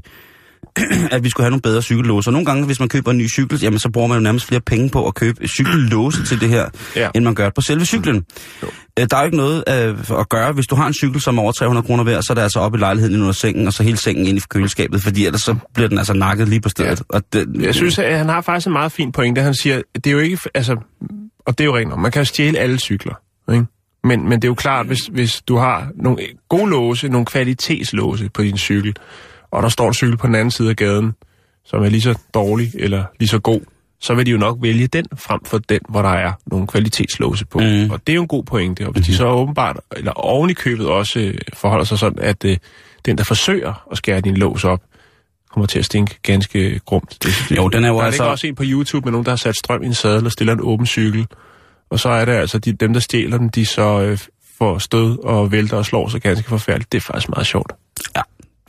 at 1.12 1.24
vi 1.24 1.30
skulle 1.30 1.44
have 1.44 1.50
nogle 1.50 1.62
bedre 1.62 1.82
cykellåse. 1.82 2.28
Og 2.30 2.32
nogle 2.34 2.46
gange, 2.46 2.66
hvis 2.66 2.80
man 2.80 2.90
køber 2.90 3.12
en 3.12 3.18
ny 3.18 3.30
cykel, 3.30 3.60
jamen, 3.62 3.80
så 3.80 3.90
bruger 3.90 4.08
man 4.08 4.18
jo 4.18 4.22
nærmest 4.24 4.46
flere 4.46 4.62
penge 4.62 4.90
på 4.90 5.08
at 5.08 5.16
købe 5.16 5.48
cykellåse 5.48 6.26
til 6.26 6.42
det 6.42 6.50
her, 6.50 6.70
Ja. 6.96 7.10
end 7.16 7.24
man 7.24 7.36
gør 7.36 7.50
på 7.50 7.62
selve 7.62 7.86
cyklen. 7.86 8.26
Øh, 9.00 9.08
Der 9.12 9.16
er 9.18 9.20
jo 9.20 9.26
ikke 9.26 9.38
noget 9.38 9.64
øh, 9.70 10.20
at 10.20 10.30
gøre. 10.30 10.52
Hvis 10.52 10.68
du 10.68 10.76
har 10.76 10.88
en 10.88 10.94
cykel, 10.94 11.22
som 11.22 11.38
er 11.38 11.42
over 11.42 11.52
300 11.52 11.86
kroner 11.88 12.04
værd, 12.04 12.22
så 12.24 12.34
er 12.34 12.36
det 12.36 12.42
altså 12.42 12.60
op 12.60 12.76
i 12.76 12.78
lejligheden 12.78 13.22
under 13.22 13.32
sengen, 13.34 13.68
og 13.68 13.74
så 13.74 13.84
hele 13.84 13.98
sengen 13.98 14.26
ind 14.28 14.38
i 14.38 14.42
køleskabet, 14.50 15.04
fordi 15.04 15.26
ellers 15.26 15.42
så 15.42 15.56
bliver 15.74 15.90
den 15.90 15.98
altså 15.98 16.14
nakket 16.14 16.50
lige 16.50 16.62
på 16.62 16.70
stedet. 16.70 16.90
Ja. 17.14 17.16
Og 17.18 17.24
det, 17.34 17.48
Jeg 17.60 17.76
synes, 17.76 18.00
at 18.00 18.18
han 18.18 18.30
har 18.30 18.42
faktisk 18.42 18.68
en 18.68 18.74
meget 18.74 18.92
fin 18.92 19.12
pointe. 19.12 19.42
Han 19.42 19.54
siger, 19.54 19.82
det 19.96 20.08
er 20.08 20.12
jo 20.12 20.20
ikke, 20.20 20.38
altså, 20.54 20.76
og 21.46 21.58
det 21.58 21.64
er 21.64 21.66
jo 21.66 21.78
rent 21.78 21.90
nok, 21.90 22.00
man 22.00 22.12
kan 22.12 22.20
jo 22.20 22.26
stjæle 22.26 22.58
alle 22.60 22.80
cykler, 22.80 23.14
ikke? 23.54 23.66
Men, 24.04 24.30
men 24.30 24.32
det 24.42 24.44
er 24.44 24.50
jo 24.50 24.56
klart, 24.56 24.88
hvis, 24.88 25.00
hvis 25.12 25.42
du 25.42 25.58
har 25.58 25.88
nogle 25.96 26.18
gode 26.50 26.70
låse, 26.70 27.08
nogle 27.10 27.26
kvalitetslåse 27.26 28.30
på 28.34 28.44
din 28.44 28.58
cykel, 28.58 28.96
og 29.54 29.64
der 29.64 29.70
står 29.70 29.88
en 29.88 29.94
cykel 29.94 30.18
på 30.18 30.28
den 30.28 30.36
anden 30.36 30.52
side 30.52 30.70
af 30.70 30.76
gaden, 30.76 31.14
som 31.66 31.84
er 31.84 31.90
lige 31.90 32.02
så 32.02 32.20
dårlig 32.34 32.72
eller 32.76 33.04
lige 33.20 33.30
så 33.30 33.40
god, 33.40 33.62
så 34.02 34.14
vil 34.14 34.26
de 34.26 34.32
jo 34.32 34.38
nok 34.38 34.58
vælge 34.62 34.88
den 34.88 35.06
frem 35.16 35.46
for 35.46 35.58
den, 35.58 35.80
hvor 35.90 36.02
der 36.02 36.10
er 36.10 36.32
nogle 36.46 36.68
kvalitetslåse 36.68 37.46
på. 37.46 37.60
Mm. 37.60 37.92
Og 37.92 38.08
det 38.08 38.14
er 38.14 38.16
jo 38.16 38.22
en 38.22 38.28
god 38.28 38.44
pointe. 38.44 38.86
Og 38.86 38.92
hvis 38.92 39.06
de 39.06 39.16
så 39.16 39.28
åbenbart, 39.28 39.80
eller 39.98 40.12
oven 40.12 40.50
i 40.50 40.54
købet 40.54 40.88
også 40.88 41.20
øh, 41.20 41.38
forholder 41.54 41.86
sig 41.86 42.00
sådan, 42.00 42.20
at 42.20 42.46
øh, 42.46 42.58
den, 43.06 43.18
der 43.18 43.24
forsøger 43.24 43.88
at 43.92 43.98
skære 43.98 44.22
din 44.22 44.38
lås 44.38 44.64
op, 44.64 44.82
kommer 45.50 45.68
til 45.68 45.80
at 45.80 45.86
stinke 45.86 46.20
ganske 46.24 46.80
grumt. 46.86 47.18
Det, 47.24 47.46
det, 47.50 47.58
Jo, 47.58 47.68
den 47.68 47.84
er 47.84 47.88
jo 47.88 47.98
der 47.98 48.04
altså- 48.04 48.24
ligger 48.24 48.32
også 48.32 48.48
en 48.48 48.56
på 48.56 48.64
YouTube 48.66 49.06
med 49.06 49.12
nogen, 49.12 49.26
der 49.26 49.32
har 49.32 49.38
sat 49.38 49.56
strøm 49.56 49.84
i 49.84 49.86
en 49.86 49.94
sadel 49.94 50.26
og 50.26 50.32
stiller 50.32 50.54
en 50.54 50.62
åben 50.62 50.86
cykel. 50.86 51.28
Og 51.90 52.00
så 52.00 52.10
er 52.10 52.26
det 52.26 52.32
altså, 52.32 52.60
de, 52.60 52.74
dem, 52.74 52.94
der 52.94 53.00
stjæler 53.00 53.38
den, 53.38 53.48
de 53.48 53.66
så 53.66 54.02
øh, 54.02 54.18
får 54.58 54.78
stød 54.78 55.20
og 55.24 55.52
vælter 55.52 55.78
og 55.78 55.86
slår 55.86 56.10
sig 56.10 56.22
ganske 56.22 56.50
forfærdeligt. 56.50 56.92
Det 56.92 56.98
er 56.98 57.02
faktisk 57.02 57.30
meget 57.30 57.48
sjovt. 57.48 57.74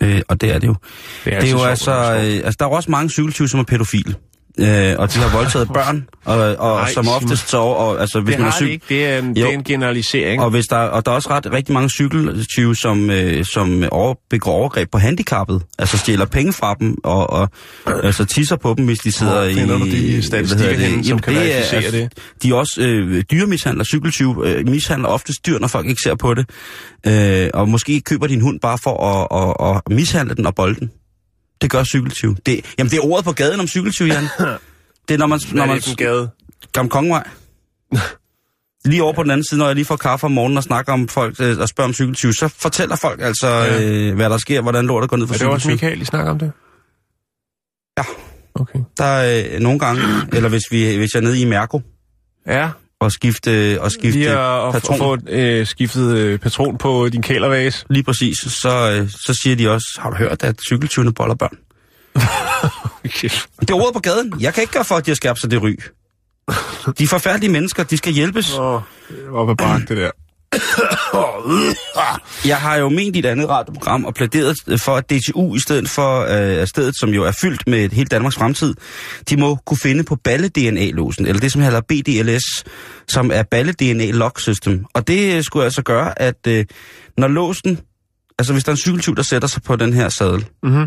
Øh, 0.01 0.21
og 0.29 0.41
det 0.41 0.55
er 0.55 0.59
det 0.59 0.67
jo. 0.67 0.75
Det 1.25 1.35
er, 1.35 1.41
Det 1.41 1.49
er 1.49 1.53
jo 1.53 1.63
altså, 1.65 1.85
sjovt. 1.85 2.27
øh, 2.27 2.35
altså, 2.45 2.57
der 2.59 2.65
er 2.65 2.69
jo 2.71 2.75
også 2.75 2.91
mange 2.91 3.11
cykeltyve, 3.11 3.49
som 3.49 3.61
er 3.61 3.65
pædofile. 3.65 4.15
Øh, 4.59 4.95
og 4.99 5.14
de 5.14 5.19
har 5.19 5.37
voldtaget 5.37 5.69
børn, 5.69 6.07
og, 6.25 6.57
og 6.57 6.77
Nej, 6.77 6.93
som 6.93 7.09
oftest 7.09 7.51
så, 7.51 7.57
og, 7.57 8.01
altså, 8.01 8.21
hvis 8.21 8.33
Det 8.33 8.40
man 8.40 8.49
er 8.49 8.53
cykel, 8.53 8.73
ikke. 8.73 8.87
Det 8.88 9.07
er 9.07 9.19
en, 9.19 9.37
det 9.37 9.45
er 9.45 9.49
en 9.49 9.64
generalisering. 9.64 10.43
Og, 10.43 10.51
hvis 10.51 10.67
der, 10.67 10.77
og 10.77 11.07
der 11.07 11.12
er 11.12 11.17
også 11.17 11.31
ret 11.31 11.53
rigtig 11.53 11.73
mange 11.75 11.90
cykeltyve, 11.90 12.77
som, 12.77 13.11
øh, 13.11 13.45
som 13.45 13.85
over, 13.90 14.14
begår 14.31 14.53
overgreb 14.53 14.90
på 14.90 14.99
handicappet. 14.99 15.62
Altså 15.79 15.99
stjæler 15.99 16.25
penge 16.25 16.53
fra 16.53 16.75
dem, 16.81 16.97
og, 17.05 17.31
og 17.31 17.49
altså 17.87 18.25
tisser 18.25 18.57
på 18.57 18.75
dem, 18.79 18.85
hvis 18.87 18.99
de 18.99 19.12
sidder 19.12 19.33
Hvor 19.33 19.43
i... 19.43 19.55
finder 19.55 19.79
du 19.79 19.85
de 19.85 20.23
statistikker 20.23 20.77
det? 20.77 20.87
henne, 20.87 21.05
som 21.05 21.09
Jamen, 21.09 21.23
kan 21.23 21.35
det 21.35 21.43
er, 21.43 21.47
verificere 21.47 21.90
det? 21.90 22.12
De 22.43 22.51
er 22.51 22.55
også 22.55 22.81
øh, 22.81 23.23
dyremishandler, 23.31 23.85
cykeltyve, 23.85 24.49
øh, 24.49 24.69
mishandler 24.69 25.09
oftest 25.09 25.47
dyr, 25.47 25.59
når 25.59 25.69
folk 25.69 25.87
ikke 25.88 26.03
ser 26.03 26.14
på 26.14 26.35
det. 26.35 26.47
Øh, 27.07 27.51
og 27.55 27.69
måske 27.69 28.01
køber 28.01 28.27
din 28.27 28.40
hund 28.40 28.61
bare 28.61 28.79
for 28.83 29.05
at, 29.05 29.29
at, 29.71 29.77
at 29.77 29.97
mishandle 29.97 30.35
den 30.35 30.47
og 30.47 30.55
bolde 30.55 30.81
den. 30.81 30.90
Det 31.64 31.70
gør 31.72 31.85
cykeltyve. 31.85 32.37
Det, 32.46 32.74
jamen, 32.79 32.90
det 32.90 32.96
er 32.96 33.05
ordet 33.05 33.24
på 33.24 33.33
gaden 33.33 33.61
om 33.61 33.66
cykeltyve, 33.66 34.09
Jan. 34.09 34.24
Det 35.09 35.14
er, 35.14 35.18
når 35.18 35.27
man... 35.27 35.40
Når 35.53 35.66
man 35.66 35.77
en 35.88 35.96
gade? 35.96 36.31
Gamle 36.72 36.90
Kongevej. 36.90 37.29
Lige 38.85 39.03
over 39.03 39.12
på 39.12 39.22
den 39.22 39.31
anden 39.31 39.44
side, 39.44 39.59
når 39.59 39.66
jeg 39.66 39.74
lige 39.74 39.85
får 39.85 39.96
kaffe 39.96 40.24
om 40.24 40.33
morgenen 40.33 40.57
og 40.57 40.62
snakker 40.62 40.92
om 40.92 41.09
folk 41.09 41.40
øh, 41.40 41.59
og 41.59 41.68
spørger 41.68 41.88
om 41.88 41.94
cykeltyve, 41.94 42.33
så 42.35 42.48
fortæller 42.48 42.96
folk 42.96 43.20
altså, 43.22 43.46
Ja. 43.48 43.83
øh, 43.83 44.14
hvad 44.14 44.31
der 44.31 44.38
sker, 44.38 44.61
hvordan 44.61 44.87
lortet 44.87 45.11
går 45.11 45.16
ned 45.16 45.27
for 45.27 45.35
Er 45.35 45.38
det 45.38 45.46
også. 45.46 45.68
Michael, 45.68 46.03
I 46.03 46.05
snakker 46.05 46.31
om 46.31 46.38
det? 46.38 46.53
Ja. 47.98 48.05
Okay. 48.55 48.79
Der 48.98 49.05
er 49.05 49.44
øh, 49.55 49.61
nogle 49.61 49.79
gange, 49.79 50.03
eller 50.33 50.48
hvis, 50.48 50.62
vi, 50.70 50.96
hvis 50.96 51.14
jeg 51.14 51.20
er 51.20 51.24
nede 51.24 51.40
i 51.40 51.44
Mærko 51.44 51.83
Ja, 52.46 52.70
og 53.05 53.12
skifte, 53.12 53.79
og 53.81 53.93
skifte 53.93 54.19
lige 54.19 54.31
at, 54.31 54.67
at 54.67 54.73
patron, 54.73 54.99
få 54.99 55.19
øh, 55.29 55.67
skiftet 55.67 56.17
øh, 56.17 56.38
patron 56.38 56.79
på 56.79 57.09
din 57.09 57.23
kælervase. 57.23 57.87
lige 57.90 58.03
præcis, 58.03 58.38
så, 58.38 58.99
øh, 59.01 59.11
så 59.11 59.38
siger 59.43 59.57
de 59.57 59.71
også, 59.71 59.87
har 59.99 60.11
du 60.11 60.17
hørt, 60.17 60.43
at 60.43 60.57
cykeltyvene 60.69 61.12
boller 61.12 61.35
børn? 61.35 61.57
Okay. 63.05 63.29
Det 63.61 63.71
er 63.71 63.75
ordet 63.75 63.95
på 63.95 64.01
gaden. 64.01 64.33
Jeg 64.40 64.55
kan 64.55 64.62
ikke 64.62 64.73
gøre 64.73 64.85
for, 64.85 64.95
at 64.95 65.07
de 65.07 65.11
har 65.11 65.14
skærpt 65.14 65.40
sig 65.40 65.51
det 65.51 65.62
ry. 65.62 65.77
De 66.99 67.09
forfærdelige 67.09 67.53
mennesker, 67.53 67.83
de 67.83 67.97
skal 67.97 68.12
hjælpes. 68.12 68.59
Åh, 68.59 68.81
var 69.31 69.38
op 69.38 69.51
ad 69.51 69.57
bakke, 69.57 69.87
det 69.87 69.97
der. 69.97 70.11
Jeg 72.47 72.57
har 72.57 72.77
jo 72.77 72.88
ment 72.88 73.17
i 73.17 73.19
et 73.19 73.27
andet 73.27 73.49
radioprogram 73.49 74.05
og 74.05 74.14
plæderet 74.14 74.57
for, 74.81 74.97
at 74.97 75.11
DTU 75.11 75.55
i 75.55 75.59
stedet 75.61 75.88
for 75.88 76.21
øh, 76.61 76.67
stedet, 76.67 76.95
som 77.01 77.11
jo 77.11 77.25
er 77.25 77.33
fyldt 77.40 77.67
med 77.67 77.90
hele 77.90 78.07
Danmarks 78.07 78.37
fremtid, 78.37 78.75
de 79.31 79.37
må 79.37 79.55
kunne 79.67 79.79
finde 79.79 80.05
på 80.05 80.17
balle-DNA-låsen, 80.17 81.27
eller 81.27 81.40
det, 81.40 81.53
som 81.53 81.61
hedder 81.62 81.81
BDLS, 81.81 82.64
som 83.09 83.31
er 83.35 83.43
balle-DNA 83.43 84.11
Lock 84.11 84.40
System. 84.40 84.85
Og 84.95 85.09
det 85.09 85.37
øh, 85.37 85.43
skulle 85.43 85.64
altså 85.64 85.83
gøre, 85.83 86.23
at 86.23 86.47
øh, 86.49 86.64
når 87.19 87.29
låsen, 87.29 87.79
altså 88.38 88.53
hvis 88.53 88.64
der 88.64 88.71
er 88.71 88.75
en 88.75 88.81
cykeltyv, 88.81 89.17
der 89.17 89.23
sætter 89.23 89.49
sig 89.49 89.62
på 89.62 89.77
den 89.77 89.93
her 89.93 90.09
sadel, 90.09 90.47
Mhm. 90.62 90.87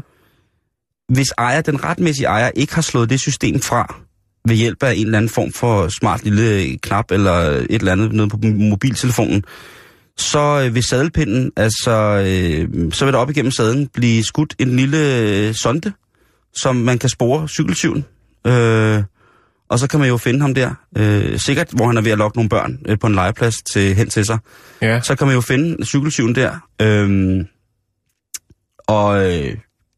hvis 1.14 1.28
ejer, 1.38 1.62
den 1.62 1.84
retmæssige 1.84 2.26
ejer 2.28 2.52
ikke 2.56 2.76
har 2.76 2.82
slået 2.82 3.10
det 3.10 3.20
system 3.20 3.62
fra, 3.62 3.96
ved 4.48 4.56
hjælp 4.56 4.84
af 4.84 4.94
en 4.94 5.06
eller 5.06 5.18
anden 5.18 5.30
form 5.30 5.52
for 5.52 5.88
smart 5.88 6.24
lille 6.24 6.78
knap 6.78 7.12
eller 7.12 7.34
et 7.34 7.68
eller 7.70 7.92
andet 7.92 8.14
noget 8.14 8.32
på 8.32 8.38
mobiltelefonen, 8.44 9.44
så 10.18 10.64
øh, 10.66 10.76
vil 10.76 10.84
sadelpinden, 10.84 11.52
altså, 11.56 11.92
øh, 12.28 12.94
så 12.94 13.06
vil 13.06 13.14
der 13.14 13.20
op 13.20 13.30
igennem 13.30 13.52
sadlen 13.52 13.88
blive 13.88 14.24
skudt 14.24 14.56
en 14.60 14.76
lille 14.76 15.20
øh, 15.20 15.54
sonde, 15.54 15.92
som 16.56 16.76
man 16.76 17.00
kan 17.00 17.10
spore 17.10 17.48
cykeltyven. 17.48 18.06
Øh, 18.48 19.04
og 19.70 19.80
så 19.80 19.88
kan 19.88 20.00
man 20.00 20.10
jo 20.10 20.18
finde 20.18 20.42
ham 20.42 20.54
der, 20.54 20.74
øh, 20.98 21.40
sikkert 21.40 21.68
hvor 21.72 21.88
han 21.88 21.98
er 21.98 22.02
ved 22.02 22.12
at 22.12 22.18
lokke 22.18 22.38
nogle 22.38 22.50
børn 22.50 22.80
øh, 22.88 23.00
på 23.00 23.08
en 23.08 23.16
legeplads 23.16 23.56
til, 23.74 23.96
hen 23.96 24.10
til 24.10 24.26
sig. 24.26 24.38
Ja. 24.82 25.02
Så 25.02 25.16
kan 25.16 25.28
man 25.28 25.36
jo 25.36 25.42
finde 25.42 25.86
cykeltyven 25.86 26.36
der, 26.36 26.60
øh, 26.82 27.46
og 28.88 29.34
øh, 29.34 29.56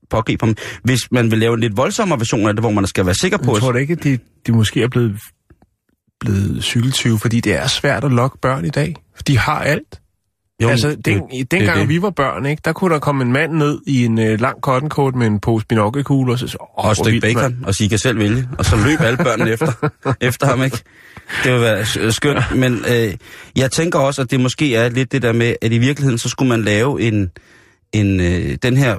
pågribe 0.09 0.45
ham. 0.45 0.55
Hvis 0.83 0.99
man 1.11 1.31
vil 1.31 1.39
lave 1.39 1.53
en 1.53 1.59
lidt 1.59 1.77
voldsommere 1.77 2.19
version 2.19 2.47
af 2.47 2.53
det, 2.53 2.63
hvor 2.63 2.71
man 2.71 2.87
skal 2.87 3.05
være 3.05 3.15
sikker 3.15 3.37
på... 3.37 3.53
Jeg 3.53 3.61
tror 3.61 3.71
da 3.71 3.79
ikke, 3.79 3.93
at 3.93 4.03
de, 4.03 4.17
de 4.47 4.51
måske 4.51 4.83
er 4.83 4.87
blevet, 4.87 5.15
blevet 6.19 6.63
cykeltyve, 6.63 7.19
fordi 7.19 7.39
det 7.39 7.55
er 7.55 7.67
svært 7.67 8.03
at 8.03 8.11
lokke 8.11 8.37
børn 8.41 8.65
i 8.65 8.69
dag. 8.69 8.95
De 9.27 9.37
har 9.37 9.59
alt. 9.59 9.99
Jo, 10.63 10.69
altså, 10.69 10.89
det- 10.89 11.05
den, 11.05 11.21
det 11.31 11.51
dengang 11.51 11.79
det. 11.79 11.89
vi 11.89 12.01
var 12.01 12.09
børn, 12.09 12.45
ikke, 12.45 12.61
der 12.65 12.73
kunne 12.73 12.93
der 12.93 12.99
komme 12.99 13.23
en 13.23 13.31
mand 13.31 13.53
ned 13.53 13.79
i 13.87 14.05
en 14.05 14.19
øh, 14.19 14.41
lang 14.41 14.59
cotton 14.61 14.89
coat 14.89 15.15
med 15.15 15.27
en 15.27 15.39
pose 15.39 15.65
binokkelkugler, 15.65 16.33
og 16.33 16.39
så, 16.39 16.57
åh, 16.61 16.85
og 16.85 16.91
et 16.91 16.97
stykke 16.97 17.19
bacon, 17.19 17.57
og 17.65 17.75
så 17.75 17.83
I 17.83 17.87
kan 17.87 17.99
selv 17.99 18.19
vælge. 18.19 18.47
Og 18.57 18.65
så 18.65 18.75
løb 18.75 19.01
alle 19.01 19.17
børnene 19.17 19.51
efter, 19.51 19.89
efter 20.21 20.47
ham, 20.47 20.63
ikke? 20.63 20.77
Det 21.43 21.53
vil 21.53 21.61
være 21.61 21.85
s- 21.85 22.15
skønt. 22.15 22.39
Men 22.55 22.73
øh, 22.91 23.13
jeg 23.55 23.71
tænker 23.71 23.99
også, 23.99 24.21
at 24.21 24.31
det 24.31 24.39
måske 24.39 24.75
er 24.75 24.89
lidt 24.89 25.11
det 25.11 25.21
der 25.21 25.33
med, 25.33 25.55
at 25.61 25.71
i 25.71 25.77
virkeligheden, 25.77 26.17
så 26.17 26.29
skulle 26.29 26.49
man 26.49 26.61
lave 26.63 27.01
en, 27.01 27.29
en 27.93 28.19
øh, 28.19 28.57
den 28.63 28.77
her 28.77 28.97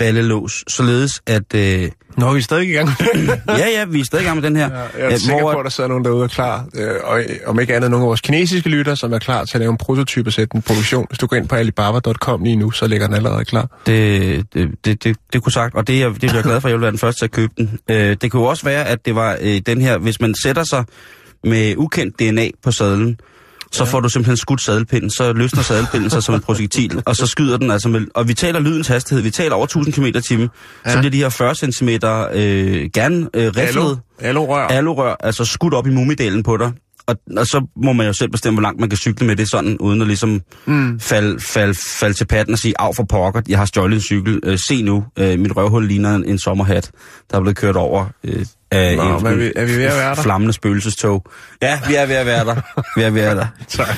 DNA-ballelås, 0.00 0.64
således 0.68 1.22
at... 1.26 1.54
Øh, 1.54 1.88
Nå, 2.16 2.32
vi 2.32 2.38
er 2.38 2.42
stadig 2.42 2.68
i 2.68 2.72
gang. 2.72 2.88
ja, 3.48 3.68
ja, 3.68 3.84
vi 3.84 4.00
er 4.00 4.04
stadig 4.04 4.22
i 4.22 4.26
gang 4.26 4.40
med 4.40 4.42
den 4.50 4.56
her. 4.56 4.70
Ja, 4.70 4.78
jeg 4.78 4.88
er 4.98 5.12
øh, 5.12 5.18
sikker 5.18 5.40
hvor- 5.42 5.52
på, 5.52 5.58
at 5.58 5.64
der 5.64 5.70
sidder 5.70 5.88
nogen 5.88 6.04
derude 6.04 6.22
og 6.24 6.30
klar, 6.30 6.66
øh, 6.74 6.90
og 7.04 7.22
om 7.46 7.60
ikke 7.60 7.74
andet 7.76 7.90
nogle 7.90 8.04
af 8.04 8.08
vores 8.08 8.20
kinesiske 8.20 8.68
lytter, 8.68 8.94
som 8.94 9.12
er 9.12 9.18
klar 9.18 9.44
til 9.44 9.56
at 9.56 9.60
lave 9.60 9.70
en 9.70 9.76
prototype 9.78 10.28
og 10.28 10.32
sætte 10.32 10.56
en 10.56 10.62
produktion. 10.62 11.06
Hvis 11.10 11.18
du 11.18 11.26
går 11.26 11.36
ind 11.36 11.48
på 11.48 11.54
alibaba.com 11.54 12.42
lige 12.44 12.56
nu, 12.56 12.70
så 12.70 12.86
ligger 12.86 13.06
den 13.06 13.16
allerede 13.16 13.44
klar. 13.44 13.78
Det, 13.86 14.46
det, 14.54 14.70
det, 14.84 15.04
det, 15.04 15.16
det 15.32 15.42
kunne 15.42 15.52
sagt, 15.52 15.74
og 15.74 15.86
det, 15.86 16.02
er- 16.02 16.08
det 16.08 16.18
bliver 16.18 16.34
jeg 16.34 16.42
glad 16.44 16.60
for, 16.60 16.68
at 16.68 16.70
jeg 16.70 16.76
vil 16.78 16.82
være 16.82 16.90
den 16.90 16.98
første 16.98 17.20
til 17.20 17.24
at 17.24 17.30
købe 17.30 17.52
den. 17.58 17.78
Øh, 17.90 18.16
det 18.22 18.30
kunne 18.30 18.48
også 18.48 18.64
være, 18.64 18.84
at 18.88 19.06
det 19.06 19.14
var 19.14 19.36
øh, 19.40 19.60
den 19.66 19.80
her, 19.80 19.98
hvis 19.98 20.20
man 20.20 20.34
sætter 20.42 20.64
sig 20.64 20.84
med 21.44 21.74
ukendt 21.76 22.18
DNA 22.18 22.48
på 22.62 22.72
sadlen, 22.72 23.20
så 23.72 23.84
får 23.84 24.00
du 24.00 24.08
simpelthen 24.08 24.36
skudt 24.36 24.62
sadelpinden, 24.62 25.10
så 25.10 25.32
løsner 25.32 25.62
sadelpinden 25.62 26.10
sig 26.10 26.22
som 26.22 26.34
et 26.34 26.42
projektil, 26.42 27.02
og 27.06 27.16
så 27.16 27.26
skyder 27.26 27.56
den 27.56 27.70
altså 27.70 27.88
med, 27.88 28.06
og 28.14 28.28
vi 28.28 28.34
taler 28.34 28.60
lydens 28.60 28.88
hastighed, 28.88 29.22
vi 29.22 29.30
taler 29.30 29.54
over 29.54 29.64
1000 29.64 29.94
km 29.94 30.04
i 30.04 30.12
timen, 30.22 30.48
ja. 30.86 30.90
så 30.90 30.96
Ja. 30.96 31.00
bliver 31.00 31.10
de 31.10 31.18
her 31.18 31.28
40 31.28 31.54
cm 31.54 31.88
øh, 31.88 32.90
gerne 32.94 33.28
øh, 33.34 33.52
riflet, 33.56 33.98
Alurør. 34.20 34.66
alurør, 34.66 35.16
altså 35.20 35.44
skudt 35.44 35.74
op 35.74 35.86
i 35.86 35.90
mumidelen 35.90 36.42
på 36.42 36.56
dig, 36.56 36.72
og, 37.06 37.16
og 37.36 37.46
så 37.46 37.66
må 37.76 37.92
man 37.92 38.06
jo 38.06 38.12
selv 38.12 38.30
bestemme, 38.30 38.54
hvor 38.56 38.62
langt 38.62 38.80
man 38.80 38.88
kan 38.88 38.96
cykle 38.98 39.26
med 39.26 39.36
det 39.36 39.50
sådan, 39.50 39.76
uden 39.78 40.00
at 40.00 40.06
ligesom 40.06 40.40
mm. 40.66 41.00
falde 41.00 41.40
fald, 41.40 41.74
fald 42.00 42.14
til 42.14 42.24
patten 42.26 42.52
og 42.52 42.58
sige, 42.58 42.80
af 42.80 42.94
for 42.96 43.04
pokker, 43.08 43.40
jeg 43.48 43.58
har 43.58 43.64
stjålet 43.64 43.94
en 43.94 44.00
cykel, 44.02 44.40
øh, 44.42 44.58
se 44.68 44.82
nu, 44.82 45.04
øh, 45.18 45.38
mit 45.38 45.56
røvhul 45.56 45.86
ligner 45.88 46.14
en, 46.14 46.24
en 46.24 46.38
sommerhat, 46.38 46.90
der 47.30 47.36
er 47.36 47.40
blevet 47.40 47.56
kørt 47.56 47.76
over 47.76 48.06
øh, 48.24 48.46
af 48.70 48.96
Nå, 48.96 49.16
en, 49.16 49.22
men 49.22 49.32
er 49.32 49.36
vi- 49.36 49.52
er 49.56 49.64
vi 49.64 49.76
ved 49.76 49.84
at 49.84 49.96
være 49.96 50.14
der? 50.14 50.22
flammende 50.22 50.52
spøgelsestog. 50.52 51.24
Ja, 51.62 51.80
vi 51.88 51.94
er 51.94 52.06
ved 52.06 52.14
at 52.16 52.26
være 52.26 52.44
der. 52.44 52.54
Vi 52.96 53.02
er 53.02 53.10
ved 53.10 53.22
at 53.22 53.26
være 53.26 53.36
der. 53.36 53.46
Tak. 53.68 53.96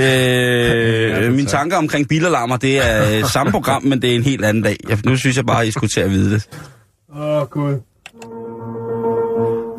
Øh, 0.00 1.32
mine 1.32 1.48
tanker 1.48 1.76
omkring 1.76 2.08
bilalarmer, 2.08 2.56
det 2.56 2.78
er 2.90 3.18
øh, 3.18 3.24
samme 3.24 3.52
program, 3.52 3.82
men 3.82 4.02
det 4.02 4.10
er 4.10 4.14
en 4.16 4.22
helt 4.22 4.44
anden 4.44 4.62
dag. 4.62 4.76
Jeg, 4.88 4.98
nu 5.04 5.16
synes 5.16 5.36
jeg 5.36 5.46
bare, 5.46 5.66
I 5.66 5.70
skulle 5.70 5.90
til 5.90 6.00
at 6.00 6.10
vide 6.10 6.34
det. 6.34 6.48
Åh, 7.16 7.20
oh, 7.42 7.46
Gud. 7.46 7.80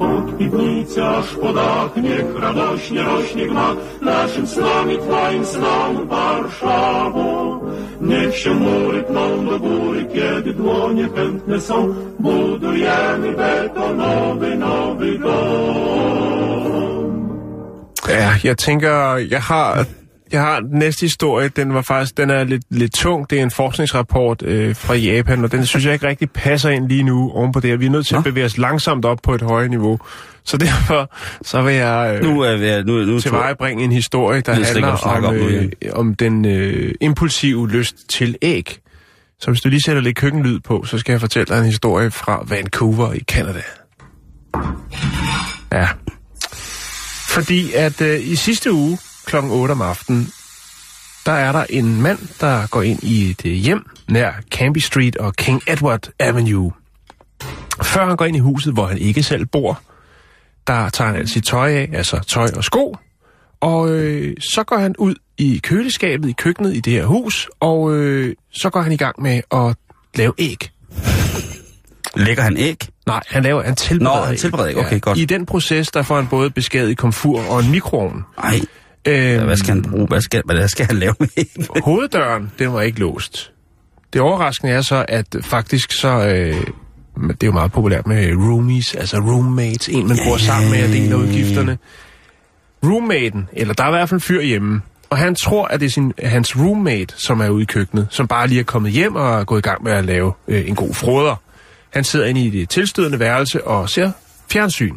Od 0.01 0.37
piwnicy 0.37 0.99
aż 1.05 1.27
po 1.41 1.53
dach 1.53 1.95
niech 1.95 2.39
radośnie 2.43 3.01
rośnie 3.03 3.45
gmach 3.47 3.77
naszym 4.01 4.47
snom 4.47 4.91
i 4.91 4.97
Twoim 4.97 5.45
snom 5.45 6.07
Warszawo. 6.07 7.61
Niech 8.01 8.37
się 8.37 8.53
mury 8.53 9.03
pną 9.03 9.45
do 9.45 9.59
góry, 9.59 10.05
kiedy 10.13 10.53
dłonie 10.53 11.09
chętne 11.15 11.61
są. 11.61 11.93
Budujemy 12.19 13.31
betonowy 13.31 14.55
nowy 14.55 15.19
dom. 15.19 16.41
Ja, 18.09 18.33
jeg 18.43 18.57
tænker, 18.57 19.17
jeg 19.31 19.41
har, 19.41 19.85
jeg 20.31 20.41
har 20.41 20.59
den 20.59 20.79
næste 20.79 21.01
historie, 21.01 21.49
den 21.49 21.73
var 21.73 21.81
faktisk, 21.81 22.17
den 22.17 22.29
er 22.29 22.43
lidt, 22.43 22.63
lidt 22.69 22.93
tung. 22.93 23.29
Det 23.29 23.39
er 23.39 23.43
en 23.43 23.51
forskningsrapport 23.51 24.41
øh, 24.41 24.75
fra 24.75 24.93
Japan, 24.93 25.43
og 25.43 25.51
den 25.51 25.65
synes 25.65 25.85
jeg 25.85 25.93
ikke 25.93 26.07
rigtig 26.07 26.31
passer 26.31 26.69
ind 26.69 26.87
lige 26.87 27.03
nu 27.03 27.31
oven 27.31 27.51
på 27.51 27.59
det 27.59 27.69
her. 27.69 27.77
Vi 27.77 27.85
er 27.85 27.89
nødt 27.89 28.07
til 28.07 28.15
at 28.15 28.19
Nå. 28.19 28.23
bevæge 28.23 28.45
os 28.45 28.57
langsomt 28.57 29.05
op 29.05 29.19
på 29.23 29.35
et 29.35 29.41
højere 29.41 29.69
niveau. 29.69 29.99
Så 30.43 30.57
derfor, 30.57 31.11
så 31.41 31.61
vil 31.61 31.73
jeg 31.73 32.19
øh, 32.23 32.29
Nu 32.29 32.41
er 32.41 32.57
vi, 32.57 32.83
nu, 32.83 33.05
nu 33.05 33.19
til 33.19 33.31
veje 33.31 33.55
bringe 33.55 33.83
en 33.83 33.91
historie, 33.91 34.41
der 34.41 34.53
handler 34.53 34.87
om, 34.87 35.25
om 35.25 35.35
øh, 35.35 35.69
om 35.93 36.15
den 36.15 36.45
øh, 36.45 36.93
impulsive 37.01 37.69
lyst 37.69 38.09
til 38.09 38.35
æg. 38.41 38.77
Så 39.39 39.51
hvis 39.51 39.61
du 39.61 39.69
lige 39.69 39.81
sætter 39.81 40.01
lidt 40.01 40.17
køkkenlyd 40.17 40.59
på, 40.59 40.83
så 40.85 40.97
skal 40.97 41.13
jeg 41.13 41.19
fortælle 41.19 41.45
dig 41.45 41.59
en 41.59 41.65
historie 41.65 42.11
fra 42.11 42.43
Vancouver 42.47 43.13
i 43.13 43.19
Canada. 43.19 43.61
Ja. 45.71 45.87
Fordi 47.29 47.73
at 47.73 48.01
øh, 48.01 48.27
i 48.27 48.35
sidste 48.35 48.73
uge 48.73 48.97
kl. 49.31 49.37
8 49.37 49.71
om 49.71 49.81
aftenen, 49.81 50.27
der 51.25 51.31
er 51.31 51.51
der 51.51 51.65
en 51.69 52.01
mand, 52.01 52.19
der 52.41 52.67
går 52.67 52.81
ind 52.81 53.03
i 53.03 53.29
et 53.29 53.45
øh, 53.45 53.51
hjem 53.51 53.85
nær 54.07 54.31
Cambie 54.51 54.81
Street 54.81 55.17
og 55.17 55.35
King 55.35 55.61
Edward 55.67 56.09
Avenue. 56.19 56.71
Før 57.83 58.05
han 58.05 58.15
går 58.15 58.25
ind 58.25 58.35
i 58.35 58.39
huset, 58.39 58.73
hvor 58.73 58.85
han 58.85 58.97
ikke 58.97 59.23
selv 59.23 59.45
bor, 59.45 59.81
der 60.67 60.89
tager 60.89 61.07
han 61.07 61.19
alt 61.19 61.29
sit 61.29 61.43
tøj 61.43 61.71
af, 61.71 61.89
altså 61.93 62.19
tøj 62.27 62.47
og 62.55 62.63
sko, 62.63 62.97
og 63.59 63.89
øh, 63.89 64.35
så 64.39 64.63
går 64.63 64.77
han 64.77 64.95
ud 64.97 65.15
i 65.37 65.59
køleskabet 65.63 66.29
i 66.29 66.31
køkkenet 66.31 66.75
i 66.75 66.79
det 66.79 66.93
her 66.93 67.05
hus, 67.05 67.49
og 67.59 67.93
øh, 67.95 68.35
så 68.53 68.69
går 68.69 68.81
han 68.81 68.91
i 68.91 68.97
gang 68.97 69.21
med 69.21 69.41
at 69.51 69.75
lave 70.15 70.33
æg. 70.37 70.69
Lægger 72.15 72.43
han 72.43 72.57
æg? 72.57 72.77
Nej, 73.07 73.21
han 73.27 73.43
laver 73.43 73.63
han 73.63 73.75
tilbereder 73.75 74.19
Nå, 74.19 74.25
han 74.25 74.37
tilbereder 74.37 74.69
æg. 74.69 74.85
Okay, 74.85 75.01
godt. 75.01 75.17
I 75.17 75.25
den 75.25 75.45
proces, 75.45 75.91
der 75.91 76.01
får 76.01 76.15
han 76.15 76.27
både 76.27 76.49
beskadiget 76.49 76.97
komfur 76.97 77.41
og 77.49 77.59
en 77.59 77.71
mikroovn. 77.71 78.23
Nej, 78.37 78.59
Øhm, 79.07 79.45
hvad 79.45 79.57
skal 79.57 79.69
han 79.69 79.81
bruge? 79.81 80.07
Hvad 80.07 80.21
skal, 80.21 80.41
hvad 80.45 80.67
skal 80.67 80.85
han 80.85 80.95
lave 80.95 81.15
med? 81.19 81.27
Hoveddøren, 81.83 82.51
den 82.59 82.73
var 82.73 82.81
ikke 82.81 82.99
låst. 82.99 83.51
Det 84.13 84.21
overraskende 84.21 84.73
er 84.73 84.81
så, 84.81 85.05
at 85.07 85.35
faktisk 85.43 85.91
så... 85.91 86.07
Øh, 86.07 86.55
det 87.27 87.43
er 87.43 87.47
jo 87.47 87.51
meget 87.51 87.71
populært 87.71 88.07
med 88.07 88.35
roomies, 88.35 88.95
altså 88.95 89.17
roommates, 89.17 89.89
en 89.89 90.07
man 90.07 90.17
bor 90.27 90.37
sammen 90.37 90.71
med 90.71 90.83
og 90.83 90.89
deler 90.89 91.15
udgifterne. 91.15 91.77
Roommaten, 92.83 93.49
eller 93.53 93.73
der 93.73 93.83
er 93.83 93.87
i 93.87 93.91
hvert 93.91 94.09
fald 94.09 94.17
en 94.17 94.21
fyr 94.21 94.41
hjemme, 94.41 94.81
og 95.09 95.17
han 95.17 95.35
tror, 95.35 95.67
at 95.67 95.79
det 95.79 95.85
er 95.85 95.89
sin, 95.89 96.13
hans 96.23 96.57
roommate, 96.57 97.13
som 97.17 97.41
er 97.41 97.49
ude 97.49 97.63
i 97.63 97.65
køkkenet, 97.65 98.07
som 98.09 98.27
bare 98.27 98.47
lige 98.47 98.59
er 98.59 98.63
kommet 98.63 98.91
hjem 98.91 99.15
og 99.15 99.39
er 99.39 99.43
gået 99.43 99.59
i 99.59 99.61
gang 99.69 99.83
med 99.83 99.91
at 99.91 100.05
lave 100.05 100.33
øh, 100.47 100.69
en 100.69 100.75
god 100.75 100.93
froder. 100.93 101.35
Han 101.89 102.03
sidder 102.03 102.25
inde 102.25 102.41
i 102.41 102.49
det 102.49 102.69
tilstødende 102.69 103.19
værelse 103.19 103.67
og 103.67 103.89
ser 103.89 104.11
fjernsyn. 104.51 104.95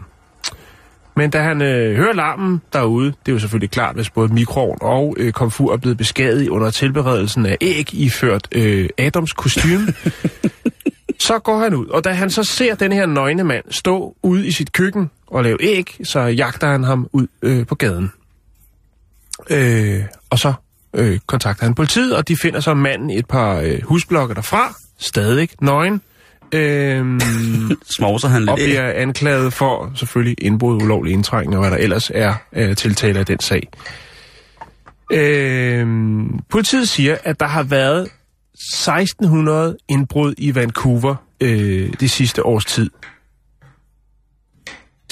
Men 1.17 1.31
da 1.31 1.43
han 1.43 1.63
øh, 1.63 1.97
hører 1.97 2.13
larmen 2.13 2.63
derude, 2.73 3.07
det 3.07 3.29
er 3.29 3.33
jo 3.33 3.39
selvfølgelig 3.39 3.71
klart, 3.71 3.95
hvis 3.95 4.11
både 4.11 4.35
mikroovn 4.35 4.79
og 4.81 5.15
øh, 5.19 5.33
komfur 5.33 5.73
er 5.73 5.77
blevet 5.77 5.99
beskadiget 5.99 6.49
under 6.49 6.71
tilberedelsen 6.71 7.47
af 7.47 7.57
æg 7.61 7.95
iført 7.95 8.49
øh, 8.53 8.89
Adams 8.99 9.33
kostume, 9.33 9.87
så 11.27 11.39
går 11.39 11.59
han 11.59 11.75
ud. 11.75 11.87
Og 11.87 12.05
da 12.05 12.13
han 12.13 12.31
så 12.31 12.45
ser 12.45 12.75
den 12.75 12.93
her 12.93 13.07
nøgne 13.07 13.45
mand 13.45 13.65
stå 13.71 14.17
ude 14.23 14.47
i 14.47 14.51
sit 14.51 14.73
køkken 14.73 15.11
og 15.27 15.45
lave 15.45 15.57
æg, 15.61 15.97
så 16.05 16.21
jagter 16.21 16.67
han 16.67 16.85
ham 16.85 17.09
ud 17.13 17.27
øh, 17.43 17.67
på 17.67 17.75
gaden. 17.75 18.13
Øh, 19.51 20.03
og 20.31 20.39
så 20.39 20.53
øh, 20.95 21.19
kontakter 21.27 21.65
han 21.65 21.75
politiet, 21.75 22.17
og 22.17 22.29
de 22.29 22.37
finder 22.37 22.61
så 22.61 22.75
manden 22.75 23.11
et 23.11 23.27
par 23.27 23.61
øh, 23.61 23.83
husblokke 23.83 24.35
derfra, 24.35 24.75
stadig 24.99 25.49
nøgen. 25.61 26.01
Øh, 26.59 27.21
Smovser 27.91 28.29
han 28.29 28.49
og 28.49 28.59
lidt 28.59 28.69
æg? 28.69 28.75
bliver 28.75 28.93
anklaget 28.93 29.53
for 29.53 29.93
selvfølgelig 29.95 30.37
indbrud, 30.45 30.83
ulovlig 30.83 31.13
indtrængning 31.13 31.57
og 31.57 31.61
hvad 31.61 31.71
der 31.71 31.85
ellers 31.85 32.11
er 32.15 32.35
øh, 32.53 32.77
tiltale 32.77 33.19
af 33.19 33.27
den 33.27 33.41
sag. 33.41 33.69
Øh, 35.13 35.87
politiet 36.51 36.89
siger, 36.89 37.17
at 37.25 37.41
der 37.41 37.47
har 37.47 37.63
været 37.63 38.09
1600 38.55 39.77
indbrud 39.89 40.35
i 40.39 40.55
Vancouver 40.55 41.15
øh, 41.41 41.93
det 42.01 42.11
sidste 42.11 42.47
års 42.47 42.65
tid. 42.65 42.91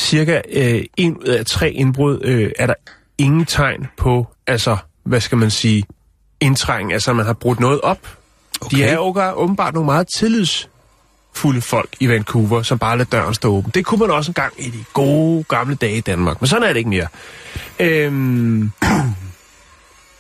Cirka 0.01 0.41
øh, 0.53 0.83
en 0.97 1.17
ud 1.17 1.25
af 1.25 1.47
tre 1.47 1.71
indbrud 1.71 2.21
øh, 2.25 2.51
er 2.59 2.67
der 2.67 2.75
ingen 3.19 3.45
tegn 3.45 3.87
på, 3.97 4.27
altså, 4.47 4.77
hvad 5.05 5.21
skal 5.21 5.39
man 5.39 5.51
sige, 5.51 5.85
indtrængning, 6.41 6.93
altså 6.93 7.13
man 7.13 7.27
har 7.27 7.33
brudt 7.33 7.61
noget 7.61 7.81
op. 7.81 8.19
Okay. 8.61 8.77
De 8.77 8.85
er 8.85 8.99
åbenbart 9.37 9.75
nogle 9.75 9.87
meget 9.87 10.07
fulde 11.35 11.61
folk 11.61 11.89
i 12.01 12.09
Vancouver, 12.09 12.63
som 12.63 12.79
bare 12.79 12.99
lader 12.99 13.11
døren 13.11 13.35
stå 13.35 13.53
åben. 13.53 13.71
Det 13.75 13.85
kunne 13.85 14.01
man 14.01 14.11
også 14.11 14.31
engang 14.31 14.53
i 14.59 14.71
de 14.71 14.85
gode 14.93 15.45
gamle 15.45 15.75
dage 15.75 15.97
i 15.97 16.01
Danmark, 16.01 16.41
men 16.41 16.49
sådan 16.49 16.63
er 16.63 16.69
det 16.69 16.77
ikke 16.77 16.91
mere. 16.91 17.07
Øhm, 17.81 18.73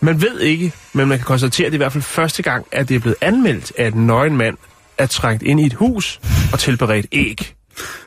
man 0.00 0.22
ved 0.22 0.40
ikke, 0.40 0.72
men 0.92 1.08
man 1.08 1.18
kan 1.18 1.24
konstatere, 1.24 1.66
at 1.66 1.72
det 1.72 1.76
er 1.76 1.80
i 1.80 1.84
hvert 1.84 1.92
fald 1.92 2.02
første 2.02 2.42
gang, 2.42 2.66
at 2.72 2.88
det 2.88 2.94
er 2.94 3.00
blevet 3.00 3.16
anmeldt, 3.20 3.72
at 3.78 3.94
en 3.94 4.06
nøgen 4.06 4.36
mand 4.36 4.56
er 4.98 5.06
trængt 5.06 5.42
ind 5.42 5.60
i 5.60 5.66
et 5.66 5.74
hus 5.74 6.20
og 6.52 6.58
tilberedt 6.58 7.06
æg. 7.12 7.54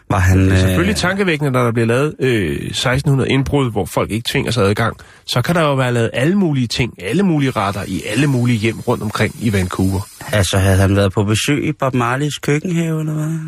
Var 0.09 0.19
han... 0.19 0.39
Det 0.45 0.53
er 0.53 0.57
selvfølgelig 0.57 0.91
Øh, 0.91 0.97
tankevækkende, 0.97 1.51
når 1.51 1.63
der 1.63 1.71
bliver 1.71 1.85
lavet 1.87 2.13
øh, 2.19 2.51
1600 2.55 3.29
indbrud, 3.29 3.71
hvor 3.71 3.85
folk 3.85 4.11
ikke 4.11 4.29
tvinger 4.29 4.51
sig 4.51 4.63
adgang. 4.65 4.97
Så 5.25 5.41
kan 5.41 5.55
der 5.55 5.61
jo 5.61 5.75
være 5.75 5.93
lavet 5.93 6.09
alle 6.13 6.35
mulige 6.35 6.67
ting, 6.67 6.93
alle 7.03 7.23
mulige 7.23 7.51
retter 7.51 7.83
i 7.87 8.03
alle 8.05 8.27
mulige 8.27 8.57
hjem 8.57 8.79
rundt 8.79 9.03
omkring 9.03 9.35
i 9.41 9.53
Vancouver. 9.53 10.01
altså, 10.31 10.57
havde 10.57 10.77
han 10.77 10.95
været 10.95 11.13
på 11.13 11.23
besøg 11.23 11.65
i 11.67 11.71
Bob 11.71 11.93
Marleys 11.93 12.37
køkkenhave, 12.37 12.99
eller 12.99 13.13
hvad? 13.13 13.39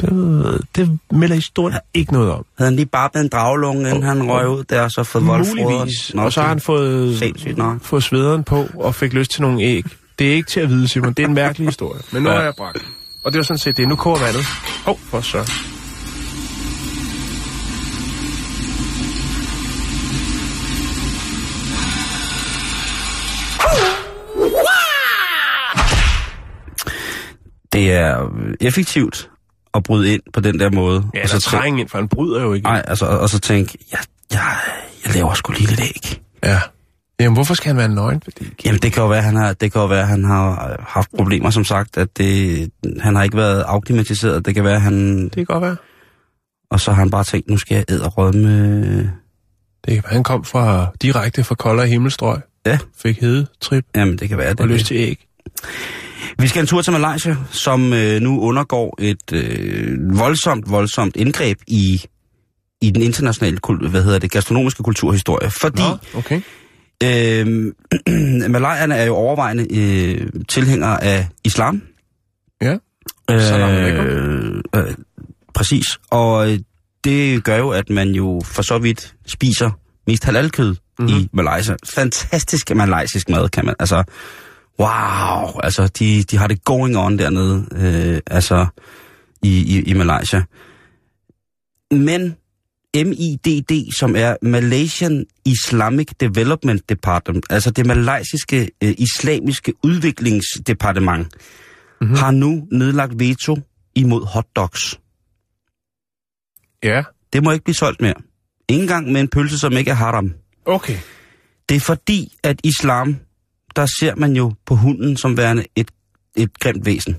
Det, 0.00 0.60
det 0.76 0.98
melder 1.10 1.34
historien 1.34 1.78
ikke 1.94 2.12
noget 2.12 2.30
om. 2.32 2.44
Havde 2.58 2.70
han 2.70 2.76
lige 2.76 2.86
bare 2.86 3.20
en 3.20 3.28
draglunge, 3.28 3.88
inden 3.90 4.02
han 4.02 4.22
røg 4.30 4.48
ud 4.48 4.64
der, 4.64 4.82
og 4.82 4.90
så 4.90 5.02
fået 5.04 5.26
voldfroderen? 5.26 5.88
Og 6.18 6.32
så 6.32 6.40
har 6.40 6.48
han 6.48 6.60
fået, 6.60 7.34
fået 7.82 8.02
svederen 8.02 8.44
på 8.44 8.66
og 8.74 8.94
fik 8.94 9.12
lyst 9.12 9.30
til 9.30 9.42
nogle 9.42 9.62
æg. 9.62 9.84
Det 10.18 10.28
er 10.30 10.34
ikke 10.34 10.50
til 10.50 10.60
at 10.60 10.68
vide, 10.68 10.88
Simon. 10.88 11.12
Det 11.12 11.22
er 11.22 11.26
en 11.28 11.34
mærkelig 11.34 11.68
historie. 11.68 12.00
Men 12.12 12.22
nu 12.22 12.28
Ja. 12.30 12.34
har 12.36 12.42
jeg 12.42 12.52
bragt. 12.58 12.78
Og 13.24 13.32
det 13.32 13.38
var 13.38 13.44
sådan 13.44 13.58
set 13.58 13.76
det. 13.76 13.88
Nu 13.88 13.96
koger 13.96 14.18
vandet. 14.18 14.44
Hov, 14.84 14.94
oh, 14.94 15.00
for 15.10 15.20
så. 15.20 15.52
Det 27.72 27.92
er 27.92 28.22
øh, 28.22 28.54
effektivt 28.60 29.30
at 29.74 29.82
bryde 29.82 30.12
ind 30.12 30.22
på 30.32 30.40
den 30.40 30.60
der 30.60 30.70
måde. 30.70 31.04
Ja, 31.14 31.22
og 31.22 31.28
så 31.28 31.40
trænge 31.40 31.80
ind, 31.80 31.88
for 31.88 31.98
han 31.98 32.08
bryder 32.08 32.42
jo 32.42 32.52
ikke. 32.52 32.64
Nej, 32.64 32.82
altså, 32.86 33.06
og, 33.06 33.18
og 33.18 33.28
så 33.30 33.38
tænk, 33.38 33.74
jeg, 33.92 33.98
jeg, 34.32 34.56
jeg 35.04 35.14
laver 35.14 35.34
sgu 35.34 35.52
lige 35.52 35.66
lidt 35.66 35.80
æg. 35.80 36.20
Ja. 36.44 36.60
Jamen, 37.20 37.34
hvorfor 37.34 37.54
skal 37.54 37.66
han 37.68 37.76
være 37.76 37.88
nøgen? 37.88 38.22
Fordi... 38.24 38.46
Jamen, 38.64 38.80
det 38.80 38.92
kan 38.92 39.02
jo 39.02 39.08
være, 39.08 39.22
han 39.22 39.36
har, 39.36 39.52
det 39.52 39.72
kan 39.72 39.80
jo 39.80 39.86
være, 39.86 40.06
han 40.06 40.24
har 40.24 40.68
øh, 40.70 40.76
haft 40.80 41.08
problemer, 41.16 41.50
som 41.50 41.64
sagt, 41.64 41.98
at 41.98 42.18
det, 42.18 42.70
han 43.00 43.16
har 43.16 43.22
ikke 43.22 43.36
været 43.36 43.62
afklimatiseret. 43.62 44.46
Det 44.46 44.54
kan 44.54 44.64
være, 44.64 44.80
han... 44.80 45.24
Det 45.24 45.32
kan 45.32 45.44
godt 45.44 45.62
være. 45.62 45.76
Og 46.70 46.80
så 46.80 46.90
har 46.92 46.98
han 46.98 47.10
bare 47.10 47.24
tænkt, 47.24 47.50
nu 47.50 47.56
skal 47.56 47.74
jeg 47.74 47.84
æderrømme... 47.88 49.12
Det 49.84 49.94
kan 49.94 50.02
være, 50.04 50.12
han 50.12 50.22
kom 50.22 50.44
fra, 50.44 50.86
direkte 51.02 51.44
fra 51.44 51.54
koldere 51.54 51.86
himmelstrøg. 51.86 52.40
Ja. 52.66 52.78
Fik 53.02 53.20
hedetrip 53.20 53.84
Jamen, 53.96 54.18
det 54.18 54.28
kan 54.28 54.38
være, 54.38 54.50
det 54.50 54.60
og 54.60 54.66
er 54.66 54.70
lyst 54.70 54.78
det. 54.80 54.86
til 54.86 54.96
æg. 54.96 55.26
Vi 56.38 56.48
skal 56.48 56.60
en 56.60 56.66
tur 56.66 56.82
til 56.82 56.92
Malaysia, 56.92 57.36
som 57.50 57.92
øh, 57.92 58.20
nu 58.20 58.40
undergår 58.40 58.96
et 58.98 59.32
øh, 59.32 60.18
voldsomt, 60.18 60.70
voldsomt 60.70 61.16
indgreb 61.16 61.58
i, 61.66 62.02
i 62.80 62.90
den 62.90 63.02
internationale 63.02 63.58
hvad 63.90 64.02
hedder 64.02 64.18
det, 64.18 64.30
gastronomiske 64.30 64.82
kulturhistorie. 64.82 65.50
Fordi 65.50 65.82
Nå, 65.82 66.18
okay. 66.18 66.40
øh, 67.04 67.72
malayerne 68.56 68.94
er 68.94 69.04
jo 69.04 69.14
overvejende 69.14 69.66
øh, 69.78 70.28
tilhængere 70.48 71.04
af 71.04 71.28
islam. 71.44 71.82
Ja. 72.62 72.76
Øh, 73.30 74.62
øh, 74.76 74.94
præcis. 75.54 75.86
Og 76.10 76.52
øh, 76.52 76.58
det 77.04 77.44
gør 77.44 77.56
jo, 77.56 77.70
at 77.70 77.90
man 77.90 78.08
jo 78.08 78.42
for 78.44 78.62
så 78.62 78.78
vidt 78.78 79.14
spiser 79.26 79.70
mest 80.06 80.24
halalkød 80.24 80.76
mm-hmm. 80.98 81.16
i 81.16 81.28
Malaysia. 81.32 81.76
Fantastisk 81.94 82.74
malaysisk 82.74 83.28
mad, 83.28 83.48
kan 83.48 83.66
man. 83.66 83.74
Altså, 83.78 84.04
wow. 84.80 85.60
Altså, 85.62 85.86
de, 85.98 86.22
de 86.22 86.36
har 86.36 86.46
det 86.46 86.64
going 86.64 86.96
on 86.98 87.18
dernede, 87.18 87.66
øh, 87.72 88.20
altså, 88.26 88.66
i, 89.42 89.78
i, 89.78 89.82
i 89.82 89.92
Malaysia. 89.92 90.42
Men 91.90 92.36
MIDD, 92.96 93.92
som 93.98 94.16
er 94.16 94.36
Malaysian 94.42 95.26
Islamic 95.44 96.06
Development 96.20 96.88
Department, 96.88 97.44
altså 97.50 97.70
det 97.70 97.86
malaysiske 97.86 98.70
øh, 98.84 98.94
islamiske 98.98 99.72
udviklingsdepartement, 99.84 101.26
Mhm. 102.00 102.08
mm-hmm. 102.10 102.16
har 102.16 102.30
nu 102.30 102.66
nedlagt 102.72 103.12
veto 103.18 103.56
imod 103.94 104.26
hotdogs. 104.26 105.00
Ja. 106.82 107.02
det 107.32 107.42
må 107.44 107.50
ikke 107.52 107.64
blive 107.64 107.74
solgt 107.74 108.00
mere. 108.00 108.14
Ingen 108.68 108.88
gang 108.88 109.12
med 109.12 109.20
en 109.20 109.28
pølse, 109.28 109.58
som 109.58 109.72
ikke 109.72 109.90
er 109.90 109.94
haram. 109.94 110.34
Okay. 110.64 110.98
Det 111.68 111.76
er 111.76 111.80
fordi, 111.80 112.32
at 112.42 112.60
islam, 112.64 113.16
der 113.76 113.86
ser 113.86 114.14
man 114.16 114.36
jo 114.36 114.52
på 114.66 114.74
hunden 114.74 115.16
som 115.16 115.36
værende 115.36 115.64
et, 115.76 115.90
et 116.36 116.58
grimt 116.58 116.86
væsen. 116.86 117.16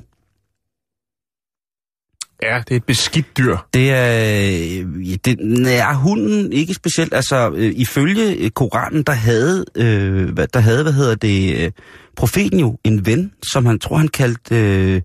Ja, 2.44 2.62
det 2.68 2.72
er 2.72 2.76
et 2.76 2.86
beskidt 2.86 3.38
dyr. 3.38 3.58
Det 3.74 3.92
er, 3.92 4.84
øh, 4.86 5.18
det, 5.26 5.38
er 5.80 5.94
hunden 5.94 6.54
ikke 6.54 6.74
specielt, 6.74 7.14
altså 7.14 7.52
øh, 7.56 7.74
ifølge 7.76 8.34
øh, 8.34 8.50
Koranen, 8.50 9.04
der 9.04 9.14
havde, 9.14 9.66
øh, 9.76 10.38
der 10.54 10.60
havde, 10.60 10.84
hvad 10.84 10.94
hedder 10.94 11.16
det, 11.16 11.66
øh, 11.66 11.72
profeten 12.16 12.60
jo 12.60 12.78
en 12.84 13.06
ven, 13.06 13.32
som 13.52 13.66
han 13.66 13.80
tror, 13.80 13.98
han 13.98 14.08
kaldte, 14.08 14.56
øh, 14.56 15.02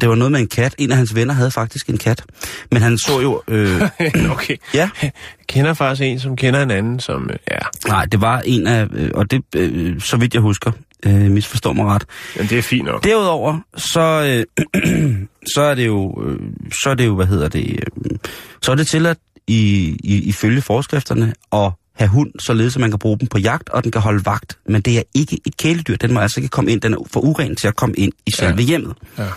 det 0.00 0.08
var 0.08 0.14
noget 0.14 0.32
med 0.32 0.40
en 0.40 0.46
kat. 0.48 0.74
En 0.78 0.90
af 0.90 0.96
hans 0.96 1.14
venner 1.14 1.34
havde 1.34 1.50
faktisk 1.50 1.88
en 1.88 1.98
kat. 1.98 2.24
Men 2.70 2.82
han 2.82 2.98
så 2.98 3.20
jo... 3.20 3.42
Øh, 3.48 3.82
okay. 4.32 4.56
ja, 4.74 4.90
Jeg 5.02 5.10
kender 5.48 5.74
faktisk 5.74 6.02
en, 6.02 6.20
som 6.20 6.36
kender 6.36 6.62
en 6.62 6.70
anden, 6.70 7.00
som... 7.00 7.30
øh, 7.30 7.36
Ja, 7.50 7.58
nej, 7.88 8.04
det 8.04 8.20
var 8.20 8.40
en 8.40 8.66
af, 8.66 8.86
øh, 8.92 9.10
og 9.14 9.30
det, 9.30 9.42
øh, 9.56 10.00
så 10.00 10.16
vidt 10.16 10.34
jeg 10.34 10.42
husker, 10.42 10.72
øh, 11.06 11.12
misforstår 11.30 11.72
mig 11.72 11.84
ret. 11.86 12.04
men 12.36 12.46
det 12.46 12.58
er 12.58 12.62
fint 12.62 12.84
nok. 12.84 13.04
Derudover, 13.04 13.58
så, 13.76 14.44
øh, 14.84 15.14
så 15.54 15.60
er 15.62 15.74
det 15.74 15.86
jo, 15.86 16.22
øh, 16.26 16.38
så 16.82 16.90
er 16.90 16.94
det 16.94 17.06
jo, 17.06 17.14
hvad 17.16 17.26
hedder 17.26 17.48
det, 17.48 17.70
øh, 17.70 18.18
så 18.62 18.72
er 18.72 18.76
det 18.76 18.86
tilladt 18.86 19.18
i, 19.46 19.96
i, 20.04 20.22
ifølge 20.28 20.62
forskrifterne 20.62 21.34
at 21.52 21.72
have 21.94 22.08
hund, 22.08 22.32
således 22.38 22.76
at 22.76 22.80
man 22.80 22.90
kan 22.90 22.98
bruge 22.98 23.18
dem 23.18 23.28
på 23.28 23.38
jagt, 23.38 23.68
og 23.68 23.82
den 23.84 23.92
kan 23.92 24.00
holde 24.00 24.26
vagt. 24.26 24.58
Men 24.68 24.82
det 24.82 24.98
er 24.98 25.02
ikke 25.14 25.40
et 25.46 25.56
kæledyr. 25.56 25.96
Den 25.96 26.12
må 26.12 26.20
altså 26.20 26.40
ikke 26.40 26.48
komme 26.48 26.70
ind. 26.72 26.80
Den 26.80 26.94
er 26.94 26.98
for 27.12 27.20
uren 27.20 27.56
til 27.56 27.68
at 27.68 27.76
komme 27.76 27.94
ind 27.96 28.12
i 28.26 28.30
selve 28.30 28.56
Ja. 28.60 28.62
hjemmet. 28.66 28.94
Ja. 29.18 29.28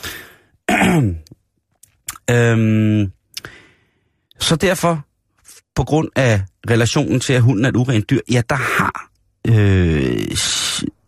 Øhm, 2.32 3.12
så 4.40 4.56
derfor, 4.56 5.06
på 5.76 5.84
grund 5.84 6.10
af 6.16 6.42
relationen 6.70 7.20
til, 7.20 7.34
at 7.34 7.42
hunden 7.42 7.66
er 7.66 7.70
et 7.70 7.76
urent 7.76 8.10
dyr, 8.10 8.20
ja, 8.32 8.42
der 8.50 8.56
har 8.56 9.10
øh, 9.48 10.28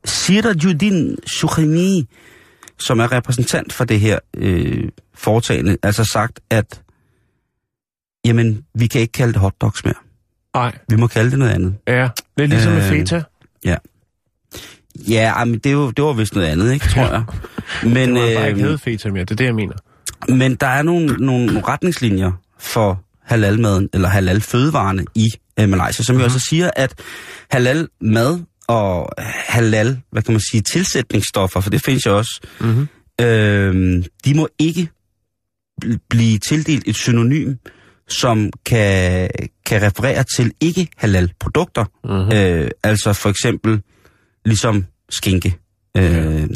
Sirajuddin 0.06 1.18
Shukhani, 1.38 2.08
som 2.80 3.00
er 3.00 3.12
repræsentant 3.12 3.74
for 3.74 3.84
det 3.86 4.00
her 4.00 4.20
øh, 4.38 4.90
foretagende, 5.14 5.78
altså 5.84 6.04
sagt, 6.04 6.40
at 6.50 6.82
jamen, 8.26 8.66
vi 8.76 8.88
kan 8.88 9.02
ikke 9.02 9.12
kalde 9.12 9.34
det 9.34 9.42
hotdogs 9.42 9.86
mere. 9.86 9.94
Nej, 10.58 10.78
Vi 10.90 10.96
må 10.96 11.08
kalde 11.08 11.32
det 11.32 11.40
noget 11.40 11.52
andet. 11.52 11.76
ja. 11.88 12.10
Det 12.38 12.44
er 12.44 12.48
ligesom 12.48 12.72
med 12.74 12.84
Øh, 12.84 12.90
feta. 12.90 13.24
Ja, 15.08 15.44
men 15.46 15.60
det, 15.60 15.72
jo, 15.74 15.92
det 15.92 16.04
var 16.06 16.14
vist 16.14 16.36
noget 16.36 16.48
andet, 16.48 16.74
ikke, 16.74 16.86
tror 16.88 17.02
jeg. 17.06 17.24
Men, 17.94 18.16
Det 18.16 18.24
var 18.24 18.40
bare 18.40 18.48
ikke 18.50 18.60
øh, 18.62 18.66
hedde 18.66 18.78
feta 18.78 19.10
mere, 19.12 19.24
det 19.24 19.32
er 19.32 19.36
det, 19.36 19.46
jeg 19.46 19.56
mener. 19.56 19.74
Men 20.30 20.56
der 20.56 20.68
er 20.68 20.82
nogle, 20.82 21.08
nogle 21.26 21.62
retningslinjer 21.68 22.32
for 22.60 23.04
halalmaden, 23.24 23.90
eller 23.94 24.08
halal-fødevarene 24.10 25.06
i 25.16 25.28
øh, 25.60 25.70
Malaysia, 25.70 26.04
som 26.04 26.18
jo 26.18 26.24
altså 26.24 26.40
siger, 26.50 26.72
at 26.76 26.96
halal-mad 27.52 28.40
og 28.68 29.10
halal, 29.48 30.02
hvad 30.12 30.22
kan 30.22 30.34
man 30.34 30.42
sige, 30.52 30.62
tilsætningsstoffer, 30.62 31.60
for 31.60 31.70
det 31.70 31.82
findes 31.86 32.06
jo 32.06 32.18
også, 32.18 32.42
Mhm. 32.62 32.88
øh, 33.22 34.04
de 34.26 34.34
må 34.34 34.48
ikke 34.60 34.90
bl- 35.86 35.98
blive 36.10 36.38
tildelt 36.38 36.84
et 36.88 36.96
synonym, 36.96 37.56
som 38.10 38.50
kan, 38.66 39.30
kan 39.66 39.82
referere 39.82 40.24
til 40.36 40.52
ikke-halal-produkter. 40.62 41.86
Mhm. 42.04 42.32
Øh, 42.38 42.72
altså 42.84 43.14
for 43.14 43.30
eksempel 43.30 43.82
ligesom 44.46 44.86
skinke. 45.10 45.56
Øh, 45.98 46.04
øh, 46.06 46.48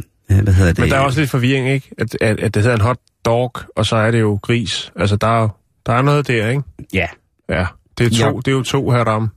hvad 0.43 0.53
hedder 0.53 0.73
det? 0.73 0.79
Men 0.79 0.89
der 0.89 0.95
er 0.95 0.99
også 0.99 1.19
lidt 1.19 1.29
forvirring, 1.29 1.69
ikke? 1.69 1.89
At, 1.97 2.17
at, 2.21 2.39
at 2.39 2.53
det 2.53 2.61
hedder 2.63 2.75
en 2.75 2.81
hot 2.81 2.97
dog, 3.25 3.51
og 3.75 3.85
så 3.85 3.95
er 3.95 4.11
det 4.11 4.19
jo 4.19 4.39
gris. 4.41 4.91
Altså, 4.95 5.15
der 5.15 5.43
er, 5.43 5.47
der 5.85 5.93
er 5.93 6.01
noget 6.01 6.27
der, 6.27 6.49
ikke? 6.49 6.61
Ja, 6.93 7.07
Ja. 7.49 7.65
Det 7.97 8.05
er, 8.05 8.09
to, 8.09 8.25
Ja. 8.35 8.37
det 8.37 8.47
er 8.47 8.51
jo 8.51 8.63
to 8.63 8.89
haram. 8.89 9.29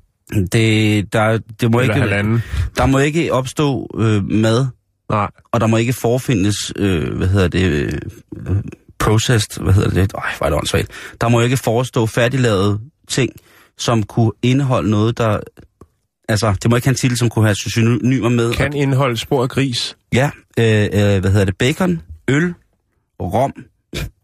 Det, 0.53 1.13
der, 1.13 1.39
det 1.61 1.71
må 1.71 1.81
Eller 1.81 1.95
ikke, 1.95 2.01
halvanden. 2.01 2.43
der 2.77 2.87
må 2.87 2.99
ikke 2.99 3.33
opstå 3.33 3.91
øh, 3.99 4.25
mad, 4.31 4.67
Nej. 5.11 5.31
og 5.53 5.61
der 5.61 5.67
må 5.67 5.77
ikke 5.77 5.93
forfindes, 5.93 6.57
øh, 6.77 7.17
hvad 7.17 7.29
hedder 7.29 7.49
det, 7.49 7.63
øh, 7.71 7.93
processed, 9.05 9.63
hvad 9.63 9.75
hedder 9.75 9.91
det, 9.91 10.13
øj, 10.15 10.23
hvor 10.39 10.47
er 10.47 10.51
det 10.51 10.59
åndssvagt. 10.59 10.89
Der 11.21 11.29
må 11.29 11.41
ikke 11.41 11.57
forestå 11.57 12.07
færdiglavede 12.07 12.81
ting, 13.09 13.33
som 13.79 14.03
kunne 14.03 14.33
indeholde 14.43 14.91
noget, 14.91 15.19
der, 15.19 15.41
altså, 16.29 16.55
det 16.63 16.71
må 16.71 16.77
ikke 16.77 16.87
have 16.87 16.93
en 16.93 16.97
titel, 16.97 17.19
som 17.19 17.29
kunne 17.29 17.45
have 17.45 17.55
synonymer 17.55 18.29
med. 18.29 18.53
Kan 18.53 18.73
indeholde 18.73 19.17
spor 19.17 19.43
af 19.43 19.49
gris. 19.49 19.97
Ja, 20.13 20.31
øh, 20.59 20.83
øh, 20.85 21.21
hvad 21.21 21.31
hedder 21.31 21.45
det, 21.45 21.57
bacon, 21.57 22.03
øl, 22.29 22.55
rom 23.21 23.53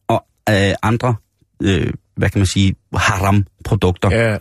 og 0.08 0.24
øh, 0.50 0.74
andre, 0.82 1.14
øh, 1.62 1.92
hvad 2.16 2.30
kan 2.30 2.38
man 2.38 2.46
sige, 2.46 2.74
haram-produkter. 2.94 4.10
Ja, 4.10 4.30
ja. 4.30 4.38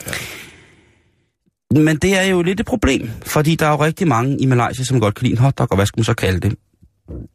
Men 1.76 1.98
det 1.98 2.18
er 2.18 2.24
jo 2.24 2.42
lidt 2.42 2.60
et 2.60 2.66
problem, 2.66 3.10
fordi 3.26 3.56
der 3.56 3.66
er 3.66 3.72
jo 3.72 3.84
rigtig 3.84 4.08
mange 4.08 4.42
i 4.42 4.46
Malaysia, 4.46 4.86
som 4.86 5.00
godt 5.00 5.16
kan 5.16 5.24
lide 5.24 5.34
en 5.34 5.38
hotdog, 5.38 5.68
og 5.72 5.76
hvad 5.76 5.86
skal 5.86 6.00
man 6.00 6.04
så 6.04 6.14
kalde 6.14 6.40
det? 6.40 6.56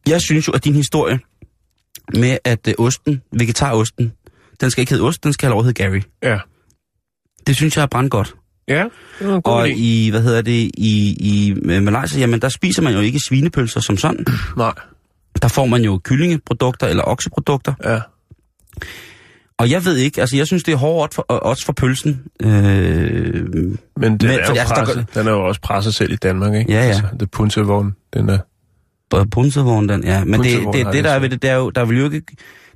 Jeg 0.07 0.21
synes 0.21 0.47
jo, 0.47 0.53
at 0.53 0.63
din 0.63 0.75
historie 0.75 1.19
med, 2.13 2.37
at 2.43 2.67
øh, 2.67 2.73
osten, 2.77 3.21
vegetarosten, 3.39 4.11
den 4.61 4.71
skal 4.71 4.81
ikke 4.81 4.89
hedde 4.91 5.03
ost, 5.03 5.23
den 5.23 5.33
skal 5.33 5.47
have 5.47 5.51
lov 5.51 5.59
at 5.59 5.65
hedde 5.65 5.83
Gary. 5.83 6.01
ja. 6.23 6.37
Det 7.47 7.55
synes 7.55 7.75
jeg 7.77 7.83
er 7.83 7.87
brandgodt. 7.87 8.35
Ja, 8.67 8.83
det 9.19 9.27
var 9.27 9.35
en 9.35 9.41
god 9.41 9.53
Og 9.53 9.67
idé. 9.67 9.71
i, 9.75 10.09
hvad 10.09 10.21
hedder 10.21 10.41
det, 10.41 10.71
i, 10.77 11.15
i 11.19 11.55
øh, 11.65 11.83
Malaysia, 11.83 12.19
jamen 12.19 12.41
der 12.41 12.49
spiser 12.49 12.81
man 12.81 12.93
jo 12.93 12.99
ikke 12.99 13.19
svinepølser 13.19 13.79
som 13.79 13.97
sådan. 13.97 14.25
Nej, 14.57 14.73
Der 15.41 15.47
får 15.47 15.65
man 15.65 15.81
jo 15.83 16.01
kyllingeprodukter 16.03 16.87
eller 16.87 17.03
okseprodukter. 17.03 17.73
ja. 17.83 17.99
Og 19.57 19.69
jeg 19.71 19.85
ved 19.85 19.95
ikke, 19.95 20.21
altså 20.21 20.37
jeg 20.37 20.47
synes, 20.47 20.63
det 20.63 20.71
er 20.71 20.75
hårdt 20.77 21.13
for, 21.13 21.21
også 21.21 21.65
for 21.65 21.73
pølsen. 21.73 22.21
Øh, 22.41 22.49
Men 22.51 22.53
den, 22.53 23.43
Men, 23.53 23.77
Men, 23.97 24.11
er, 24.11 24.17
fordi 24.17 24.31
jo 24.31 24.39
altså, 24.59 24.75
der 24.75 24.85
presset. 24.85 25.07
den 25.13 25.27
er 25.27 25.31
jo 25.31 25.45
også 25.47 25.61
presset 25.61 25.95
selv 25.95 26.11
i 26.11 26.15
Danmark, 26.15 26.53
ikke? 26.53 26.71
Ja, 26.71 26.79
ja. 26.81 26.87
Altså, 26.87 27.03
det 27.19 27.31
punsevogn, 27.31 27.95
den 28.13 28.29
er... 28.29 28.37
Punsevogn, 29.31 29.89
den, 29.89 30.03
ja. 30.03 30.23
Men 30.25 30.43
det, 30.43 30.59
det, 30.73 30.85
det, 30.93 31.03
der 31.03 31.09
er 31.11 31.19
ved 31.19 31.29
det, 31.29 31.41
det 31.41 31.49
er 31.49 31.55
jo, 31.55 31.69
der 31.69 31.85
vil 31.85 31.97
jo 31.97 32.09
ikke, 32.09 32.21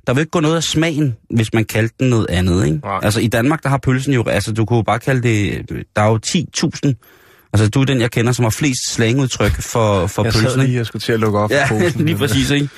der 0.06 0.14
vil 0.14 0.20
ikke 0.20 0.30
gå 0.30 0.40
noget 0.40 0.56
af 0.56 0.62
smagen, 0.62 1.16
hvis 1.30 1.52
man 1.54 1.64
kaldte 1.64 1.94
den 2.00 2.10
noget 2.10 2.26
andet, 2.30 2.66
ikke? 2.66 2.78
Nej. 2.84 3.00
Altså 3.02 3.20
i 3.20 3.26
Danmark, 3.26 3.62
der 3.62 3.68
har 3.68 3.78
pølsen 3.78 4.12
jo, 4.14 4.24
altså 4.26 4.52
du 4.52 4.64
kunne 4.64 4.76
jo 4.76 4.82
bare 4.82 4.98
kalde 4.98 5.22
det, 5.22 5.62
der 5.96 6.02
er 6.02 6.06
jo 6.06 6.18
10.000, 6.26 7.48
altså 7.52 7.70
du 7.70 7.80
er 7.80 7.84
den, 7.84 8.00
jeg 8.00 8.10
kender, 8.10 8.32
som 8.32 8.42
har 8.42 8.50
flest 8.50 8.80
slangudtryk 8.94 9.52
for, 9.62 10.06
for 10.06 10.24
Jeg 10.24 10.32
pølsen, 10.32 10.50
sad 10.50 10.66
lige 10.66 10.80
og 10.80 10.86
skulle 10.86 11.00
til 11.00 11.12
at 11.12 11.20
lukke 11.20 11.38
op 11.38 11.50
Ja, 11.50 11.64
for 11.66 11.78
posen. 11.80 12.06
lige 12.06 12.16
præcis, 12.18 12.50
ikke? 12.50 12.68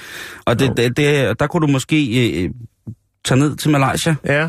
Og 0.44 0.59
det, 0.59 0.72
det, 0.76 0.96
det, 0.96 1.40
der 1.40 1.46
kunne 1.46 1.66
du 1.66 1.72
måske 1.72 2.28
øh, 2.44 2.50
tage 3.24 3.38
ned 3.38 3.57
til 3.57 3.70
Malaysia. 3.70 4.14
Ja, 4.26 4.48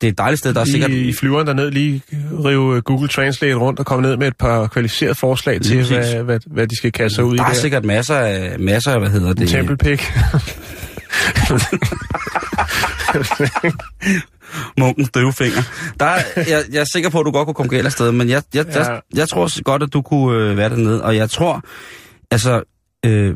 Det 0.00 0.06
er 0.06 0.10
et 0.12 0.18
dejligt 0.18 0.38
sted, 0.38 0.54
der 0.54 0.60
er 0.60 0.64
sikkert... 0.64 0.90
i, 0.90 1.08
i 1.08 1.12
flyveren 1.12 1.46
derned 1.46 1.70
lige 1.70 2.02
rive 2.44 2.76
øh, 2.76 2.82
Google 2.82 3.08
Translate 3.08 3.54
rundt 3.54 3.78
og 3.80 3.86
komme 3.86 4.02
ned 4.08 4.16
med 4.16 4.28
et 4.28 4.36
par 4.36 4.66
kvalificerede 4.66 5.14
forslag 5.14 5.60
til, 5.60 5.86
hvad, 5.86 6.22
hvad, 6.22 6.40
hvad 6.46 6.66
de 6.66 6.76
skal 6.76 6.92
kaste 6.92 7.14
sig 7.14 7.24
ud 7.24 7.36
Der 7.36 7.42
i 7.42 7.44
er 7.44 7.48
der. 7.48 7.54
sikkert 7.54 7.84
masser 7.84 8.14
af, 8.14 8.58
masser 8.58 8.92
af, 8.92 9.00
hvad 9.00 9.10
hedder 9.10 9.32
det? 9.32 9.48
tempelpik. 9.48 10.12
munkens 14.78 15.10
døvefinger. 15.10 15.62
Der 16.00 16.06
er, 16.06 16.22
jeg, 16.36 16.62
jeg 16.72 16.80
er 16.80 16.84
sikker 16.92 17.10
på, 17.10 17.20
at 17.20 17.26
du 17.26 17.30
godt 17.30 17.46
kunne 17.46 17.54
komme 17.54 17.70
galt 17.70 17.86
afsted, 17.86 18.12
men 18.12 18.28
jeg, 18.28 18.42
jeg, 18.54 18.66
ja. 18.66 18.78
Jeg, 18.78 19.00
jeg 19.14 19.28
tror 19.28 19.62
godt, 19.62 19.82
at 19.82 19.92
du 19.92 20.02
kunne 20.02 20.50
øh, 20.50 20.56
være 20.56 20.68
dernede. 20.70 21.04
Og 21.04 21.16
jeg 21.16 21.30
tror, 21.30 21.62
altså, 22.30 22.62
øh, 23.06 23.34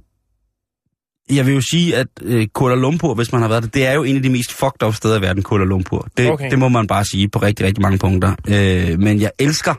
jeg 1.30 1.46
vil 1.46 1.54
jo 1.54 1.60
sige, 1.70 1.96
at 1.96 2.06
øh, 2.22 2.46
Kuala 2.46 2.74
Lumpur, 2.74 3.14
hvis 3.14 3.32
man 3.32 3.40
har 3.42 3.48
været 3.48 3.62
der, 3.62 3.68
det 3.68 3.86
er 3.86 3.92
jo 3.92 4.02
en 4.02 4.16
af 4.16 4.22
de 4.22 4.30
mest 4.30 4.52
fucked 4.52 4.82
up 4.86 4.94
steder 4.94 5.18
i 5.18 5.22
verden, 5.22 5.42
Kuala 5.42 5.64
Lumpur. 5.64 6.08
Det, 6.16 6.30
okay. 6.30 6.50
Det 6.50 6.58
må 6.58 6.68
man 6.68 6.86
bare 6.86 7.04
sige 7.04 7.28
på 7.28 7.38
rigtig, 7.38 7.66
rigtig 7.66 7.82
mange 7.82 7.98
punkter. 7.98 8.34
Øh, 8.48 8.98
men 9.00 9.20
jeg 9.20 9.30
elsker 9.38 9.74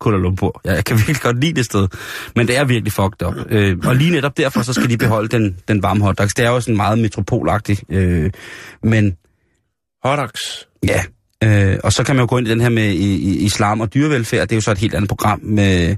Kuala 0.00 0.18
Lumpur. 0.18 0.60
Jeg, 0.64 0.74
jeg 0.74 0.84
kan 0.84 0.96
virkelig 1.06 1.20
godt 1.20 1.40
lide 1.40 1.54
det 1.54 1.64
sted, 1.64 1.88
men 2.36 2.48
det 2.48 2.56
er 2.56 2.64
virkelig 2.64 2.92
fucked 2.92 3.26
up. 3.26 3.34
Øh, 3.50 3.78
og 3.84 3.96
lige 3.96 4.10
netop 4.10 4.36
derfor, 4.36 4.62
så 4.62 4.72
skal 4.72 4.90
de 4.90 4.96
beholde 4.98 5.28
den, 5.28 5.56
den 5.68 5.82
varme 5.82 6.04
hotdogs. 6.04 6.34
Det 6.34 6.44
er 6.44 6.50
jo 6.50 6.60
sådan 6.60 6.76
meget 6.76 6.98
metropolagtigt, 6.98 7.84
øh, 7.88 8.30
men 8.82 9.16
Hotdogs. 10.04 10.68
Ja, 10.86 11.02
øh, 11.44 11.78
og 11.84 11.92
så 11.92 12.04
kan 12.04 12.16
man 12.16 12.22
jo 12.22 12.26
gå 12.30 12.38
ind 12.38 12.46
i 12.46 12.50
den 12.50 12.60
her 12.60 12.68
med 12.68 12.88
i, 12.88 13.14
i, 13.14 13.44
islam 13.44 13.80
og 13.80 13.94
dyrevelfærd. 13.94 14.48
Det 14.48 14.52
er 14.52 14.56
jo 14.56 14.60
så 14.60 14.70
et 14.70 14.78
helt 14.78 14.94
andet 14.94 15.08
program. 15.08 15.40
Med, 15.42 15.96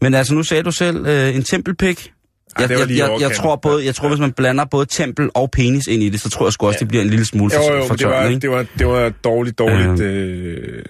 men 0.00 0.14
altså, 0.14 0.34
nu 0.34 0.42
sagde 0.42 0.62
du 0.62 0.70
selv 0.70 1.06
øh, 1.06 1.34
en 1.34 1.42
tempelpik. 1.42 2.12
Ej, 2.56 2.66
Jeg, 2.70 2.78
var 2.78 2.86
jeg, 2.86 2.98
jeg, 2.98 3.20
jeg 3.20 3.32
tror 3.36 3.56
både, 3.56 3.84
jeg 3.86 3.94
tror, 3.94 4.08
hvis 4.08 4.20
man 4.20 4.32
blander 4.32 4.64
både 4.64 4.86
tempel 4.86 5.30
og 5.34 5.50
penis 5.50 5.86
ind 5.86 6.02
i 6.02 6.08
det, 6.08 6.20
så 6.20 6.30
tror 6.30 6.46
jeg 6.46 6.52
sgu 6.52 6.66
også, 6.66 6.78
det 6.80 6.88
bliver 6.88 7.02
en 7.04 7.10
lille 7.10 7.24
smule 7.24 7.50
for, 7.50 7.76
jo, 7.76 7.88
men 7.88 7.98
det 7.98 8.06
var, 8.08 8.28
det, 8.28 8.50
var, 8.50 8.66
det 8.78 8.86
var 8.86 9.08
dårligt, 9.24 9.58
dårligt... 9.58 10.00
Øh, 10.00 10.82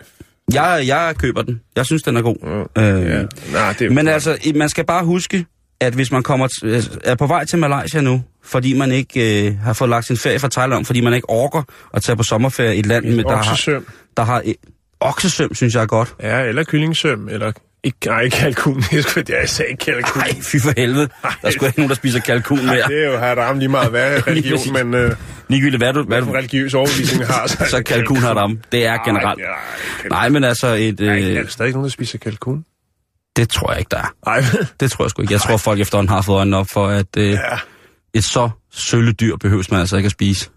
Jeg, 0.55 0.85
jeg 0.87 1.15
køber 1.19 1.43
den. 1.43 1.61
Jeg 1.77 1.87
synes, 1.87 2.03
den 2.03 2.17
er 2.17 2.23
god. 2.23 2.67
ja. 2.77 2.93
Øh, 2.93 3.11
ja. 3.11 3.23
Nej, 3.53 3.75
det, 3.79 3.93
Men 3.93 4.09
altså, 4.09 4.39
man 4.55 4.69
skal 4.69 4.87
bare 4.87 5.05
huske, 5.05 5.47
at 5.81 5.95
hvis 5.95 6.13
man 6.13 6.23
kommer 6.23 6.49
øh, 6.65 6.83
er 7.05 7.15
på 7.15 7.27
vej 7.27 7.45
til 7.45 7.59
Malaysia 7.59 8.01
nu, 8.01 8.23
fordi 8.45 8.73
man 8.79 8.93
ikke 8.93 9.47
øh, 9.47 9.59
har 9.59 9.73
fået 9.73 9.91
lagt 9.91 10.07
sin 10.07 10.17
ferie 10.17 10.39
fra 10.39 10.49
Thailand, 10.49 10.85
fordi 10.85 11.01
man 11.01 11.15
ikke 11.15 11.31
orker 11.31 11.63
at 11.95 12.03
tage 12.03 12.17
på 12.17 12.23
sommerferie 12.23 12.77
i 12.77 12.79
et 12.79 12.87
land, 12.87 13.05
med, 13.05 13.25
der 13.25 13.37
har, 13.37 13.83
der 14.17 14.23
har 14.23 14.43
oksesøm, 15.01 15.55
synes 15.55 15.75
jeg 15.75 15.83
er 15.83 15.87
godt. 15.87 16.15
Ja, 16.23 16.41
eller 16.41 16.65
kyllingsøm, 16.65 17.29
eller... 17.29 17.53
Ikke, 17.85 17.99
nej, 18.07 18.29
kalkun. 18.29 18.83
Jeg, 18.93 19.05
skulle, 19.05 19.25
jeg 19.41 19.49
sagde 19.49 19.71
ikke 19.71 19.85
kalkun. 19.85 20.21
Nej, 20.23 20.41
fy 20.43 20.57
for 20.57 20.73
helvede. 20.77 21.09
Der 21.23 21.29
er 21.43 21.51
sgu 21.51 21.67
ikke 21.67 21.79
nogen, 21.79 21.89
der 21.89 21.95
spiser 21.95 22.21
kalkun 22.21 22.67
mere. 22.67 22.89
Det 22.89 23.05
er 23.05 23.13
jo 23.13 23.19
haram 23.19 23.59
lige 23.59 23.69
meget 23.69 23.93
præcis. 23.93 24.27
religion, 24.27 24.73
men... 24.73 24.95
Øh, 24.95 25.17
ligegyldigt 25.49 25.81
hvad 25.83 25.93
du, 25.93 26.03
hvad 26.03 26.19
Hvad 26.23 26.33
du 26.33 26.37
religiøs 26.39 26.75
overbevisning 26.75 27.27
har, 27.27 27.47
så, 27.47 27.67
så 27.71 27.83
kalkun 27.83 28.17
har 28.17 28.35
ram. 28.35 28.59
Det 28.73 28.87
er 28.87 29.05
generelt. 29.05 29.39
Nej, 29.41 29.49
nej, 30.03 30.09
Nej, 30.09 30.29
men 30.29 30.45
altså 30.45 30.67
et... 30.67 31.01
nej, 31.01 31.09
er 31.21 31.29
Øh, 31.29 31.35
der 31.35 31.47
stadig 31.49 31.73
nogen, 31.73 31.85
der 31.85 31.91
spiser 31.91 32.19
kalkun? 32.19 32.65
det 33.37 33.49
tror 33.49 33.71
jeg 33.71 33.79
ikke, 33.79 33.89
der 33.91 33.99
er. 33.99 34.15
Nej, 34.27 34.45
Det 34.81 34.91
tror 34.91 35.05
jeg 35.05 35.11
sgu 35.11 35.23
ikke. 35.23 35.33
Jeg 35.33 35.41
tror, 35.41 35.57
folk 35.57 35.81
efterhånden 35.81 36.09
har 36.15 36.23
fået 36.23 36.37
øjnene 36.39 36.57
op 36.57 36.67
for, 36.73 36.87
at 36.87 37.17
øh, 37.19 37.31
ja. 37.31 37.39
et 38.15 38.25
så 38.25 38.51
sølle 38.71 39.13
dyr 39.13 39.37
behøves 39.37 39.71
man 39.71 39.81
altså 39.81 39.97
ikke 39.97 40.07
at 40.07 40.13
spise. 40.13 40.51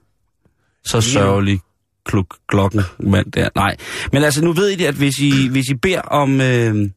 Så 0.86 1.02
sørgelig 1.02 1.60
kluk 2.06 2.36
klokken 2.48 2.82
mand 3.00 3.32
der. 3.32 3.50
Nej. 3.56 3.76
Men 4.12 4.24
altså, 4.24 4.44
nu 4.44 4.54
ved 4.54 4.70
I 4.70 4.76
det, 4.76 4.86
at 4.86 4.96
hvis 4.96 5.20
I, 5.20 5.48
hvis 5.48 5.66
I 5.70 5.74
beder 5.74 6.02
om, 6.02 6.42
øh, 6.42 6.90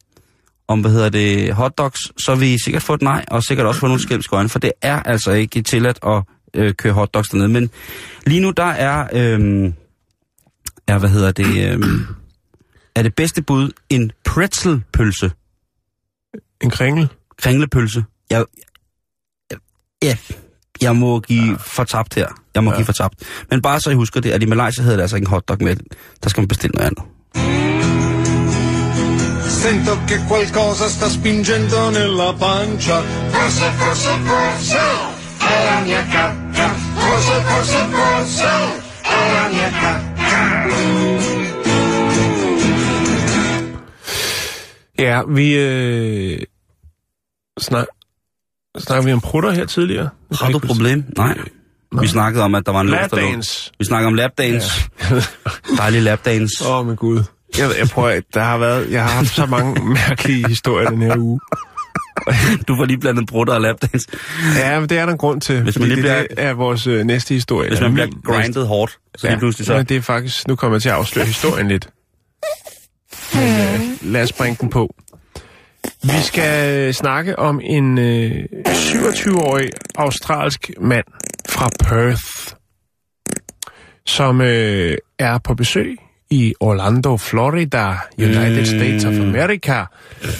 om, 0.69 0.81
hvad 0.81 0.91
hedder 0.91 1.09
det, 1.09 1.53
hotdogs, 1.53 2.23
så 2.23 2.35
vil 2.35 2.47
I 2.47 2.57
sikkert 2.63 2.83
få 2.83 2.93
et 2.93 3.01
nej, 3.01 3.25
og 3.27 3.43
sikkert 3.43 3.67
også 3.67 3.79
få 3.79 3.87
nogle 3.87 4.01
skælmske 4.01 4.35
øjne, 4.35 4.49
for 4.49 4.59
det 4.59 4.71
er 4.81 5.03
altså 5.03 5.31
ikke 5.31 5.61
tilladt 5.61 5.99
at 6.07 6.23
øh, 6.53 6.73
køre 6.73 6.93
hotdogs 6.93 7.29
dernede. 7.29 7.49
Men 7.49 7.69
lige 8.25 8.41
nu, 8.41 8.51
der 8.51 8.63
er, 8.63 9.07
øh, 9.13 9.71
er 10.87 10.97
hvad 10.97 11.09
hedder 11.09 11.31
det, 11.31 11.73
øh, 11.73 11.79
er 12.95 13.03
det 13.03 13.15
bedste 13.15 13.41
bud 13.41 13.71
en 13.89 14.11
pretzelpølse. 14.25 15.31
En 16.61 16.69
kringel? 16.69 17.09
kringlepølse. 17.37 18.03
Jeg, 18.29 18.45
ja, 20.03 20.17
jeg 20.81 20.95
må 20.95 21.19
give 21.19 21.57
fortabt 21.57 22.15
her. 22.15 22.27
Jeg 22.55 22.63
må 22.63 22.71
ja. 22.71 22.75
give 22.75 22.85
fortabt. 22.85 23.13
Men 23.51 23.61
bare 23.61 23.79
så 23.79 23.89
I 23.89 23.93
husker 23.93 24.21
det, 24.21 24.31
at 24.31 24.43
i 24.43 24.45
Malaysia 24.45 24.83
hedder 24.83 24.97
det 24.97 25.01
altså 25.01 25.15
ikke 25.15 25.25
en 25.25 25.29
hotdog 25.29 25.57
med. 25.61 25.75
Der 26.23 26.29
skal 26.29 26.41
man 26.41 26.47
bestille 26.47 26.71
noget 26.73 26.87
andet. 26.87 27.68
Sento 29.63 29.97
che 30.07 30.17
qualcosa 30.27 30.87
sta 30.87 31.09
spingendo 31.09 31.89
nella 31.89 32.33
pancia. 32.33 33.01
Forse, 33.35 33.67
forse, 33.79 34.09
forse 34.29 34.79
è 35.37 35.57
la 35.69 35.79
mia 35.87 36.03
cacca. 36.13 36.67
Forse, 37.03 37.35
forse, 37.49 37.79
forse 37.97 38.49
è 39.01 39.33
la 39.33 39.47
mia 39.53 39.69
cacca. 39.81 40.09
Ja, 44.97 45.23
vi 45.27 45.53
øh, 45.53 46.39
snak, 47.59 47.87
snakker 48.77 49.05
vi 49.05 49.13
om 49.13 49.21
prutter 49.21 49.51
her 49.51 49.65
tidligere. 49.65 50.09
Har 50.31 50.49
du 50.51 50.57
et 50.57 50.63
problem? 50.63 51.05
Nej. 51.17 51.37
Vi 52.01 52.07
snakkede 52.07 52.43
om, 52.43 52.55
at 52.55 52.65
der 52.65 52.71
var 52.71 52.81
en. 52.81 52.89
Lapdance. 52.89 53.71
Vi 53.79 53.85
snakker 53.85 54.07
om 54.07 54.15
lapdance. 54.15 54.89
Ja. 55.09 55.21
Dejlig 55.77 56.01
lapdance. 56.03 56.65
Åh, 56.65 56.79
oh, 56.79 56.85
min 56.85 56.95
Gud. 56.95 57.23
Jeg, 57.57 57.69
jeg 57.79 57.87
prøver, 57.87 58.09
at 58.09 58.23
der 58.33 58.41
har 58.43 58.57
været, 58.57 58.91
jeg 58.91 59.03
har 59.03 59.09
haft 59.11 59.29
så 59.35 59.45
mange 59.45 59.83
mærkelige 60.09 60.47
historier 60.47 60.89
den 60.89 61.01
her 61.01 61.17
uge. 61.17 61.39
Du 62.67 62.75
får 62.75 62.85
lige 62.85 62.97
blandet 62.97 63.27
brutter 63.27 63.53
og 63.53 63.61
lapdance. 63.61 64.07
Ja, 64.57 64.79
men 64.79 64.89
det 64.89 64.97
er 64.97 65.05
der 65.05 65.11
en 65.11 65.17
grund 65.17 65.41
til. 65.41 65.61
Hvis 65.61 65.79
man 65.79 65.87
lige 65.87 65.95
det 65.95 66.03
bliver- 66.03 66.25
er 66.49 66.53
vores 66.53 66.87
øh, 66.87 67.03
næste 67.05 67.33
historie. 67.33 67.69
Hvis 67.69 67.81
man 67.81 67.93
bliver 67.93 68.07
grindet 68.23 68.67
hårdt, 68.67 68.97
så 69.17 69.27
lige 69.27 69.39
pludselig 69.39 69.65
så... 69.67 69.73
Men 69.77 69.85
det 69.85 69.97
er 69.97 70.01
faktisk, 70.01 70.47
nu 70.47 70.55
kommer 70.55 70.75
jeg 70.75 70.81
til 70.81 70.89
at 70.89 70.95
afsløre 70.95 71.25
historien 71.25 71.67
lidt. 71.67 71.89
Men, 73.33 73.43
øh, 73.43 74.11
lad 74.13 74.23
os 74.23 74.33
bringe 74.33 74.57
den 74.61 74.69
på. 74.69 74.95
Vi 76.03 76.21
skal 76.23 76.93
snakke 76.93 77.39
om 77.39 77.59
en 77.63 77.97
øh, 77.97 78.31
27-årig 78.67 79.69
australsk 79.95 80.69
mand 80.81 81.05
fra 81.49 81.69
Perth, 81.79 82.23
som 84.05 84.41
øh, 84.41 84.97
er 85.19 85.37
på 85.37 85.53
besøg 85.53 85.97
i 86.29 86.53
Orlando, 86.59 87.17
Florida, 87.17 87.93
United 88.17 88.59
Mm. 88.59 88.65
States 88.65 89.05
of 89.05 89.13
America, 89.13 89.85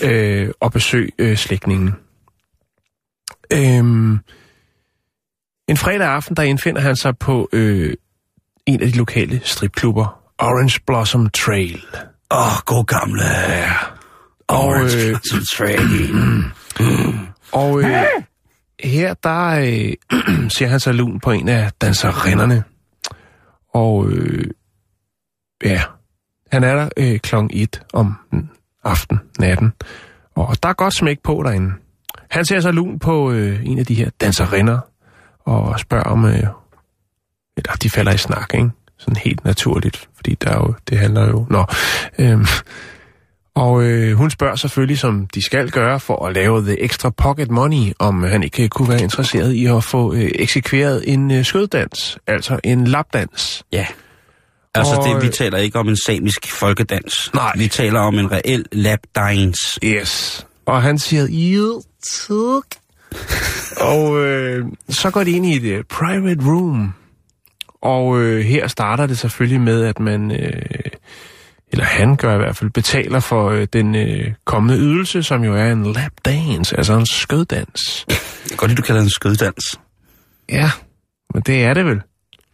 øh, 0.04 0.50
og 0.60 0.72
besøg 0.72 1.14
øh, 1.20 1.38
slægtningen. 1.38 1.96
Øhm, 3.54 4.20
en 5.68 5.78
fredag 5.78 6.08
aften, 6.08 6.36
der 6.36 6.44
indfinder 6.44 6.82
han 6.82 6.96
sig 6.96 7.18
på 7.18 7.50
øh, 7.54 7.94
en 8.66 8.82
af 8.82 8.88
de 8.92 8.98
lokale 8.98 9.42
stripklubber, 9.44 10.20
Orange 10.40 10.80
Blossom 10.88 11.30
Trail. 11.30 11.82
Åh, 12.32 12.38
oh, 12.48 12.54
god 12.66 12.86
gamle. 12.86 13.24
Ja. 13.26 13.72
Og, 14.48 14.60
Og, 14.60 14.66
Orange 14.68 14.98
øh, 14.98 15.10
Blossom 15.10 15.40
Train. 15.58 16.44
Og 17.52 17.82
øh, 17.82 18.04
her, 18.84 19.14
der 19.14 19.50
øh, 19.50 20.50
ser 20.56 20.68
han 20.68 20.80
sig 20.80 20.94
lun 20.94 21.20
på 21.20 21.32
en 21.32 21.50
af 21.50 21.72
danserinderne. 21.82 22.64
Og 23.74 24.10
øh, 24.10 24.46
ja, 25.64 25.82
han 26.52 26.64
er 26.64 26.76
der 26.76 26.90
øh, 26.98 27.20
kl. 27.20 27.36
1 27.50 27.82
om 27.94 28.16
aften, 28.84 29.20
natten. 29.40 29.74
Og 30.36 30.64
der 30.64 30.70
er 30.70 30.74
godt 30.74 30.94
smæk 30.94 31.20
på 31.24 31.42
derinde. 31.46 31.74
Han 32.30 32.46
ser 32.46 32.60
sig 32.60 32.74
lun 32.74 33.00
på 33.00 33.32
øh, 33.32 33.66
en 33.66 33.80
af 33.80 33.86
de 33.86 33.94
her 33.94 34.10
danserinder, 34.22 34.80
og 35.40 35.80
spørger 35.80 36.04
om, 36.04 36.26
øh, 36.26 36.44
eller 37.58 37.74
de 37.84 37.90
falder 37.90 38.14
i 38.14 38.18
snak, 38.18 38.54
ikke? 38.54 38.70
Sådan 38.98 39.16
helt 39.16 39.46
naturligt, 39.46 40.10
fordi 40.16 40.36
der 40.36 40.50
er 40.50 40.58
jo, 40.58 40.74
det 40.90 40.98
handler 40.98 41.28
jo... 41.28 41.46
Nå, 41.50 41.66
øh, 42.20 42.48
og 43.56 43.84
øh, 43.84 44.18
hun 44.18 44.30
spørger 44.30 44.56
selvfølgelig, 44.56 45.00
som 45.00 45.28
de 45.28 45.42
skal 45.42 45.70
gøre 45.70 46.00
for 46.00 46.26
at 46.26 46.34
lave 46.34 46.62
the 46.62 46.84
extra 46.84 47.10
pocket 47.10 47.52
money, 47.52 47.94
om 48.00 48.24
han 48.24 48.44
ikke 48.44 48.64
øh, 48.64 48.70
kunne 48.70 48.90
være 48.90 49.02
interesseret 49.02 49.54
i 49.54 49.66
at 49.66 49.84
få 49.84 50.14
øh, 50.14 50.32
eksekveret 50.36 51.04
en 51.14 51.32
øh, 51.32 51.46
skøddans, 51.46 52.18
altså 52.28 52.60
en 52.64 52.88
lapdans. 52.88 53.64
Ja. 53.72 53.86
Altså, 54.80 55.14
det, 55.14 55.22
vi 55.22 55.28
øh, 55.28 55.34
taler 55.34 55.58
ikke 55.58 55.80
om 55.80 55.90
en 55.90 55.98
samisk 55.98 56.48
folkedans. 56.48 57.32
Nej. 57.34 57.52
Vi 57.58 57.68
taler 57.68 58.00
om 58.00 58.20
en 58.20 58.32
reel 58.32 58.66
lapdance. 58.72 59.80
Yes. 59.84 60.46
Og 60.66 60.82
han 60.82 61.00
siger, 61.00 61.28
jo, 61.30 61.82
tak. 62.28 62.64
og 63.82 64.26
øh, 64.26 64.66
så 64.90 65.10
går 65.12 65.24
de 65.24 65.32
ind 65.32 65.46
i 65.46 65.56
et 65.56 65.64
øh, 65.64 65.84
private 65.84 66.46
room. 66.46 66.94
Og 67.82 68.20
øh, 68.20 68.42
her 68.42 68.68
starter 68.68 69.06
det 69.06 69.18
selvfølgelig 69.18 69.62
med, 69.62 69.84
at 69.84 70.00
man, 70.00 70.32
øh, 70.32 70.92
eller 71.72 71.86
han 71.86 72.16
gør 72.16 72.36
i 72.36 72.38
hvert 72.38 72.56
fald, 72.56 72.70
betaler 72.70 73.20
for 73.20 73.50
øh, 73.50 73.68
den 73.74 73.96
øh, 73.96 74.34
kommende 74.46 74.78
ydelse, 74.78 75.24
som 75.24 75.44
jo 75.44 75.56
er 75.56 75.72
en 75.72 75.94
lap 75.94 76.12
dance, 76.26 76.78
altså 76.78 76.94
en 76.94 77.06
skøddans. 77.06 78.06
Jeg 78.50 78.58
godt 78.58 78.72
lide, 78.72 78.78
du 78.78 78.82
kalder 78.82 79.02
det 79.02 79.06
en 79.06 79.10
skøddans. 79.10 79.80
Ja, 80.50 80.72
men 81.34 81.44
det 81.46 81.64
er 81.64 81.74
det 81.74 81.86
vel. 81.86 82.02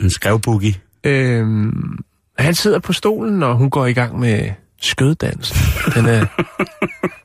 En 0.02 0.10
skrevboogie. 0.10 0.76
Øhm, 1.04 1.98
han 2.40 2.56
sidder 2.56 2.80
på 2.80 2.94
stolen, 2.94 3.44
og 3.44 3.56
hun 3.56 3.70
går 3.70 3.86
i 3.86 3.94
gang 3.94 4.20
med 4.20 4.52
skøddans. 4.82 5.54
Den 5.96 6.06
er 6.06 6.26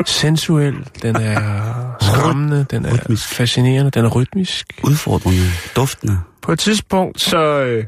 sensuel, 0.06 0.88
den 1.02 1.16
er 1.16 1.96
skræmmende, 2.00 2.66
den 2.70 2.84
er 2.84 2.94
Rytmisk. 2.94 3.28
fascinerende, 3.28 3.90
den 3.90 4.04
er 4.04 4.08
rytmisk. 4.08 4.80
Udfordrende. 4.84 5.38
Duftende. 5.76 6.18
På 6.42 6.52
et 6.52 6.58
tidspunkt, 6.58 7.20
så... 7.20 7.38
Øh, 7.38 7.84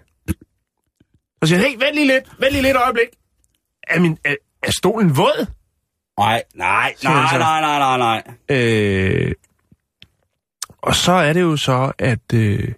så 1.43 1.49
siger 1.49 1.59
han, 1.59 1.69
hey, 1.69 1.77
vent 1.87 1.95
lige 1.95 2.07
lidt, 2.07 2.25
vent 2.41 2.53
lige 2.53 2.63
lidt 2.63 2.77
øjeblik. 2.77 3.07
Er, 3.89 4.01
min, 4.01 4.19
er, 4.25 4.35
er 4.63 4.71
stolen 4.71 5.17
våd? 5.17 5.47
Nej, 6.19 6.43
nej, 6.55 6.95
nej, 7.05 7.39
nej, 7.39 7.61
nej, 7.61 7.79
nej, 7.79 7.99
nej. 7.99 8.57
Øh, 8.59 9.33
og 10.83 10.95
så 10.95 11.13
er 11.13 11.33
det 11.33 11.41
jo 11.41 11.57
så, 11.57 11.93
at, 11.99 12.35
øh, 12.35 12.73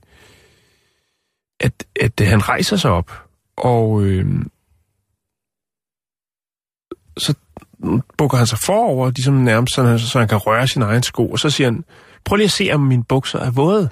at, 1.61 1.73
at 2.01 2.21
øh, 2.21 2.29
han 2.29 2.49
rejser 2.49 2.77
sig 2.77 2.91
op, 2.91 3.24
og 3.57 4.03
øh, 4.03 4.27
så 7.19 7.35
bukker 8.19 8.39
han 8.39 8.47
sig 8.47 8.59
forover, 8.59 9.11
ligesom 9.11 9.35
nærmest 9.35 9.75
sådan, 9.75 9.99
så 9.99 10.19
han 10.19 10.29
kan 10.29 10.39
røre 10.39 10.69
sin 10.69 10.83
egen 10.83 11.03
sko, 11.03 11.29
og 11.29 11.39
så 11.39 11.51
siger 11.51 11.71
han, 11.71 11.85
prøv 12.25 12.37
lige 12.37 12.45
at 12.45 12.51
se, 12.51 12.71
om 12.73 12.81
mine 12.81 13.05
bukser 13.05 13.39
er 13.39 13.51
våde. 13.51 13.89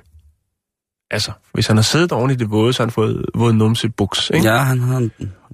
Altså, 1.10 1.32
hvis 1.52 1.66
han 1.66 1.76
har 1.76 1.82
siddet 1.82 2.12
ordentligt 2.12 2.40
i 2.40 2.44
det 2.44 2.50
våde, 2.50 2.72
så 2.72 2.82
har 2.82 2.86
han 2.86 2.92
fået 2.92 3.26
våde 3.34 3.54
numse 3.54 3.88
buks, 3.88 4.30
ikke? 4.34 4.48
Ja, 4.48 4.56
han 4.56 4.80
har. 4.80 5.08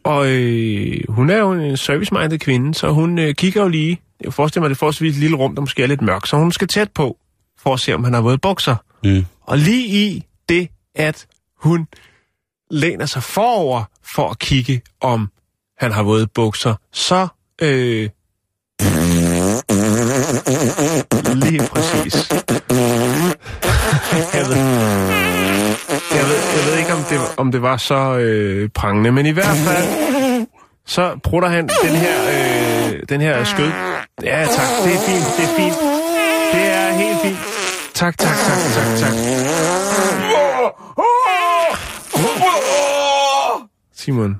Og 0.04 0.30
øh, 0.30 1.00
hun 1.08 1.30
er 1.30 1.38
jo 1.38 1.52
en 1.52 1.76
service-minded 1.76 2.38
kvinde, 2.38 2.74
så 2.74 2.90
hun 2.90 3.18
øh, 3.18 3.34
kigger 3.34 3.62
jo 3.62 3.68
lige. 3.68 4.00
Jeg 4.24 4.32
forestiller 4.32 4.62
mig, 4.62 4.70
det 4.70 4.74
er 4.74 4.78
forholdsvis 4.78 5.14
et 5.14 5.20
lille 5.20 5.36
rum, 5.36 5.54
der 5.54 5.60
måske 5.60 5.82
er 5.82 5.86
lidt 5.86 6.02
mørkt, 6.02 6.28
så 6.28 6.36
hun 6.36 6.52
skal 6.52 6.68
tæt 6.68 6.90
på, 6.92 7.18
for 7.58 7.74
at 7.74 7.80
se, 7.80 7.94
om 7.94 8.04
han 8.04 8.14
har 8.14 8.20
våde 8.20 8.38
bukser. 8.38 8.76
Mm. 9.04 9.24
Og 9.42 9.58
lige 9.58 9.86
i 9.86 10.24
det, 10.48 10.68
at 10.94 11.26
hun 11.56 11.86
læner 12.70 13.06
sig 13.06 13.22
forover 13.22 13.84
for 14.14 14.30
at 14.30 14.38
kigge, 14.38 14.82
om 15.00 15.30
han 15.78 15.92
har 15.92 16.02
våde 16.02 16.26
bukser, 16.26 16.74
så... 16.92 17.28
Øh, 17.62 18.08
lige 21.34 21.68
præcis. 21.72 22.30
Jeg 24.34 24.46
ved, 24.48 24.56
jeg 26.14 26.24
ved, 26.28 26.38
jeg 26.56 26.64
ved 26.66 26.78
ikke, 26.78 26.92
om 26.92 27.02
det, 27.10 27.20
om 27.36 27.52
det 27.52 27.62
var 27.62 27.76
så 27.76 28.16
øh, 28.18 28.68
prangende, 28.74 29.12
men 29.12 29.26
i 29.26 29.30
hvert 29.30 29.56
fald, 29.56 30.46
så 30.86 31.18
prutter 31.24 31.48
han 31.48 31.68
den 31.82 31.96
her, 31.96 32.18
øh, 32.28 33.02
den 33.08 33.20
her 33.20 33.44
skød. 33.44 33.70
Ja, 34.22 34.46
tak. 34.46 34.68
Det 34.84 34.94
er 34.94 35.00
fint. 35.08 35.36
Det 35.36 35.44
er 35.44 35.56
fint. 35.56 35.74
Det 36.52 36.62
er 36.72 36.92
helt 36.92 37.20
fint. 37.22 37.38
Tak, 37.94 38.18
tak, 38.18 38.36
tak, 38.36 38.58
tak, 38.74 38.98
tak. 38.98 39.12
Simon. 43.98 44.36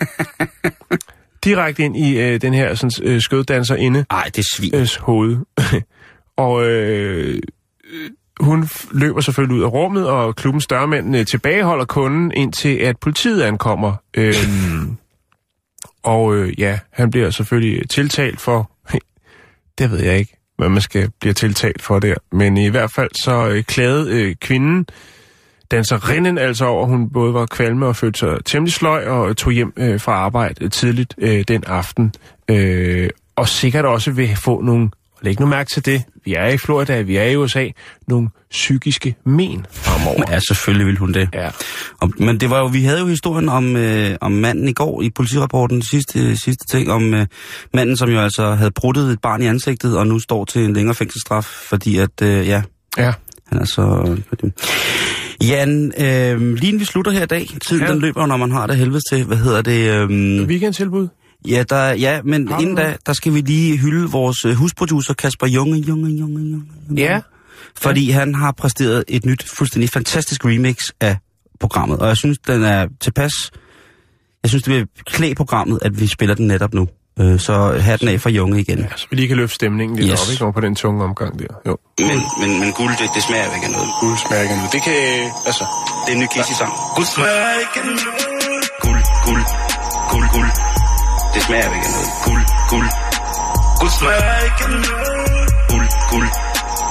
Direkte 1.44 1.82
ind 1.82 1.96
i 1.96 2.20
øh, 2.20 2.40
den 2.40 2.54
her 2.54 2.74
sådan, 2.74 2.90
øh, 3.02 3.20
skøddanser 3.20 3.76
inde 3.76 4.04
Ej, 4.10 4.24
det 4.24 4.38
er 4.38 4.48
svin. 4.56 4.74
øh, 4.74 4.88
hoved. 5.00 5.36
og 6.36 6.66
øh, 6.66 7.40
øh, 7.84 8.10
hun 8.40 8.68
løber 8.92 9.20
selvfølgelig 9.20 9.56
ud 9.56 9.62
af 9.62 9.72
rummet, 9.72 10.08
og 10.08 10.36
klubbens 10.36 10.66
dørmænd 10.66 11.16
øh, 11.16 11.26
tilbageholder 11.26 11.84
kunden, 11.84 12.32
indtil 12.32 12.76
at 12.76 12.98
politiet 12.98 13.42
ankommer. 13.42 13.94
Øhm, 14.14 14.96
og 16.02 16.34
øh, 16.34 16.60
ja, 16.60 16.78
han 16.90 17.10
bliver 17.10 17.30
selvfølgelig 17.30 17.88
tiltalt 17.88 18.40
for... 18.40 18.70
det 19.78 19.90
ved 19.90 19.98
jeg 19.98 20.18
ikke, 20.18 20.36
hvad 20.56 20.68
man 20.68 20.82
skal 20.82 21.10
blive 21.20 21.34
tiltalt 21.34 21.82
for 21.82 21.98
der. 21.98 22.14
Men 22.32 22.56
i 22.56 22.68
hvert 22.68 22.92
fald 22.92 23.10
så 23.24 23.48
øh, 23.48 23.64
klagede 23.64 24.22
øh, 24.22 24.34
kvinden, 24.40 24.86
danserinden 25.72 26.38
altså 26.38 26.64
over, 26.64 26.86
hun 26.86 27.10
både 27.10 27.34
var 27.34 27.46
kvalme 27.46 27.86
og 27.86 27.96
følte 27.96 28.18
sig 28.18 28.44
temmelig 28.44 28.72
sløj, 28.72 29.04
og 29.04 29.36
tog 29.36 29.52
hjem 29.52 29.72
øh, 29.76 30.00
fra 30.00 30.12
arbejde 30.12 30.68
tidligt 30.68 31.14
øh, 31.18 31.44
den 31.48 31.64
aften. 31.66 32.12
Øh, 32.50 33.10
og 33.36 33.48
sikkert 33.48 33.84
også 33.84 34.10
vil 34.10 34.36
få 34.36 34.60
nogle, 34.60 34.90
læg 35.22 35.40
nu 35.40 35.46
mærke 35.46 35.70
til 35.70 35.86
det, 35.86 36.02
vi 36.24 36.34
er 36.34 36.46
i 36.46 36.58
Florida, 36.58 37.00
vi 37.00 37.16
er 37.16 37.24
i 37.24 37.36
USA, 37.36 37.68
nogle 38.08 38.28
psykiske 38.50 39.14
men 39.24 39.66
fremover. 39.72 40.22
Ja, 40.30 40.38
selvfølgelig 40.48 40.86
vil 40.86 40.96
hun 40.96 41.12
det. 41.12 41.28
Ja. 41.34 41.50
Og, 42.00 42.10
men 42.18 42.40
det 42.40 42.50
var 42.50 42.58
jo, 42.58 42.66
vi 42.66 42.82
havde 42.84 43.00
jo 43.00 43.06
historien 43.06 43.48
om, 43.48 43.76
øh, 43.76 44.16
om 44.20 44.32
manden 44.32 44.68
i 44.68 44.72
går 44.72 45.02
i 45.02 45.10
politirapporten, 45.10 45.82
sidste, 45.82 46.36
sidste 46.36 46.66
ting, 46.66 46.90
om 46.90 47.14
øh, 47.14 47.26
manden, 47.74 47.96
som 47.96 48.08
jo 48.10 48.20
altså 48.20 48.54
havde 48.54 48.70
bruttet 48.70 49.12
et 49.12 49.20
barn 49.20 49.42
i 49.42 49.46
ansigtet, 49.46 49.98
og 49.98 50.06
nu 50.06 50.18
står 50.18 50.44
til 50.44 50.64
en 50.64 50.72
længere 50.72 50.94
fængselsstraf, 50.94 51.44
fordi 51.44 51.98
at, 51.98 52.22
øh, 52.22 52.46
ja, 52.48 52.62
Ja. 52.98 53.12
han 53.48 53.58
er 53.58 53.64
så... 53.64 54.16
Jan, 55.48 55.92
øh, 55.98 56.54
lige 56.54 56.78
vi 56.78 56.84
slutter 56.84 57.12
her 57.12 57.22
i 57.22 57.26
dag, 57.26 57.46
tiden 57.66 57.82
Ja. 57.86 57.92
den 57.92 58.00
løber, 58.00 58.26
når 58.26 58.36
man 58.36 58.50
har 58.50 58.66
det 58.66 58.76
helvedes 58.76 59.04
til, 59.12 59.24
hvad 59.24 59.36
hedder 59.36 59.62
det? 59.62 60.10
Øh, 60.10 60.46
Weekendtilbud? 60.48 61.08
ja, 61.48 61.64
der, 61.68 61.92
ja, 61.92 62.22
men 62.24 62.48
Har 62.48 62.60
inden 62.60 62.76
da, 62.76 62.96
der 63.06 63.12
skal 63.12 63.34
vi 63.34 63.40
lige 63.40 63.78
hylde 63.78 64.10
vores 64.10 64.44
øh, 64.44 64.52
husproducer 64.54 65.14
Kasper 65.14 65.46
Junge, 65.46 65.78
Junge, 65.78 66.10
Junge, 66.10 66.36
Junge. 66.40 66.62
Junge. 66.88 67.02
Ja. 67.02 67.20
Fordi 67.76 68.10
han 68.10 68.34
har 68.34 68.52
præsteret 68.52 69.04
et 69.08 69.26
nyt, 69.26 69.44
fuldstændig 69.56 69.90
fantastisk 69.90 70.44
remix 70.44 70.76
af 71.00 71.16
programmet. 71.60 71.98
Og 71.98 72.08
jeg 72.08 72.16
synes, 72.16 72.38
den 72.38 72.62
er 72.62 72.86
tilpas... 73.00 73.32
Jeg 74.42 74.48
synes, 74.50 74.62
det 74.62 74.74
vil 74.74 74.86
klæde 75.06 75.34
programmet, 75.34 75.78
at 75.82 76.00
vi 76.00 76.06
spiller 76.06 76.34
den 76.34 76.46
netop 76.46 76.74
nu. 76.74 76.88
Øh, 77.20 77.40
så 77.40 77.54
hatten 77.80 78.08
af 78.08 78.20
for 78.20 78.30
Junge 78.38 78.60
igen. 78.60 78.78
Ja, 78.78 78.84
så 78.96 79.06
vi 79.10 79.16
lige 79.16 79.28
kan 79.28 79.36
løfte 79.36 79.54
stemningen 79.54 79.96
lidt 79.98 80.10
Yes. 80.10 80.20
op, 80.22 80.32
ikke? 80.32 80.44
Over 80.44 80.52
på 80.52 80.60
den 80.60 80.74
tunge 80.82 81.04
omgang 81.04 81.38
der. 81.38 81.46
Jo. 81.68 81.76
Men, 81.98 82.18
men, 82.40 82.50
men 82.60 82.72
guld, 82.72 82.92
det, 83.00 83.08
det 83.14 83.22
smager 83.22 83.54
ikke 83.54 83.66
af 83.66 83.72
noget. 83.76 83.88
Guld 84.00 84.16
smager 84.26 84.42
ikke 84.42 84.54
af 84.54 84.58
noget. 84.60 84.72
Det 84.76 84.82
kan, 84.82 84.96
altså... 85.48 85.64
Det 86.04 86.10
er 86.12 86.16
en 86.16 86.20
ny 86.24 86.28
Casey-sang. 86.34 86.72
Guld 86.96 87.06
smager 87.16 87.50
ikke 87.64 87.76
af 87.80 87.84
noget. 87.86 88.02
Guld, 88.84 89.02
guld, 89.26 89.44
guld, 90.12 90.26
guld. 90.34 90.50
Det 91.34 91.40
smager 91.46 91.68
ikke 91.76 91.86
af 91.90 91.94
noget. 91.96 92.10
Guld, 92.26 92.44
guld. 92.72 92.88
Guld 93.80 93.92
smager 94.00 94.34
ikke 94.46 94.62
af 94.64 94.70
noget. 94.70 94.86
Guld, 95.72 95.88
guld, 96.12 96.28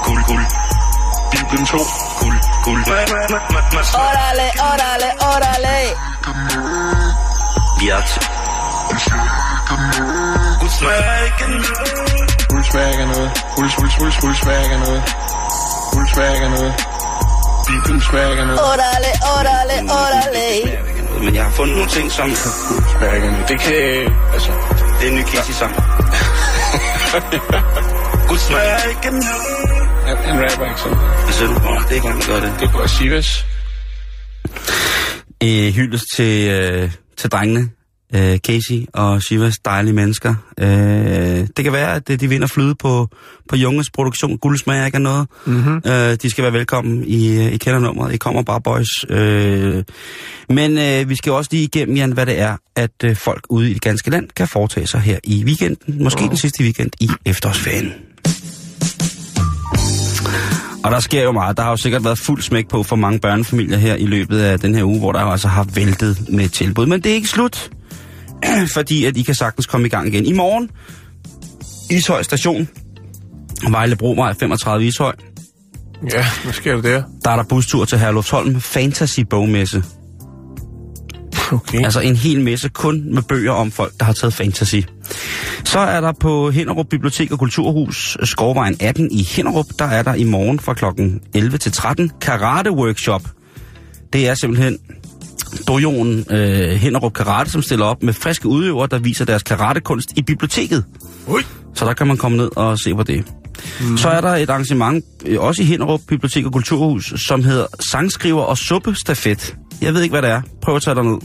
guld, 0.07 0.21
guld. 0.31 0.45
Bibelen 1.33 1.65
2. 1.65 1.77
Guld, 2.21 2.37
guld. 2.65 2.81
Órale, 4.05 4.47
órale, 4.69 5.09
órale. 5.31 5.75
Vi 7.79 7.85
er 7.89 8.01
til. 8.11 8.21
Guld 9.71 10.71
smager 10.79 11.15
ikke 11.25 11.45
noget. 11.53 11.67
Guld 12.49 12.63
smager 12.71 12.91
ikke 12.91 13.05
noget. 13.05 13.31
Guld 13.55 14.35
smager 14.35 14.63
ikke 14.63 14.75
af 14.75 14.79
noget. 14.79 15.03
Guld 15.93 16.07
smager 16.13 16.33
ikke 16.33 16.49
noget. 16.49 16.73
Bibelen 17.67 18.01
smager 18.01 18.29
ikke 18.31 18.45
noget. 18.45 18.59
Ikke 20.63 20.77
af 20.77 21.03
noget. 21.03 21.23
Men 21.23 21.35
jeg 21.35 21.43
har 21.43 21.51
fundet 21.51 21.75
nogle 21.75 21.91
ting, 21.91 22.11
som... 22.11 22.25
Guld 22.69 22.85
smager 22.97 23.13
ikke 23.13 23.31
noget. 23.31 23.47
Det 23.49 23.59
kan, 23.59 23.73
altså... 24.33 24.51
Det 24.99 25.07
er 25.07 25.11
en 25.11 25.17
ny 25.17 25.23
smager 28.47 28.83
ikke 28.89 29.07
af 29.07 29.13
noget. 29.13 29.25
Han, 30.05 30.17
han 30.17 30.51
rapper 30.51 30.65
ikke 30.65 30.81
sådan. 30.81 30.97
Hvad 31.23 31.33
siger 31.33 31.47
du? 31.47 31.53
Det 31.53 31.63
er 31.63 31.95
ikke 31.95 32.07
engang, 32.07 32.23
gør 32.23 32.39
det. 32.39 32.53
Det 32.59 32.71
går 32.73 32.87
Sivas. 32.87 33.45
øh, 35.43 35.73
hyldes 35.73 36.01
til, 36.15 36.49
øh, 36.51 36.91
til 37.17 37.31
drengene, 37.31 37.69
øh, 38.15 38.37
Casey 38.37 38.85
og 38.93 39.21
Shivas 39.21 39.59
dejlige 39.65 39.93
mennesker. 39.93 40.35
Øh, 40.59 40.67
det 41.57 41.63
kan 41.63 41.73
være, 41.73 41.95
at 41.95 42.09
øh, 42.09 42.19
de 42.19 42.29
vinder 42.29 42.47
flyde 42.47 42.75
på, 42.75 43.09
på 43.49 43.55
Junges 43.55 43.89
produktion. 43.89 44.37
Guldsmager 44.37 44.85
ikke 44.85 44.95
af 44.95 45.01
noget. 45.01 45.27
Mm-hmm. 45.45 45.81
Øh, 45.85 46.17
de 46.21 46.29
skal 46.29 46.43
være 46.43 46.53
velkommen 46.53 47.03
i, 47.07 47.45
øh, 47.45 47.53
i 47.53 47.57
kendernummeret. 47.57 48.13
I 48.13 48.17
kommer 48.17 48.41
bare, 48.41 48.61
boys. 48.61 48.89
Øh, 49.09 49.83
men 50.49 50.77
øh, 50.77 51.09
vi 51.09 51.15
skal 51.15 51.29
jo 51.29 51.37
også 51.37 51.49
lige 51.51 51.63
igennem, 51.63 51.95
Jan, 51.95 52.11
hvad 52.11 52.25
det 52.25 52.39
er, 52.39 52.57
at 52.75 52.91
øh, 53.03 53.15
folk 53.15 53.45
ude 53.49 53.71
i 53.71 53.73
det 53.73 53.81
ganske 53.81 54.09
land 54.09 54.29
kan 54.35 54.47
foretage 54.47 54.87
sig 54.87 55.01
her 55.01 55.19
i 55.23 55.43
weekenden. 55.45 56.03
Måske 56.03 56.23
den 56.23 56.37
sidste 56.37 56.63
weekend 56.63 56.91
i 56.99 57.09
efterårsferien. 57.25 57.93
Og 60.83 60.91
der 60.91 60.99
sker 60.99 61.23
jo 61.23 61.31
meget. 61.31 61.57
Der 61.57 61.63
har 61.63 61.69
jo 61.69 61.77
sikkert 61.77 62.03
været 62.03 62.17
fuld 62.17 62.41
smæk 62.41 62.67
på 62.67 62.83
for 62.83 62.95
mange 62.95 63.19
børnefamilier 63.19 63.77
her 63.77 63.95
i 63.95 64.05
løbet 64.05 64.39
af 64.39 64.59
den 64.59 64.75
her 64.75 64.83
uge, 64.83 64.99
hvor 64.99 65.11
der 65.11 65.21
jo 65.21 65.31
altså 65.31 65.47
har 65.47 65.63
væltet 65.63 66.29
med 66.29 66.49
tilbud. 66.49 66.85
Men 66.85 67.01
det 67.01 67.09
er 67.11 67.15
ikke 67.15 67.27
slut, 67.27 67.69
fordi 68.75 69.05
at 69.05 69.17
I 69.17 69.21
kan 69.21 69.35
sagtens 69.35 69.65
komme 69.65 69.87
i 69.87 69.89
gang 69.89 70.07
igen. 70.07 70.25
I 70.25 70.33
morgen, 70.33 70.69
Ishøj 71.89 72.23
station, 72.23 72.67
Vejle 73.69 73.95
Bromej 73.95 74.33
35 74.33 74.85
Ishøj, 74.87 75.13
Ja, 76.13 76.25
hvad 76.43 76.53
sker 76.53 76.75
der 76.75 76.81
der? 76.81 77.03
der 77.25 77.31
er 77.31 77.35
der 77.35 77.43
bustur 77.43 77.85
til 77.85 77.97
Herlufsholm 77.99 78.61
Fantasy 78.61 79.19
Bogmesse. 79.29 79.83
Okay. 81.51 81.83
Altså 81.83 81.99
en 81.99 82.15
hel 82.15 82.41
messe 82.41 82.69
kun 82.69 83.13
med 83.13 83.21
bøger 83.21 83.51
om 83.51 83.71
folk, 83.71 83.93
der 83.99 84.05
har 84.05 84.13
taget 84.13 84.33
fantasy. 84.33 84.75
Så 85.65 85.79
er 85.79 86.01
der 86.01 86.11
på 86.19 86.49
Hinderup 86.51 86.85
Bibliotek 86.89 87.31
og 87.31 87.39
Kulturhus, 87.39 88.17
Skovvejen 88.23 88.77
18 88.79 89.11
i 89.11 89.23
Hinderup, 89.23 89.65
der 89.79 89.85
er 89.85 90.03
der 90.03 90.13
i 90.13 90.23
morgen 90.23 90.59
fra 90.59 90.73
klokken 90.73 91.21
11 91.33 91.57
til 91.57 91.71
13 91.71 92.11
karate 92.21 92.71
workshop. 92.71 93.21
Det 94.13 94.27
er 94.27 94.35
simpelthen 94.35 94.77
dojonen 95.67 96.25
øh, 96.29 96.69
Hinderup 96.69 97.13
Karate, 97.13 97.51
som 97.51 97.61
stiller 97.61 97.85
op 97.85 98.03
med 98.03 98.13
friske 98.13 98.47
udøvere, 98.47 98.87
der 98.91 98.99
viser 98.99 99.25
deres 99.25 99.43
karatekunst 99.43 100.13
i 100.15 100.21
biblioteket. 100.21 100.85
Ui. 101.27 101.41
Så 101.73 101.85
der 101.85 101.93
kan 101.93 102.07
man 102.07 102.17
komme 102.17 102.37
ned 102.37 102.57
og 102.57 102.79
se 102.79 102.95
på 102.95 103.03
det. 103.03 103.25
Mm. 103.81 103.97
Så 103.97 104.09
er 104.09 104.21
der 104.21 104.35
et 104.35 104.49
arrangement, 104.49 105.05
øh, 105.25 105.41
også 105.41 105.61
i 105.61 105.65
Hinderup 105.65 105.99
Bibliotek 106.07 106.45
og 106.45 106.53
Kulturhus, 106.53 107.13
som 107.27 107.43
hedder 107.43 107.65
Sangskriver 107.79 108.41
og 108.41 108.57
Suppestafet. 108.57 109.55
Jeg 109.81 109.93
ved 109.93 110.01
ikke, 110.01 110.13
hvad 110.13 110.21
det 110.21 110.29
er. 110.29 110.41
Prøv 110.61 110.75
at 110.75 110.81
tage 110.81 110.95
dig 110.95 111.03
ned. 111.03 111.17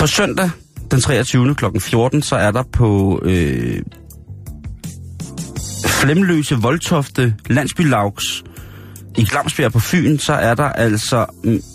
På 0.00 0.06
søndag 0.06 0.50
den 0.90 1.00
23. 1.00 1.54
kl. 1.54 1.64
14, 1.80 2.22
så 2.22 2.36
er 2.36 2.50
der 2.50 2.62
på 2.72 3.20
øh, 3.24 3.82
Flemløse 5.86 6.54
Voldtofte 6.54 7.34
Landsbylaugs 7.46 8.44
i 9.18 9.24
Glamsbjerg 9.24 9.72
på 9.72 9.78
Fyn, 9.78 10.18
så 10.18 10.32
er 10.32 10.54
der 10.54 10.64
altså 10.64 11.26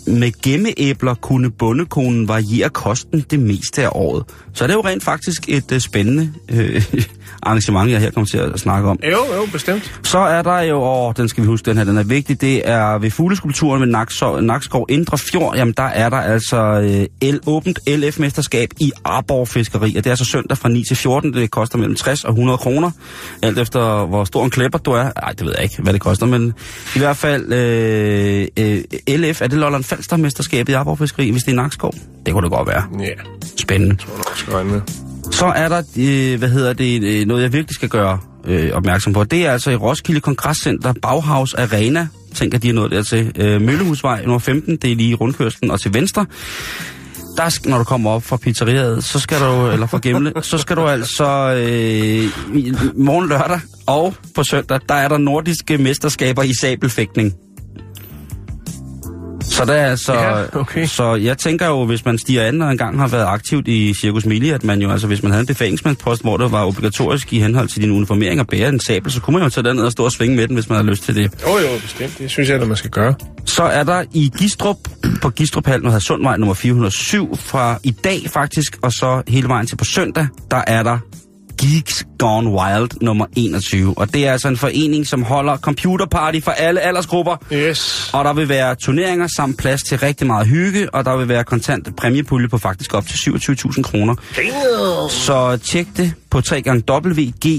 med 0.06 0.42
gemmeæbler 0.42 1.14
kunne 1.14 1.50
bondekonen 1.50 2.28
variere 2.28 2.68
kosten 2.68 3.24
det 3.30 3.40
meste 3.40 3.82
af 3.82 3.88
året. 3.92 4.24
Så 4.54 4.64
det 4.64 4.70
er 4.70 4.74
jo 4.74 4.80
rent 4.80 5.04
faktisk 5.04 5.48
et 5.48 5.72
øh, 5.72 5.80
spændende 5.80 6.32
øh, 6.48 6.84
arrangement, 7.42 7.90
jeg 7.90 8.00
her 8.00 8.10
kommer 8.10 8.28
til 8.28 8.38
at 8.38 8.60
snakke 8.60 8.88
om. 8.88 8.98
Jo, 9.04 9.34
jo, 9.36 9.46
bestemt. 9.52 10.00
Så 10.02 10.18
er 10.18 10.42
der 10.42 10.60
jo, 10.60 10.82
åh, 10.82 11.14
den 11.16 11.28
skal 11.28 11.42
vi 11.42 11.46
huske, 11.46 11.66
den 11.66 11.76
her, 11.76 11.84
den 11.84 11.98
er 11.98 12.02
vigtig, 12.02 12.40
det 12.40 12.68
er 12.68 12.98
ved 12.98 13.10
fugleskulpturen 13.10 13.80
ved 13.80 13.88
Nakskov, 13.88 14.40
Nakskov 14.40 14.86
Indre 14.88 15.18
Fjord, 15.18 15.56
jamen 15.56 15.74
der 15.76 15.82
er 15.82 16.08
der 16.08 16.16
altså 16.16 16.56
øh, 16.56 17.06
el, 17.28 17.40
åbent 17.46 17.78
LF-mesterskab 17.88 18.70
i 18.80 18.92
Arborg 19.04 19.48
Fiskeri, 19.48 19.96
og 19.96 20.04
det 20.04 20.06
er 20.06 20.10
altså 20.10 20.24
søndag 20.24 20.58
fra 20.58 20.68
9 20.68 20.84
til 20.84 20.96
14, 20.96 21.32
det 21.32 21.50
koster 21.50 21.78
mellem 21.78 21.96
60 21.96 22.24
og 22.24 22.30
100 22.30 22.58
kroner, 22.58 22.90
alt 23.42 23.58
efter 23.58 24.06
hvor 24.06 24.24
stor 24.24 24.44
en 24.44 24.50
klæpper 24.50 24.78
du 24.78 24.90
er. 24.90 25.02
Nej, 25.02 25.32
det 25.32 25.46
ved 25.46 25.52
jeg 25.56 25.62
ikke, 25.62 25.82
hvad 25.82 25.92
det 25.92 26.00
koster, 26.00 26.26
men 26.26 26.54
i 26.96 26.98
hvert 26.98 27.16
fald 27.16 27.29
øh, 27.36 28.48
øh, 28.56 28.82
LF, 29.08 29.42
er 29.42 29.46
det 29.46 29.58
Lolland 29.58 29.84
Falster 29.84 30.16
mesterskabet 30.16 30.72
i 30.72 30.74
Arborg 30.74 30.98
Fiskeri, 30.98 31.30
hvis 31.30 31.42
det 31.42 31.52
er 31.52 31.56
Nakskov? 31.56 31.94
Det 32.26 32.34
kunne 32.34 32.42
det 32.42 32.50
godt 32.50 32.68
være. 32.68 32.84
Ja, 33.00 33.10
Spændende. 33.56 33.96
tror 33.96 34.16
nok, 34.16 34.36
skal 34.36 34.66
med. 34.66 34.80
Så 35.30 35.46
er 35.46 35.68
der, 35.68 35.82
øh, 35.98 36.38
hvad 36.38 36.48
hedder 36.48 36.72
det, 36.72 37.02
øh, 37.02 37.26
noget 37.26 37.42
jeg 37.42 37.52
virkelig 37.52 37.74
skal 37.74 37.88
gøre 37.88 38.18
øh, 38.44 38.70
opmærksom 38.72 39.12
på. 39.12 39.24
Det 39.24 39.46
er 39.46 39.52
altså 39.52 39.70
i 39.70 39.76
Roskilde 39.76 40.20
Kongresscenter, 40.20 40.92
Bauhaus 41.02 41.54
Arena, 41.54 42.08
tænker 42.34 42.58
de 42.58 42.68
er 42.68 42.72
noget 42.72 42.90
der 42.90 43.02
til. 43.02 43.32
Øh, 43.36 43.60
Møllehusvej 43.60 44.22
nummer 44.22 44.38
15, 44.38 44.76
det 44.76 44.92
er 44.92 44.96
lige 44.96 45.14
rundkørslen 45.14 45.70
og 45.70 45.80
til 45.80 45.94
venstre. 45.94 46.26
Der, 47.36 47.48
skal, 47.48 47.70
når 47.70 47.78
du 47.78 47.84
kommer 47.84 48.10
op 48.10 48.22
fra 48.22 48.36
pizzeriet, 48.36 49.04
så 49.04 49.18
skal 49.18 49.40
du, 49.40 49.70
eller 49.70 49.86
fra 49.86 49.98
Gemle, 50.02 50.32
så 50.42 50.58
skal 50.58 50.76
du 50.76 50.86
altså 50.86 51.24
øh, 51.24 52.24
morgen 52.96 53.28
lørdag 53.28 53.60
og 53.86 54.14
på 54.34 54.44
søndag, 54.44 54.80
der 54.88 54.94
er 54.94 55.08
der 55.08 55.18
nordiske 55.18 55.78
mesterskaber 55.78 56.42
i 56.42 56.54
sabelfægtning. 56.54 57.32
Så 59.50 59.64
det 59.64 59.76
er 59.76 59.86
altså, 59.86 60.12
Ja, 60.14 60.60
okay. 60.60 60.86
så 60.86 61.14
jeg 61.14 61.38
tænker 61.38 61.66
jo, 61.66 61.84
hvis 61.84 62.04
man 62.04 62.18
stiger 62.18 62.42
an 62.44 62.62
og 62.62 62.70
engang 62.70 62.98
har 62.98 63.08
været 63.08 63.26
aktivt 63.26 63.68
i 63.68 63.94
Circus 64.00 64.26
Mili, 64.26 64.50
at 64.50 64.64
man 64.64 64.82
jo, 64.82 64.90
altså 64.90 65.06
hvis 65.06 65.22
man 65.22 65.32
havde 65.32 65.40
en 65.40 65.46
befalingsmandspost, 65.46 66.22
hvor 66.22 66.36
det 66.36 66.52
var 66.52 66.66
obligatorisk 66.66 67.32
i 67.32 67.40
henhold 67.40 67.68
til 67.68 67.82
din 67.82 67.90
uniformering 67.90 68.40
at 68.40 68.46
bære 68.46 68.68
en 68.68 68.80
sabel, 68.80 69.12
så 69.12 69.20
kunne 69.20 69.34
man 69.34 69.42
jo 69.42 69.50
tage 69.50 69.64
den 69.64 69.76
ned 69.76 69.84
og 69.84 69.92
stå 69.92 70.04
og 70.04 70.12
svinge 70.12 70.36
med 70.36 70.48
den, 70.48 70.54
hvis 70.54 70.68
man 70.68 70.76
havde 70.76 70.88
lyst 70.90 71.02
til 71.02 71.14
det. 71.16 71.32
Jo, 71.46 71.58
jo, 71.58 71.78
bestemt. 71.82 72.18
Det 72.18 72.30
synes 72.30 72.48
jeg, 72.48 72.60
at 72.60 72.68
man 72.68 72.76
skal 72.76 72.90
gøre. 72.90 73.14
Så 73.44 73.62
er 73.62 73.82
der 73.82 74.04
i 74.14 74.32
Gistrup, 74.38 74.76
på 75.22 75.30
Gistrup 75.30 75.66
Hallen 75.66 75.86
og 75.86 76.02
Sundvej 76.02 76.36
nummer 76.36 76.54
407, 76.54 77.36
fra 77.36 77.78
i 77.82 77.90
dag 77.90 78.20
faktisk, 78.30 78.76
og 78.82 78.92
så 78.92 79.22
hele 79.28 79.48
vejen 79.48 79.66
til 79.66 79.76
på 79.76 79.84
søndag, 79.84 80.26
der 80.50 80.62
er 80.66 80.82
der 80.82 80.98
Geeks 81.60 82.06
Gone 82.18 82.50
Wild 82.50 82.90
nummer 83.00 83.26
21. 83.36 83.94
Og 83.98 84.14
det 84.14 84.26
er 84.26 84.32
altså 84.32 84.48
en 84.48 84.56
forening, 84.56 85.06
som 85.06 85.22
holder 85.22 85.56
computerparty 85.56 86.40
for 86.40 86.50
alle 86.50 86.80
aldersgrupper. 86.80 87.36
Yes. 87.52 88.10
Og 88.12 88.24
der 88.24 88.32
vil 88.32 88.48
være 88.48 88.74
turneringer 88.74 89.26
samt 89.36 89.58
plads 89.58 89.82
til 89.82 89.98
rigtig 89.98 90.26
meget 90.26 90.46
hygge, 90.46 90.94
og 90.94 91.04
der 91.04 91.16
vil 91.16 91.28
være 91.28 91.44
kontant 91.44 91.96
præmiepulje 91.96 92.48
på 92.48 92.58
faktisk 92.58 92.94
op 92.94 93.06
til 93.06 93.14
27.000 93.14 93.82
kroner. 93.82 94.14
Så 95.10 95.56
tjek 95.56 95.86
det 95.96 96.12
på 96.30 96.40
3 96.40 96.62
www.ggw.dk. 96.90 97.50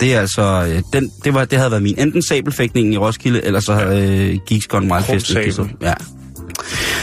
Det 0.00 0.14
er 0.14 0.20
altså, 0.20 0.66
øh, 0.68 0.82
den, 0.92 1.12
det, 1.24 1.34
var, 1.34 1.44
det 1.44 1.58
havde 1.58 1.70
været 1.70 1.82
min 1.82 1.98
enten 1.98 2.22
sabelfægtningen 2.22 2.92
i 2.92 2.96
Roskilde, 2.96 3.44
eller 3.44 3.60
så 3.60 3.74
havde 3.74 4.08
øh, 4.08 4.38
Geeks 4.48 4.66
Gone 4.66 4.92
Wild 4.92 5.04
Fest. 5.04 5.58
Ja. 5.82 5.94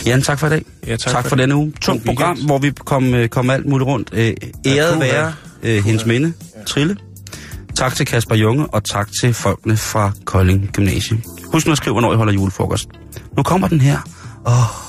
Jan, 0.05 0.21
tak 0.21 0.39
for 0.39 0.47
i 0.47 0.49
dag. 0.49 0.65
Ja, 0.87 0.95
tak 0.95 1.11
tak 1.13 1.23
for 1.23 1.29
for 1.29 1.35
denne 1.35 1.55
uge. 1.55 1.73
Tungt 1.81 2.05
program, 2.05 2.37
hvor 2.37 2.57
vi 2.57 2.71
kom, 2.85 3.13
øh, 3.13 3.29
kom 3.29 3.49
alt 3.49 3.65
muligt 3.65 3.87
rundt. 3.87 4.09
Øh, 4.13 4.33
æret 4.65 4.93
puha. 4.93 5.07
være 5.11 5.33
øh, 5.63 5.83
hendes 5.83 6.05
minde, 6.05 6.33
Trille. 6.65 6.97
Tak 7.75 7.95
til 7.95 8.05
Kasper 8.05 8.35
Junge, 8.35 8.67
og 8.67 8.83
tak 8.83 9.09
til 9.21 9.33
folkene 9.33 9.77
fra 9.77 10.11
Kolding 10.25 10.69
Gymnasium. 10.73 11.23
Husk 11.51 11.65
nu 11.65 11.71
at 11.71 11.77
skrive, 11.77 11.93
hvornår 11.93 12.13
I 12.13 12.15
holder 12.15 12.33
julefrokost. 12.33 12.87
Nu 13.37 13.43
kommer 13.43 13.67
den 13.67 13.81
her. 13.81 13.97
Åh. 14.47 14.88